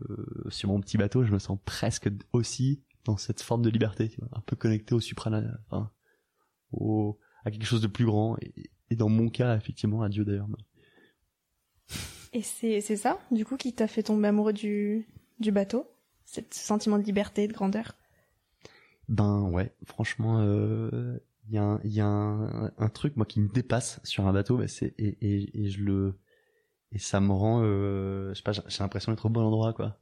sur 0.51 0.69
mon 0.69 0.81
petit 0.81 0.99
bateau, 0.99 1.25
je 1.25 1.33
me 1.33 1.39
sens 1.41 1.59
presque 1.65 2.09
aussi 2.33 2.85
dans 3.05 3.17
cette 3.17 3.43
forme 3.43 3.63
de 3.63 3.71
liberté, 3.71 4.17
un 4.33 4.41
peu 4.41 4.55
connecté 4.57 4.95
au 4.95 5.01
supranat, 5.01 5.43
enfin, 5.67 5.91
au, 6.73 7.19
à 7.45 7.51
quelque 7.51 7.67
chose 7.67 7.83
de 7.83 7.87
plus 7.87 8.07
grand. 8.07 8.37
Et, 8.41 8.71
et 8.91 8.97
dans 8.97 9.09
mon 9.09 9.29
cas, 9.29 9.57
effectivement, 9.57 10.03
à 10.03 10.09
Dieu 10.09 10.25
d'ailleurs. 10.25 10.49
Et 12.33 12.43
c'est 12.43 12.81
c'est 12.81 12.97
ça, 12.97 13.19
du 13.31 13.45
coup, 13.45 13.57
qui 13.57 13.73
t'a 13.73 13.87
fait 13.87 14.03
tomber 14.03 14.29
amoureux 14.29 14.53
du, 14.53 15.09
du 15.41 15.51
bateau? 15.51 15.87
Ce 16.25 16.41
sentiment 16.51 16.99
de 16.99 17.05
liberté, 17.05 17.49
de 17.49 17.55
grandeur? 17.55 17.95
Ben 19.09 19.49
ouais, 19.49 19.73
franchement, 19.87 20.41
euh, 20.43 21.19
il 21.47 21.55
y 21.55 21.57
a, 21.57 21.63
un, 21.63 21.81
y 21.85 22.01
a 22.01 22.07
un, 22.07 22.71
un 22.77 22.89
truc 22.91 23.17
moi 23.17 23.25
qui 23.25 23.41
me 23.41 23.49
dépasse 23.49 24.01
sur 24.05 24.27
un 24.27 24.35
bateau, 24.35 24.67
c'est 24.67 24.95
et, 24.99 25.17
et, 25.23 25.63
et 25.63 25.71
je 25.71 25.83
le 25.83 26.19
et 26.93 26.99
ça 26.99 27.21
me 27.21 27.33
rend, 27.33 27.63
euh, 27.65 28.29
je 28.35 28.35
sais 28.35 28.43
pas, 28.43 28.53
j'ai 28.53 28.81
l'impression 28.81 29.11
d'être 29.11 29.25
au 29.25 29.31
bon 29.31 29.41
endroit 29.41 29.73
quoi. 29.73 29.99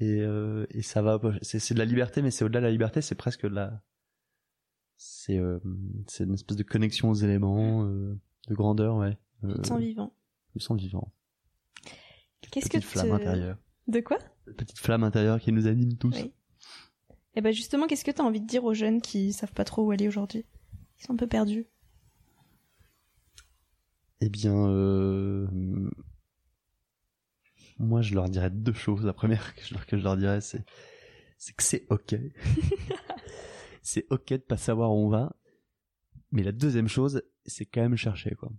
Et, 0.00 0.20
euh, 0.20 0.66
et 0.70 0.82
ça 0.82 1.02
va, 1.02 1.20
c'est 1.42 1.60
c'est 1.60 1.74
de 1.74 1.78
la 1.78 1.84
liberté, 1.84 2.22
mais 2.22 2.32
c'est 2.32 2.44
au-delà 2.44 2.58
de 2.58 2.66
la 2.66 2.72
liberté, 2.72 3.00
c'est 3.00 3.14
presque 3.14 3.42
de 3.42 3.54
la, 3.54 3.80
c'est 4.96 5.38
euh, 5.38 5.58
c'est 6.08 6.24
une 6.24 6.34
espèce 6.34 6.56
de 6.56 6.62
connexion 6.62 7.10
aux 7.10 7.14
éléments, 7.14 7.84
euh, 7.84 8.18
de 8.48 8.54
grandeur, 8.54 8.96
ouais. 8.96 9.16
Euh, 9.44 9.54
Tu 9.62 9.68
sens 9.68 9.80
vivant. 9.80 10.14
je 10.50 10.52
me 10.56 10.60
sens 10.60 10.78
vivant. 10.80 11.12
Qu'est-ce 12.50 12.66
que 12.68 12.78
Petite 12.78 12.84
flamme 12.90 13.08
te- 13.08 13.14
intérieure, 13.14 13.58
De 13.88 14.00
quoi? 14.00 14.18
Petite 14.56 14.78
flamme 14.78 15.04
intérieure 15.04 15.40
qui 15.40 15.52
nous 15.52 15.66
anime 15.66 15.96
tous. 15.96 16.14
Oui. 16.16 16.32
Et 17.34 17.40
ben 17.42 17.52
justement, 17.52 17.86
qu'est-ce 17.86 18.04
que 18.04 18.10
t'as 18.10 18.22
envie 18.22 18.40
de 18.40 18.46
dire 18.46 18.64
aux 18.64 18.72
jeunes 18.74 19.02
qui 19.02 19.32
savent 19.32 19.52
pas 19.52 19.64
trop 19.64 19.82
où 19.84 19.90
aller 19.90 20.08
aujourd'hui? 20.08 20.44
Ils 20.98 21.04
sont 21.04 21.12
un 21.12 21.16
peu 21.16 21.26
perdus. 21.26 21.66
Eh 24.20 24.30
bien, 24.30 24.54
euh, 24.68 25.46
moi, 27.78 28.00
je 28.00 28.14
leur 28.14 28.28
dirais 28.30 28.48
deux 28.50 28.72
choses. 28.72 29.04
La 29.04 29.12
première 29.12 29.54
que 29.56 29.62
je 29.62 29.74
leur, 29.74 29.86
que 29.86 29.98
je 29.98 30.02
leur 30.02 30.16
dirais, 30.16 30.40
c'est, 30.40 30.64
c'est 31.36 31.54
que 31.54 31.62
c'est 31.62 31.86
ok. 31.90 32.14
c'est 33.88 34.04
ok 34.10 34.30
de 34.32 34.36
pas 34.38 34.56
savoir 34.56 34.90
où 34.92 34.96
on 35.06 35.08
va. 35.08 35.36
Mais 36.32 36.42
la 36.42 36.50
deuxième 36.52 36.88
chose, 36.88 37.22
c'est 37.44 37.64
quand 37.66 37.80
même 37.82 37.96
chercher, 37.96 38.34
quoi. 38.34 38.50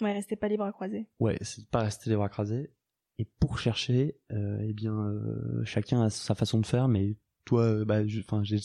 Ouais, 0.00 0.12
restez 0.12 0.34
pas 0.34 0.48
les 0.48 0.56
bras 0.56 0.72
croisés. 0.72 1.06
Ouais, 1.20 1.38
c'est 1.42 1.68
pas 1.68 1.82
rester 1.82 2.10
les 2.10 2.16
bras 2.16 2.28
croisés. 2.28 2.72
Et 3.18 3.24
pour 3.38 3.58
chercher, 3.58 4.16
euh, 4.32 4.58
eh 4.66 4.72
bien, 4.72 4.94
euh, 4.98 5.64
chacun 5.64 6.02
a 6.02 6.10
sa 6.10 6.34
façon 6.34 6.58
de 6.58 6.66
faire, 6.66 6.88
mais 6.88 7.16
toi, 7.44 7.62
euh, 7.64 7.84
bah, 7.84 8.00
enfin, 8.18 8.42
j'ai, 8.42 8.56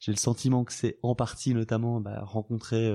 j'ai 0.00 0.12
le 0.12 0.16
sentiment 0.18 0.64
que 0.64 0.72
c'est 0.72 0.98
en 1.02 1.14
partie, 1.14 1.54
notamment, 1.54 2.00
bah, 2.00 2.20
rencontrer, 2.24 2.90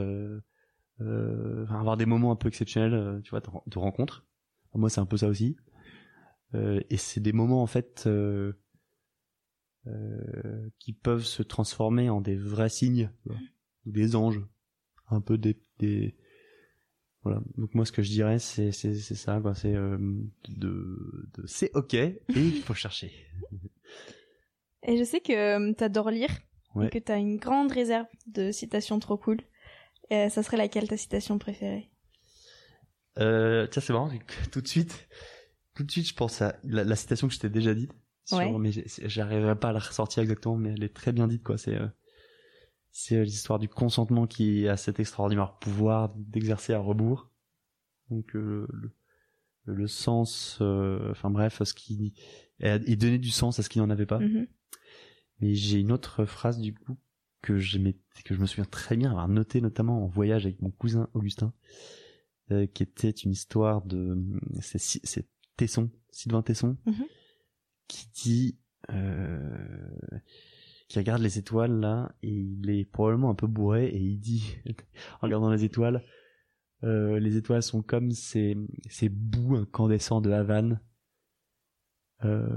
enfin, 0.99 1.79
avoir 1.79 1.97
des 1.97 2.05
moments 2.05 2.31
un 2.31 2.35
peu 2.35 2.49
exceptionnels, 2.49 3.21
tu 3.23 3.31
vois, 3.31 3.39
de, 3.39 3.49
ren- 3.49 3.63
de 3.65 3.79
rencontres. 3.79 4.25
Moi, 4.75 4.89
c'est 4.89 5.01
un 5.01 5.05
peu 5.07 5.17
ça 5.17 5.27
aussi. 5.27 5.55
Et 6.53 6.97
c'est 6.97 7.21
des 7.21 7.33
moments, 7.33 7.63
en 7.63 7.67
fait, 7.67 8.07
euh, 9.87 10.69
qui 10.79 10.93
peuvent 10.93 11.23
se 11.25 11.43
transformer 11.43 12.09
en 12.09 12.21
des 12.21 12.35
vrais 12.35 12.69
signes, 12.69 13.11
tu 13.23 13.29
vois, 13.29 13.39
ou 13.85 13.91
des 13.91 14.15
anges, 14.15 14.41
un 15.09 15.21
peu 15.21 15.37
des, 15.37 15.57
des 15.79 16.15
voilà. 17.23 17.41
Donc 17.57 17.73
moi, 17.75 17.85
ce 17.85 17.91
que 17.91 18.01
je 18.01 18.09
dirais, 18.11 18.39
c'est 18.39 18.71
c'est 18.71 18.95
c'est 18.95 19.15
ça, 19.15 19.39
quoi. 19.41 19.53
C'est 19.55 19.75
euh, 19.75 19.97
de, 20.47 21.29
de 21.33 21.45
c'est 21.47 21.71
ok 21.75 21.93
et 21.93 22.17
il 22.35 22.61
faut 22.63 22.73
chercher. 22.85 23.11
Et 24.83 24.97
je 24.97 25.03
sais 25.03 25.19
que 25.19 25.33
euh, 25.33 25.73
t'adores 25.73 26.11
lire 26.11 26.29
Ouais. 26.75 26.87
et 26.87 26.89
que 26.89 26.99
t'as 26.99 27.17
une 27.17 27.37
grande 27.37 27.71
réserve 27.71 28.05
de 28.27 28.51
citations 28.51 28.99
trop 28.99 29.17
cool. 29.17 29.41
Euh, 30.11 30.29
ça 30.29 30.43
serait 30.43 30.57
laquelle 30.57 30.87
ta 30.87 30.97
citation 30.97 31.37
préférée? 31.39 31.89
Euh, 33.17 33.67
tiens, 33.67 33.81
c'est 33.81 33.93
marrant. 33.93 34.11
Tout 34.51 34.61
de 34.61 34.67
suite, 34.67 35.07
tout 35.75 35.83
de 35.83 35.91
suite, 35.91 36.07
je 36.07 36.13
pense 36.13 36.41
à 36.41 36.57
la, 36.63 36.83
la 36.83 36.95
citation 36.95 37.27
que 37.27 37.33
je 37.33 37.39
t'ai 37.39 37.49
déjà 37.49 37.73
dite. 37.73 37.91
Sur- 38.29 38.37
Ouais. 38.37 38.57
Mais 38.59 38.71
j'arriverai 39.05 39.57
pas 39.57 39.69
à 39.69 39.73
la 39.73 39.79
ressortir 39.79 40.23
exactement, 40.23 40.55
mais 40.57 40.69
elle 40.73 40.83
est 40.83 40.93
très 40.95 41.11
bien 41.11 41.27
dite, 41.27 41.43
quoi. 41.43 41.57
C'est 41.57 41.75
euh, 41.75 41.87
c'est 42.91 43.15
euh, 43.17 43.23
l'histoire 43.23 43.59
du 43.59 43.67
consentement 43.69 44.25
qui 44.27 44.67
a 44.67 44.75
cet 44.77 44.99
extraordinaire 44.99 45.57
pouvoir 45.59 46.13
d'exercer 46.15 46.73
à 46.73 46.79
rebours. 46.79 47.29
Donc 48.09 48.35
euh, 48.35 48.67
le, 48.71 48.91
le 49.65 49.87
sens, 49.87 50.57
euh, 50.61 51.11
enfin 51.11 51.29
bref, 51.29 51.61
ce 51.63 51.73
qui 51.73 52.13
et, 52.59 52.95
donner 52.95 53.19
du 53.19 53.29
sens 53.29 53.59
à 53.59 53.63
ce 53.63 53.69
qui 53.69 53.77
n'en 53.79 53.89
avait 53.89 54.05
pas. 54.07 54.19
Mhm. 54.19 54.47
Mais 55.41 55.53
j'ai 55.53 55.79
une 55.79 55.91
autre 55.91 56.25
phrase 56.25 56.59
du 56.59 56.73
coup 56.73 56.97
que 57.41 57.57
j'aimais, 57.59 57.95
que 58.25 58.33
je 58.35 58.39
me 58.41 58.45
souviens 58.47 58.65
très 58.65 58.97
bien 58.97 59.11
avoir 59.11 59.27
noté 59.29 59.61
notamment 59.61 60.03
en 60.03 60.07
voyage 60.07 60.45
avec 60.45 60.61
mon 60.61 60.71
cousin 60.71 61.07
Augustin, 61.13 61.53
euh, 62.51 62.65
qui 62.65 62.83
était 62.83 63.11
une 63.11 63.31
histoire 63.31 63.83
de 63.83 64.17
c'est 64.61 65.27
Tesson, 65.55 65.89
Sylvain 66.11 66.41
Tesson, 66.41 66.75
Mhm. 66.85 67.05
Qui 67.89 68.07
dit 68.13 68.59
euh, 68.91 69.99
qui 70.87 70.97
regarde 70.97 71.21
les 71.21 71.37
étoiles 71.37 71.81
là 71.81 72.15
et 72.23 72.29
il 72.29 72.69
est 72.69 72.85
probablement 72.85 73.29
un 73.29 73.35
peu 73.35 73.47
bourré 73.47 73.87
et 73.87 73.97
il 73.97 74.17
dit 74.17 74.55
en 75.21 75.23
regardant 75.23 75.51
les 75.51 75.65
étoiles 75.65 76.05
euh, 76.85 77.19
les 77.19 77.35
étoiles 77.35 77.63
sont 77.63 77.81
comme 77.81 78.11
ces 78.11 78.55
ces 78.89 79.09
bouts 79.09 79.57
incandescents 79.57 80.21
de 80.21 80.31
Havane 80.31 80.79
euh, 82.23 82.47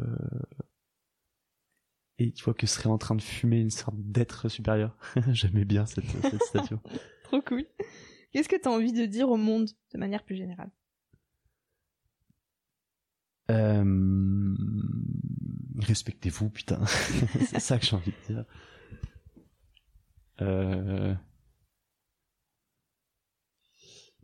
et 2.19 2.33
tu 2.33 2.45
vois 2.45 2.55
que 2.55 2.67
serait 2.67 2.89
en 2.89 2.99
train 2.99 3.17
de 3.17 3.23
fumer 3.23 3.59
une 3.59 3.71
sorte 3.71 3.97
d'être 3.99 4.49
supérieur. 4.49 4.97
J'aimais 5.33 5.65
bien 5.65 5.87
cette, 5.87 6.05
cette 6.05 6.43
citation. 6.45 6.81
Trop 7.25 7.41
cool. 7.43 7.65
Qu'est-ce 8.33 8.49
que 8.49 8.57
t'as 8.61 8.71
envie 8.71 8.93
de 8.93 9.07
dire 9.07 9.29
au 9.29 9.37
monde 9.37 9.69
de 9.93 9.99
manière 9.99 10.23
plus 10.23 10.37
générale? 10.37 10.71
Euh... 13.51 14.55
Respectez-vous, 15.79 16.51
putain. 16.51 16.85
C'est 16.87 17.61
ça 17.61 17.79
que 17.79 17.87
j'ai 17.87 17.97
envie 17.97 18.13
de 18.29 18.35
dire. 18.35 18.45
Euh... 20.41 21.15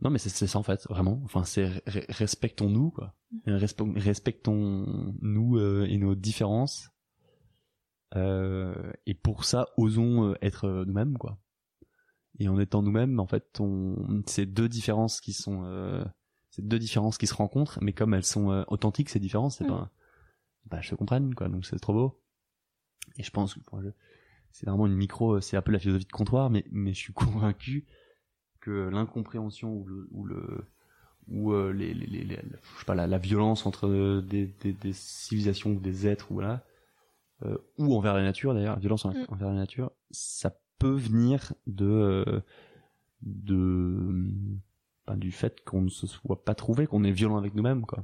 Non, 0.01 0.09
mais 0.09 0.17
c'est 0.19 0.29
ça 0.47 0.57
en 0.57 0.63
fait, 0.63 0.87
vraiment. 0.87 1.19
Enfin, 1.25 1.43
c'est 1.43 1.65
re- 1.85 2.05
respectons-nous, 2.09 2.91
quoi. 2.91 3.15
Euh, 3.49 3.57
respe- 3.57 3.97
Respectons-nous 3.99 5.57
euh, 5.57 5.85
et 5.89 5.97
nos 5.97 6.15
différences. 6.15 6.89
Euh, 8.15 8.93
et 9.05 9.13
pour 9.13 9.43
ça, 9.43 9.67
osons 9.77 10.29
euh, 10.29 10.35
être 10.41 10.85
nous-mêmes, 10.87 11.17
quoi. 11.17 11.37
Et 12.39 12.47
en 12.47 12.57
étant 12.59 12.81
nous-mêmes, 12.81 13.19
en 13.19 13.27
fait, 13.27 13.59
on... 13.59 14.23
c'est 14.25 14.45
deux 14.45 14.69
différences 14.69 15.19
qui 15.19 15.33
sont, 15.33 15.65
euh... 15.65 16.05
c'est 16.49 16.65
deux 16.65 16.79
différences 16.79 17.17
qui 17.17 17.27
se 17.27 17.33
rencontrent, 17.33 17.77
mais 17.81 17.91
comme 17.91 18.13
elles 18.13 18.23
sont 18.23 18.63
authentiques, 18.69 19.09
ces 19.09 19.19
différences, 19.19 19.57
c'est 19.57 19.67
pas, 19.67 19.91
bah, 20.69 20.81
je 20.81 20.89
te 20.91 20.95
comprenne, 20.95 21.33
quoi. 21.35 21.47
Donc 21.49 21.65
c'est 21.65 21.79
trop 21.79 21.93
beau. 21.93 22.21
Et 23.17 23.23
je 23.23 23.31
pense 23.31 23.55
que 23.55 23.61
c'est 24.51 24.65
vraiment 24.67 24.87
une 24.87 24.95
micro, 24.95 25.39
c'est 25.41 25.57
un 25.57 25.61
peu 25.61 25.71
la 25.71 25.79
philosophie 25.79 26.05
de 26.05 26.11
comptoir, 26.11 26.49
mais 26.49 26.65
mais 26.71 26.93
je 26.93 26.99
suis 26.99 27.13
convaincu 27.53 27.85
que 28.61 28.89
l'incompréhension 28.89 29.73
ou 29.73 29.85
le 29.85 30.07
ou 30.11 30.25
le 30.25 30.65
ou 31.27 31.53
euh, 31.53 31.71
les, 31.71 31.93
les, 31.93 32.07
les, 32.07 32.23
les- 32.23 32.35
je 32.35 32.79
sais 32.79 32.85
pas 32.85 32.95
la, 32.95 33.05
la 33.07 33.17
violence 33.19 33.65
entre 33.67 34.21
des, 34.21 34.47
des, 34.61 34.73
des 34.73 34.93
civilisations 34.93 35.71
ou 35.73 35.79
des 35.79 36.07
êtres 36.07 36.31
ou 36.31 36.35
voilà 36.35 36.65
euh, 37.43 37.57
ou 37.77 37.95
envers 37.95 38.15
la 38.15 38.23
nature 38.23 38.53
d'ailleurs 38.55 38.79
violence 38.79 39.05
en- 39.05 39.11
Mm. 39.13 39.25
envers 39.29 39.49
la 39.49 39.53
nature 39.55 39.91
ça 40.11 40.57
peut 40.79 40.89
venir 40.95 41.53
de 41.67 41.85
euh, 41.85 42.41
de 43.21 43.97
ben, 45.07 45.17
du 45.17 45.31
fait 45.31 45.63
qu'on 45.63 45.81
ne 45.81 45.89
se 45.89 46.07
soit 46.07 46.43
pas 46.43 46.55
trouvé 46.55 46.87
qu'on 46.87 47.03
est 47.03 47.11
violent 47.11 47.37
avec 47.37 47.53
nous-mêmes 47.53 47.85
quoi 47.85 48.03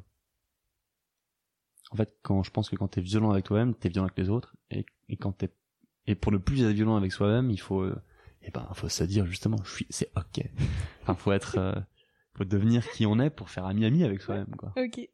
en 1.92 1.96
fait 1.96 2.16
quand 2.22 2.44
je 2.44 2.52
pense 2.52 2.70
que 2.70 2.76
quand 2.76 2.88
t'es 2.88 3.02
violent 3.02 3.32
avec 3.32 3.46
toi-même 3.46 3.74
t'es 3.76 3.90
violent 3.90 4.08
avec 4.08 4.18
les 4.18 4.30
autres 4.30 4.56
et, 4.72 4.86
et 5.10 5.18
quand 5.18 5.32
t'es 5.34 5.50
et 6.08 6.16
pour 6.16 6.32
ne 6.32 6.38
plus 6.38 6.64
être 6.64 6.72
violent 6.74 6.96
avec 6.96 7.12
soi-même 7.12 7.50
il 7.50 7.60
faut 7.60 7.82
euh, 7.82 7.96
eh 8.42 8.52
ben 8.52 8.68
faut 8.74 8.90
se 8.90 9.04
dire 9.04 9.26
justement 9.26 9.58
je 9.64 9.72
suis 9.72 9.88
c'est 9.90 10.12
ok 10.16 10.46
enfin 11.02 11.16
faut 11.16 11.32
être 11.32 11.58
euh, 11.58 11.74
faut 12.36 12.46
devenir 12.46 12.88
qui 12.92 13.06
on 13.06 13.20
est 13.20 13.30
pour 13.30 13.50
faire 13.50 13.66
ami 13.66 13.86
ami 13.86 14.04
avec 14.04 14.22
soi-même 14.22 14.56
quoi 14.58 14.74
Ok. 14.78 15.08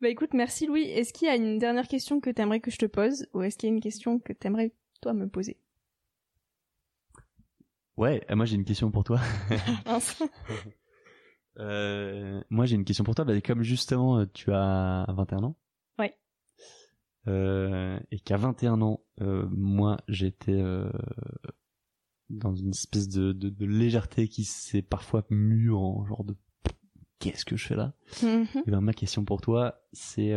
Bah 0.00 0.08
écoute, 0.08 0.32
merci 0.32 0.66
Louis. 0.66 0.82
Est-ce 0.84 1.12
qu'il 1.12 1.26
y 1.26 1.30
a 1.30 1.34
une 1.34 1.58
dernière 1.58 1.88
question 1.88 2.20
que 2.20 2.30
t'aimerais 2.30 2.60
que 2.60 2.70
je 2.70 2.78
te 2.78 2.86
pose 2.86 3.26
ou 3.34 3.42
est-ce 3.42 3.58
qu'il 3.58 3.68
y 3.68 3.72
a 3.72 3.74
une 3.74 3.80
question 3.80 4.20
que 4.20 4.32
t'aimerais 4.32 4.72
toi 5.00 5.12
me 5.12 5.28
poser? 5.28 5.58
Ouais 7.96 8.24
euh, 8.30 8.36
moi 8.36 8.44
j'ai 8.44 8.54
une 8.54 8.64
question 8.64 8.90
pour 8.90 9.04
toi. 9.04 9.20
Euh, 11.60 12.40
moi 12.50 12.66
j'ai 12.66 12.76
une 12.76 12.84
question 12.84 13.02
pour 13.02 13.16
toi 13.16 13.24
bah, 13.24 13.40
comme 13.40 13.64
justement 13.64 14.24
tu 14.26 14.52
as 14.52 15.04
21 15.08 15.42
ans. 15.42 15.56
Euh, 17.28 17.98
et 18.10 18.18
qu'à 18.18 18.36
21 18.36 18.80
ans 18.82 19.00
euh, 19.20 19.46
moi 19.50 19.98
j'étais 20.08 20.52
euh, 20.52 20.90
dans 22.30 22.54
une 22.54 22.70
espèce 22.70 23.08
de, 23.08 23.32
de, 23.32 23.48
de 23.48 23.66
légèreté 23.66 24.28
qui 24.28 24.44
s'est 24.44 24.82
parfois 24.82 25.24
mue 25.30 25.72
en 25.72 26.04
genre 26.06 26.24
de 26.24 26.36
qu'est-ce 27.18 27.44
que 27.44 27.56
je 27.56 27.66
fais 27.66 27.76
là? 27.76 27.94
Mhm. 28.22 28.46
Et 28.66 28.70
ben 28.70 28.80
ma 28.80 28.92
question 28.92 29.24
pour 29.24 29.40
toi, 29.40 29.82
c'est 29.92 30.32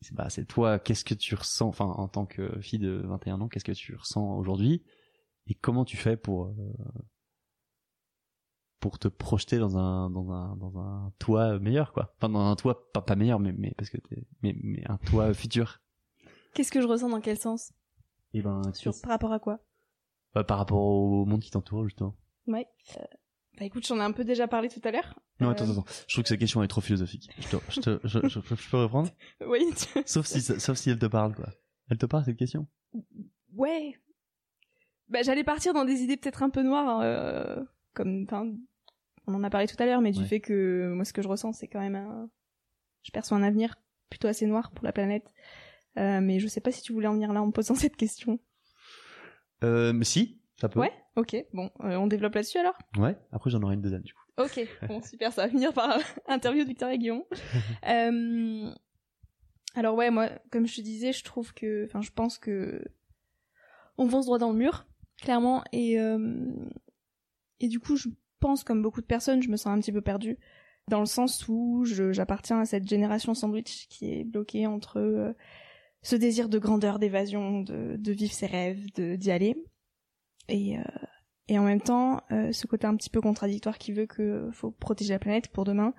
c'est 0.00 0.14
bah 0.14 0.30
c'est 0.30 0.46
toi, 0.46 0.78
qu'est-ce 0.78 1.04
que 1.04 1.14
tu 1.14 1.34
ressens 1.34 1.68
enfin 1.68 1.86
en 1.86 2.08
tant 2.08 2.26
que 2.26 2.60
fille 2.60 2.78
de 2.78 3.02
21 3.04 3.40
ans, 3.40 3.48
qu'est-ce 3.48 3.64
que 3.64 3.72
tu 3.72 3.94
ressens 3.94 4.36
aujourd'hui 4.36 4.82
et 5.46 5.54
comment 5.54 5.84
tu 5.84 5.96
fais 5.96 6.16
pour 6.16 6.54
pour 8.80 8.98
te 8.98 9.08
projeter 9.08 9.58
dans 9.58 9.76
un 9.78 10.10
dans 10.10 10.30
un 10.32 10.56
dans 10.56 10.78
un 10.78 11.12
toit 11.18 11.58
meilleur 11.58 11.92
quoi. 11.92 12.14
Enfin 12.16 12.28
dans 12.30 12.40
un 12.50 12.56
toit 12.56 12.90
pas 12.92 13.02
pas 13.02 13.14
meilleur 13.16 13.38
mais 13.38 13.52
mais 13.52 13.72
parce 13.76 13.90
que 13.90 13.98
t'es 13.98 14.24
mais 14.42 14.54
mais 14.62 14.82
un 14.88 14.96
toit 14.96 15.32
futur. 15.34 15.80
Qu'est-ce 16.54 16.72
que 16.72 16.80
je 16.80 16.86
ressens 16.88 17.08
dans 17.10 17.20
quel 17.20 17.38
sens? 17.38 17.72
Et 18.34 18.42
ben 18.42 18.62
Sur 18.74 18.92
par 19.02 19.10
rapport 19.12 19.32
à 19.32 19.38
quoi? 19.38 19.58
Euh, 20.36 20.42
par 20.44 20.58
rapport 20.58 20.78
au 20.80 21.24
monde 21.26 21.40
qui 21.40 21.50
t'entoure 21.50 21.84
justement. 21.84 22.14
Ouais. 22.46 22.66
Euh, 22.96 23.04
Bah 23.58 23.64
écoute, 23.66 23.86
j'en 23.86 23.96
ai 23.98 24.02
un 24.02 24.12
peu 24.12 24.24
déjà 24.24 24.46
parlé 24.48 24.68
tout 24.68 24.80
à 24.84 24.90
l'heure. 24.90 25.18
Non 25.40 25.48
Euh, 25.48 25.50
attends 25.52 25.68
attends, 25.70 25.84
je 26.06 26.14
trouve 26.14 26.22
que 26.22 26.28
cette 26.28 26.38
question 26.40 26.62
est 26.62 26.68
trop 26.68 26.80
philosophique. 26.80 27.28
Je 27.38 27.48
te 27.48 27.56
je 27.70 27.80
te 27.80 28.00
je, 28.04 28.18
je, 28.28 28.40
je- 28.40 28.54
je 28.54 28.70
peux 28.70 28.78
reprendre? 28.82 29.10
Oui. 29.46 29.60
tu- 29.76 30.02
Sauf 30.06 30.26
si 30.26 30.40
sauf 30.40 30.76
si 30.78 30.90
elle 30.90 30.98
te 30.98 31.06
parle 31.06 31.34
quoi. 31.34 31.48
Elle 31.90 31.98
te 31.98 32.06
parle 32.06 32.24
cette 32.24 32.36
question? 32.38 32.66
Ouais. 33.54 33.94
Bah 35.08 35.22
j'allais 35.22 35.44
partir 35.44 35.74
dans 35.74 35.84
des 35.84 36.02
idées 36.02 36.16
peut-être 36.16 36.42
un 36.44 36.50
peu 36.50 36.62
noires, 36.62 37.00
euh, 37.02 37.62
comme, 37.94 38.22
enfin, 38.22 38.52
on 39.26 39.34
en 39.34 39.42
a 39.44 39.50
parlé 39.50 39.66
tout 39.66 39.76
à 39.78 39.86
l'heure, 39.86 40.00
mais 40.00 40.10
du 40.12 40.20
Ouais. 40.20 40.26
fait 40.26 40.40
que 40.40 40.92
moi 40.94 41.04
ce 41.04 41.12
que 41.12 41.22
je 41.22 41.28
ressens 41.28 41.52
c'est 41.52 41.68
quand 41.68 41.80
même 41.80 41.96
un, 41.96 42.28
je 43.02 43.10
perçois 43.10 43.36
un 43.36 43.42
avenir 43.42 43.76
plutôt 44.08 44.28
assez 44.28 44.46
noir 44.46 44.70
pour 44.72 44.84
la 44.84 44.92
planète. 44.92 45.32
Euh, 45.98 46.20
mais 46.20 46.38
je 46.38 46.46
sais 46.46 46.60
pas 46.60 46.70
si 46.72 46.82
tu 46.82 46.92
voulais 46.92 47.06
en 47.08 47.14
venir 47.14 47.32
là 47.32 47.42
en 47.42 47.46
me 47.46 47.52
posant 47.52 47.74
cette 47.76 47.96
question. 47.96 48.38
Euh 49.62 49.92
mais 49.92 50.04
si, 50.04 50.40
ça 50.60 50.68
peut. 50.68 50.80
Ouais. 50.80 50.92
Ok. 51.16 51.36
Bon, 51.52 51.70
euh, 51.80 51.96
on 51.96 52.06
développe 52.06 52.34
là-dessus 52.34 52.58
alors? 52.58 52.78
Ouais, 52.96 53.16
après 53.32 53.50
j'en 53.50 53.62
aurai 53.62 53.74
une 53.74 53.82
deuxième 53.82 54.02
du 54.02 54.14
coup. 54.14 54.20
Ok, 54.38 54.60
bon 54.88 55.02
super, 55.02 55.32
ça 55.32 55.42
va 55.42 55.48
finir 55.50 55.72
par 55.74 55.98
interview 56.28 56.62
de 56.62 56.68
Victoria 56.68 56.96
Guillaume. 56.96 57.24
Euh, 57.86 58.70
alors 59.74 59.94
ouais, 59.96 60.10
moi, 60.10 60.30
comme 60.50 60.66
je 60.66 60.76
te 60.76 60.80
disais, 60.80 61.12
je 61.12 61.22
trouve 61.24 61.52
que, 61.52 61.84
enfin, 61.84 62.00
je 62.00 62.10
pense 62.10 62.38
que 62.38 62.82
on 63.98 64.08
fonce 64.08 64.24
droit 64.26 64.38
dans 64.38 64.50
le 64.50 64.56
mur, 64.56 64.86
clairement, 65.20 65.62
et 65.72 66.00
euh, 66.00 66.46
et 67.60 67.68
du 67.68 67.80
coup, 67.80 67.96
je 67.96 68.08
pense, 68.40 68.64
comme 68.64 68.82
beaucoup 68.82 69.00
de 69.00 69.06
personnes, 69.06 69.42
je 69.42 69.48
me 69.48 69.56
sens 69.56 69.68
un 69.68 69.80
petit 69.80 69.92
peu 69.92 70.00
perdue, 70.00 70.38
dans 70.88 71.00
le 71.00 71.06
sens 71.06 71.46
où 71.48 71.84
j'appartiens 71.84 72.60
à 72.60 72.64
cette 72.64 72.88
génération 72.88 73.34
sandwich 73.34 73.86
qui 73.88 74.12
est 74.12 74.24
bloquée 74.24 74.66
entre 74.66 74.98
euh, 74.98 75.32
ce 76.02 76.16
désir 76.16 76.48
de 76.48 76.58
grandeur, 76.58 76.98
d'évasion, 76.98 77.60
de, 77.60 78.12
vivre 78.12 78.32
ses 78.32 78.46
rêves, 78.46 78.86
d'y 78.94 79.30
aller, 79.30 79.56
et 80.48 80.78
euh, 80.78 80.82
et 81.48 81.58
en 81.58 81.64
même 81.64 81.80
temps 81.80 82.22
euh, 82.30 82.52
ce 82.52 82.68
côté 82.68 82.86
un 82.86 82.94
petit 82.94 83.10
peu 83.10 83.20
contradictoire 83.20 83.76
qui 83.76 83.92
veut 83.92 84.06
que 84.06 84.48
faut 84.52 84.70
protéger 84.70 85.12
la 85.12 85.18
planète 85.18 85.48
pour 85.48 85.64
demain. 85.64 85.94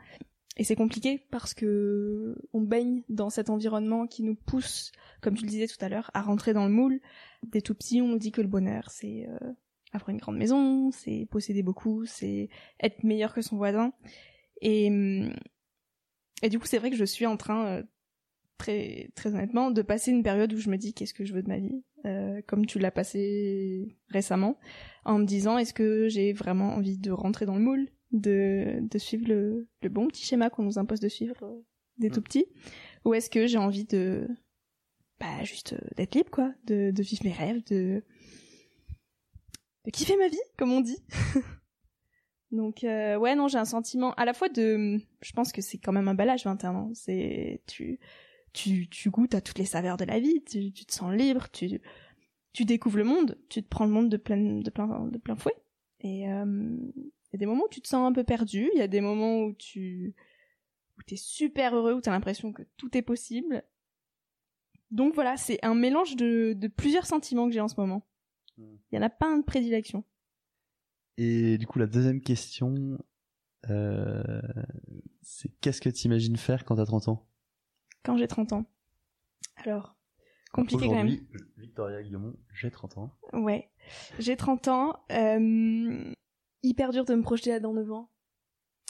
Et 0.58 0.64
c'est 0.64 0.76
compliqué 0.76 1.26
parce 1.32 1.54
que 1.54 2.38
on 2.54 2.62
baigne 2.62 3.04
dans 3.10 3.30
cet 3.30 3.50
environnement 3.50 4.08
qui 4.08 4.24
nous 4.24 4.36
pousse, 4.36 4.92
comme 5.22 5.36
tu 5.36 5.44
le 5.44 5.50
disais 5.50 5.68
tout 5.68 5.84
à 5.84 5.90
l'heure, 5.90 6.12
à 6.14 6.22
rentrer 6.22 6.54
dans 6.54 6.66
le 6.66 6.72
moule. 6.72 7.00
Des 7.44 7.62
tout 7.62 7.74
petits, 7.74 8.02
on 8.02 8.08
nous 8.08 8.18
dit 8.18 8.32
que 8.32 8.42
le 8.42 8.48
bonheur, 8.48 8.90
c'est 8.92 9.28
avoir 9.94 10.10
une 10.10 10.18
grande 10.18 10.38
maison, 10.38 10.92
c'est 10.92 11.28
posséder 11.30 11.64
beaucoup, 11.64 12.06
c'est 12.06 12.50
être 12.82 13.04
meilleur 13.04 13.34
que 13.34 13.42
son 13.42 13.58
voisin. 13.58 13.94
Et, 14.62 14.90
hum, 14.90 15.34
et 16.44 16.50
du 16.50 16.60
coup, 16.60 16.66
c'est 16.66 16.78
vrai 16.78 16.90
que 16.90 16.96
je 16.96 17.06
suis 17.06 17.26
en 17.26 17.38
train, 17.38 17.66
euh, 17.66 17.84
très, 18.58 19.10
très 19.16 19.34
honnêtement, 19.34 19.72
de 19.72 19.82
passer 19.82 20.12
une 20.12 20.24
période 20.24 20.54
où 20.54 20.58
je 20.58 20.70
me 20.70 20.78
dis 20.78 20.94
qu'est-ce 20.94 21.14
que 21.14 21.26
je 21.26 21.34
veux 21.34 21.44
de 21.44 21.48
ma 21.50 21.58
vie, 21.58 21.84
euh, 22.06 22.42
comme 22.48 22.66
tu 22.66 22.80
l'as 22.80 22.92
passé 22.92 23.98
récemment, 24.10 24.58
en 25.06 25.18
me 25.20 25.26
disant 25.26 25.58
est-ce 25.58 25.74
que 25.74 26.08
j'ai 26.10 26.32
vraiment 26.34 26.74
envie 26.76 26.98
de 26.98 27.12
rentrer 27.12 27.46
dans 27.46 27.56
le 27.56 27.62
moule, 27.62 27.90
de, 28.12 28.80
de 28.82 28.98
suivre 28.98 29.28
le, 29.28 29.68
le 29.82 29.90
bon 29.90 30.08
petit 30.08 30.24
schéma 30.26 30.50
qu'on 30.50 30.64
nous 30.64 30.78
impose 30.80 31.00
de 31.00 31.10
suivre 31.10 31.36
euh, 31.44 31.62
des 31.98 32.10
Mm. 32.10 32.14
tout 32.14 32.22
petits, 32.22 32.46
ou 33.06 33.14
est-ce 33.14 33.30
que 33.30 33.48
j'ai 33.48 33.58
envie 33.58 33.86
de, 33.86 34.28
bah, 35.20 35.44
juste 35.44 35.76
d'être 35.96 36.16
libre, 36.16 36.32
quoi, 36.32 36.54
de, 36.66 36.92
de 36.92 37.04
vivre 37.04 37.24
mes 37.26 37.34
rêves, 37.34 37.64
de, 37.70 38.04
de 39.86 39.92
kiffer 39.92 40.16
ma 40.18 40.28
vie, 40.28 40.40
comme 40.58 40.72
on 40.72 40.82
dit. 40.82 41.04
Donc 42.52 42.84
euh, 42.84 43.16
ouais 43.16 43.36
non 43.36 43.48
j'ai 43.48 43.58
un 43.58 43.66
sentiment 43.66 44.14
à 44.16 44.26
la 44.26 44.34
fois 44.34 44.50
de 44.50 45.00
je 45.22 45.32
pense 45.32 45.54
que 45.54 45.62
c'est 45.62 45.78
quand 45.78 45.94
même 45.94 46.10
un 46.10 46.14
bel 46.14 46.30
âge 46.30 46.44
21 46.44 46.76
ans 46.76 46.92
c'est 46.94 47.62
tu 47.66 47.98
tu 48.52 48.90
tu 48.90 49.10
goûtes 49.10 49.34
à 49.36 49.40
toutes 49.40 49.58
les 49.58 49.66
saveurs 49.66 49.96
de 49.96 50.04
la 50.04 50.20
vie 50.20 50.44
tu, 50.44 50.74
tu 50.74 50.86
te 50.86 50.94
sens 50.94 51.14
libre 51.14 51.48
tu 51.54 51.80
tu 52.52 52.66
découvres 52.66 52.98
le 52.98 53.06
monde 53.06 53.38
tu 53.48 53.64
te 53.64 53.70
prends 53.70 53.86
le 53.86 53.92
monde 53.92 54.10
de 54.10 54.18
plein 54.18 54.36
de 54.36 54.70
plein 54.70 55.08
de 55.08 55.18
plein 55.18 55.38
fouet 55.38 55.56
et 56.02 56.30
euh, 56.30 56.46
il 56.46 57.34
y 57.34 57.36
a 57.36 57.38
des 57.38 57.46
moments 57.46 57.64
où 57.64 57.70
tu 57.70 57.80
te 57.80 57.88
sens 57.88 58.06
un 58.06 58.12
peu 58.12 58.26
perdu 58.26 58.70
il 58.74 58.80
y 58.80 58.84
a 58.84 58.90
des 58.90 59.00
moments 59.00 59.44
où 59.44 59.54
tu 59.54 60.14
où 60.98 61.04
t'es 61.04 61.16
super 61.16 61.74
heureux 61.74 61.94
où 61.94 62.02
t'as 62.02 62.12
l'impression 62.12 62.52
que 62.52 62.64
tout 62.76 62.98
est 62.98 63.02
possible 63.02 63.64
donc 64.92 65.16
voilà 65.16 65.38
c'est 65.38 65.64
un 65.64 65.74
mélange 65.74 66.18
de 66.18 66.52
de 66.54 66.68
plusieurs 66.68 67.06
sentiments 67.06 67.48
que 67.48 67.54
j'ai 67.54 67.62
en 67.62 67.70
ce 67.70 67.80
moment. 67.80 68.06
Il 68.58 68.80
y 68.92 68.98
en 68.98 69.02
a 69.02 69.10
pas 69.10 69.28
un 69.28 69.40
de 69.40 69.44
prédilection 69.44 70.04
Et 71.18 71.58
du 71.58 71.68
coup, 71.68 71.80
la 71.80 71.88
deuxième 71.88 72.22
question, 72.22 72.98
euh, 73.70 74.42
c'est 75.22 75.50
qu'est-ce 75.62 75.82
que 75.82 75.90
tu 75.90 76.08
imagines 76.08 76.38
faire 76.38 76.66
quand 76.66 76.76
t'as 76.76 76.86
30 76.86 77.08
ans? 77.08 77.28
Quand 78.04 78.18
j'ai 78.18 78.28
30 78.28 78.54
ans 78.54 78.66
alors 79.58 79.96
compliqué 80.54 80.88
quand 80.88 80.96
même 80.96 81.08
Aujourd'hui, 81.08 81.28
Victoria 81.58 82.02
Guillemont, 82.02 82.36
j'ai 82.54 82.72
30 82.72 82.98
ans. 82.98 83.12
Ouais. 83.34 83.70
J'ai 84.20 84.36
30 84.36 84.68
ans. 84.68 85.04
Euh, 85.12 86.14
hyper 86.64 86.92
dur 86.92 87.06
de 87.06 87.16
me 87.16 87.22
projeter 87.22 87.52
là 87.52 87.60
dans 87.60 87.74
9 87.74 87.92
ans. 87.92 88.10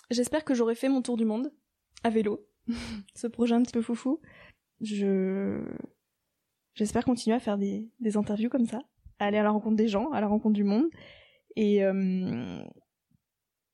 J'espère 0.09 0.43
que 0.43 0.53
j'aurai 0.53 0.76
fait 0.76 0.89
mon 0.89 1.01
tour 1.01 1.18
du 1.18 1.26
monde 1.26 1.53
à 2.03 2.09
vélo. 2.09 2.47
Ce 3.16 3.28
projet 3.28 3.55
un 3.55 3.64
petit 3.64 3.74
peu 3.74 3.82
foufou. 3.82 4.22
Je 4.82 5.64
j'espère 6.74 7.05
continuer 7.05 7.36
à 7.36 7.39
faire 7.39 7.57
des, 7.57 7.89
des 7.99 8.18
interviews 8.18 8.49
comme 8.49 8.66
ça, 8.66 8.82
à 9.22 9.26
aller 9.26 9.38
à 9.38 9.44
la 9.44 9.52
rencontre 9.52 9.76
des 9.76 9.88
gens, 9.88 10.12
à 10.12 10.20
la 10.22 10.28
rencontre 10.28 10.54
du 10.54 10.64
monde, 10.64 10.88
et 11.56 11.84
euh, 11.84 12.64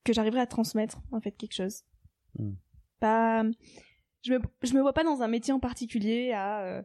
que 0.04 0.12
j'arriverai 0.12 0.40
à 0.40 0.46
transmettre 0.46 1.00
en 1.12 1.20
fait 1.20 1.32
quelque 1.32 1.54
chose. 1.54 1.82
Mm. 2.38 2.52
Pas, 3.00 3.44
je 4.22 4.34
me 4.34 4.40
je 4.62 4.74
me 4.74 4.80
vois 4.80 4.92
pas 4.92 5.04
dans 5.04 5.22
un 5.22 5.28
métier 5.28 5.52
en 5.52 5.60
particulier 5.60 6.32
à 6.32 6.60
euh, 6.62 6.82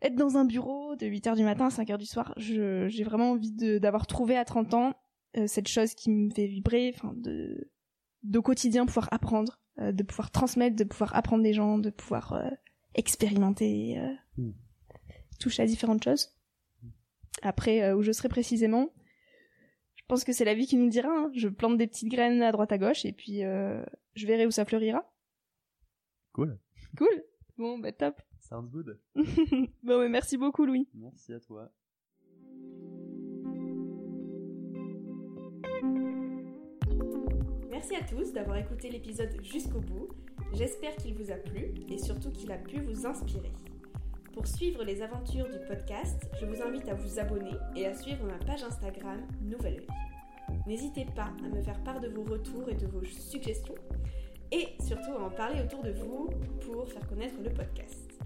être 0.00 0.16
dans 0.16 0.36
un 0.36 0.44
bureau 0.44 0.96
de 0.96 1.06
8h 1.06 1.36
du 1.36 1.44
matin 1.44 1.66
à 1.66 1.68
5h 1.68 1.98
du 1.98 2.06
soir. 2.06 2.34
J'ai 2.36 3.04
vraiment 3.04 3.32
envie 3.32 3.52
de 3.52 3.78
d'avoir 3.78 4.06
trouvé 4.06 4.36
à 4.36 4.44
30 4.44 4.74
ans 4.74 4.94
euh, 5.36 5.46
cette 5.46 5.68
chose 5.68 5.94
qui 5.94 6.10
me 6.10 6.30
fait 6.30 6.46
vibrer, 6.46 6.92
enfin 6.94 7.12
de 7.16 7.70
d'au 8.22 8.42
quotidien 8.42 8.86
pouvoir 8.86 9.08
apprendre, 9.10 9.60
de 9.78 10.02
pouvoir 10.04 10.30
transmettre, 10.30 10.76
de 10.76 10.84
pouvoir 10.84 11.14
apprendre 11.16 11.42
des 11.42 11.52
gens, 11.52 11.78
de 11.78 11.90
pouvoir 11.90 12.40
expérimenter, 12.94 13.98
euh, 13.98 14.14
Mm. 14.38 14.52
toucher 15.40 15.62
à 15.64 15.66
différentes 15.66 16.04
choses. 16.04 16.34
Après, 17.40 17.82
euh, 17.82 17.96
où 17.96 18.02
je 18.02 18.12
serai 18.12 18.28
précisément, 18.28 18.92
je 19.94 20.02
pense 20.08 20.24
que 20.24 20.32
c'est 20.32 20.44
la 20.44 20.54
vie 20.54 20.66
qui 20.66 20.76
nous 20.76 20.84
le 20.84 20.90
dira. 20.90 21.08
hein. 21.08 21.30
Je 21.34 21.48
plante 21.48 21.78
des 21.78 21.86
petites 21.86 22.10
graines 22.10 22.42
à 22.42 22.52
droite 22.52 22.72
à 22.72 22.78
gauche 22.78 23.04
et 23.06 23.12
puis 23.12 23.44
euh, 23.44 23.82
je 24.14 24.26
verrai 24.26 24.46
où 24.46 24.50
ça 24.50 24.64
fleurira. 24.64 25.10
Cool. 26.32 26.58
Cool. 26.98 27.24
Bon, 27.56 27.78
bah 27.78 27.92
top. 27.92 28.20
Sounds 28.40 28.68
good. 28.70 28.98
bon, 29.14 30.00
mais 30.00 30.08
merci 30.08 30.36
beaucoup, 30.36 30.66
Louis. 30.66 30.88
Merci 30.94 31.32
à 31.32 31.40
toi. 31.40 31.72
Merci 37.70 37.96
à 37.96 38.02
tous 38.04 38.32
d'avoir 38.32 38.58
écouté 38.58 38.90
l'épisode 38.90 39.30
jusqu'au 39.42 39.80
bout. 39.80 40.08
J'espère 40.54 40.94
qu'il 40.96 41.14
vous 41.14 41.30
a 41.30 41.36
plu 41.36 41.72
et 41.88 41.98
surtout 41.98 42.30
qu'il 42.30 42.52
a 42.52 42.58
pu 42.58 42.80
vous 42.80 43.06
inspirer. 43.06 43.52
Pour 44.32 44.46
suivre 44.46 44.82
les 44.82 45.02
aventures 45.02 45.48
du 45.48 45.58
podcast, 45.66 46.26
je 46.40 46.46
vous 46.46 46.62
invite 46.62 46.88
à 46.88 46.94
vous 46.94 47.18
abonner 47.18 47.52
et 47.76 47.86
à 47.86 47.94
suivre 47.94 48.24
ma 48.24 48.38
page 48.44 48.62
Instagram 48.62 49.20
Nouvelle 49.42 49.80
Oeil. 49.80 49.86
N'hésitez 50.66 51.04
pas 51.04 51.30
à 51.44 51.48
me 51.54 51.60
faire 51.60 51.78
part 51.84 52.00
de 52.00 52.08
vos 52.08 52.22
retours 52.22 52.68
et 52.70 52.74
de 52.74 52.86
vos 52.86 53.04
suggestions 53.04 53.74
et 54.50 54.68
surtout 54.80 55.12
à 55.12 55.24
en 55.24 55.30
parler 55.30 55.60
autour 55.62 55.82
de 55.82 55.92
vous 55.92 56.30
pour 56.60 56.88
faire 56.88 57.06
connaître 57.08 57.34
le 57.42 57.50
podcast. 57.50 58.18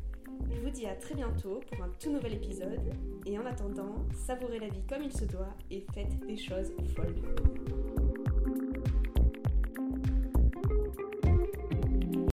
Je 0.48 0.60
vous 0.60 0.70
dis 0.70 0.86
à 0.86 0.94
très 0.94 1.14
bientôt 1.14 1.60
pour 1.70 1.82
un 1.82 1.90
tout 1.98 2.12
nouvel 2.12 2.34
épisode 2.34 2.92
et 3.26 3.36
en 3.38 3.44
attendant, 3.44 3.96
savourez 4.14 4.60
la 4.60 4.68
vie 4.68 4.82
comme 4.88 5.02
il 5.02 5.12
se 5.12 5.24
doit 5.24 5.54
et 5.72 5.84
faites 5.92 6.24
des 6.24 6.36
choses 6.36 6.72
folles. 6.94 8.05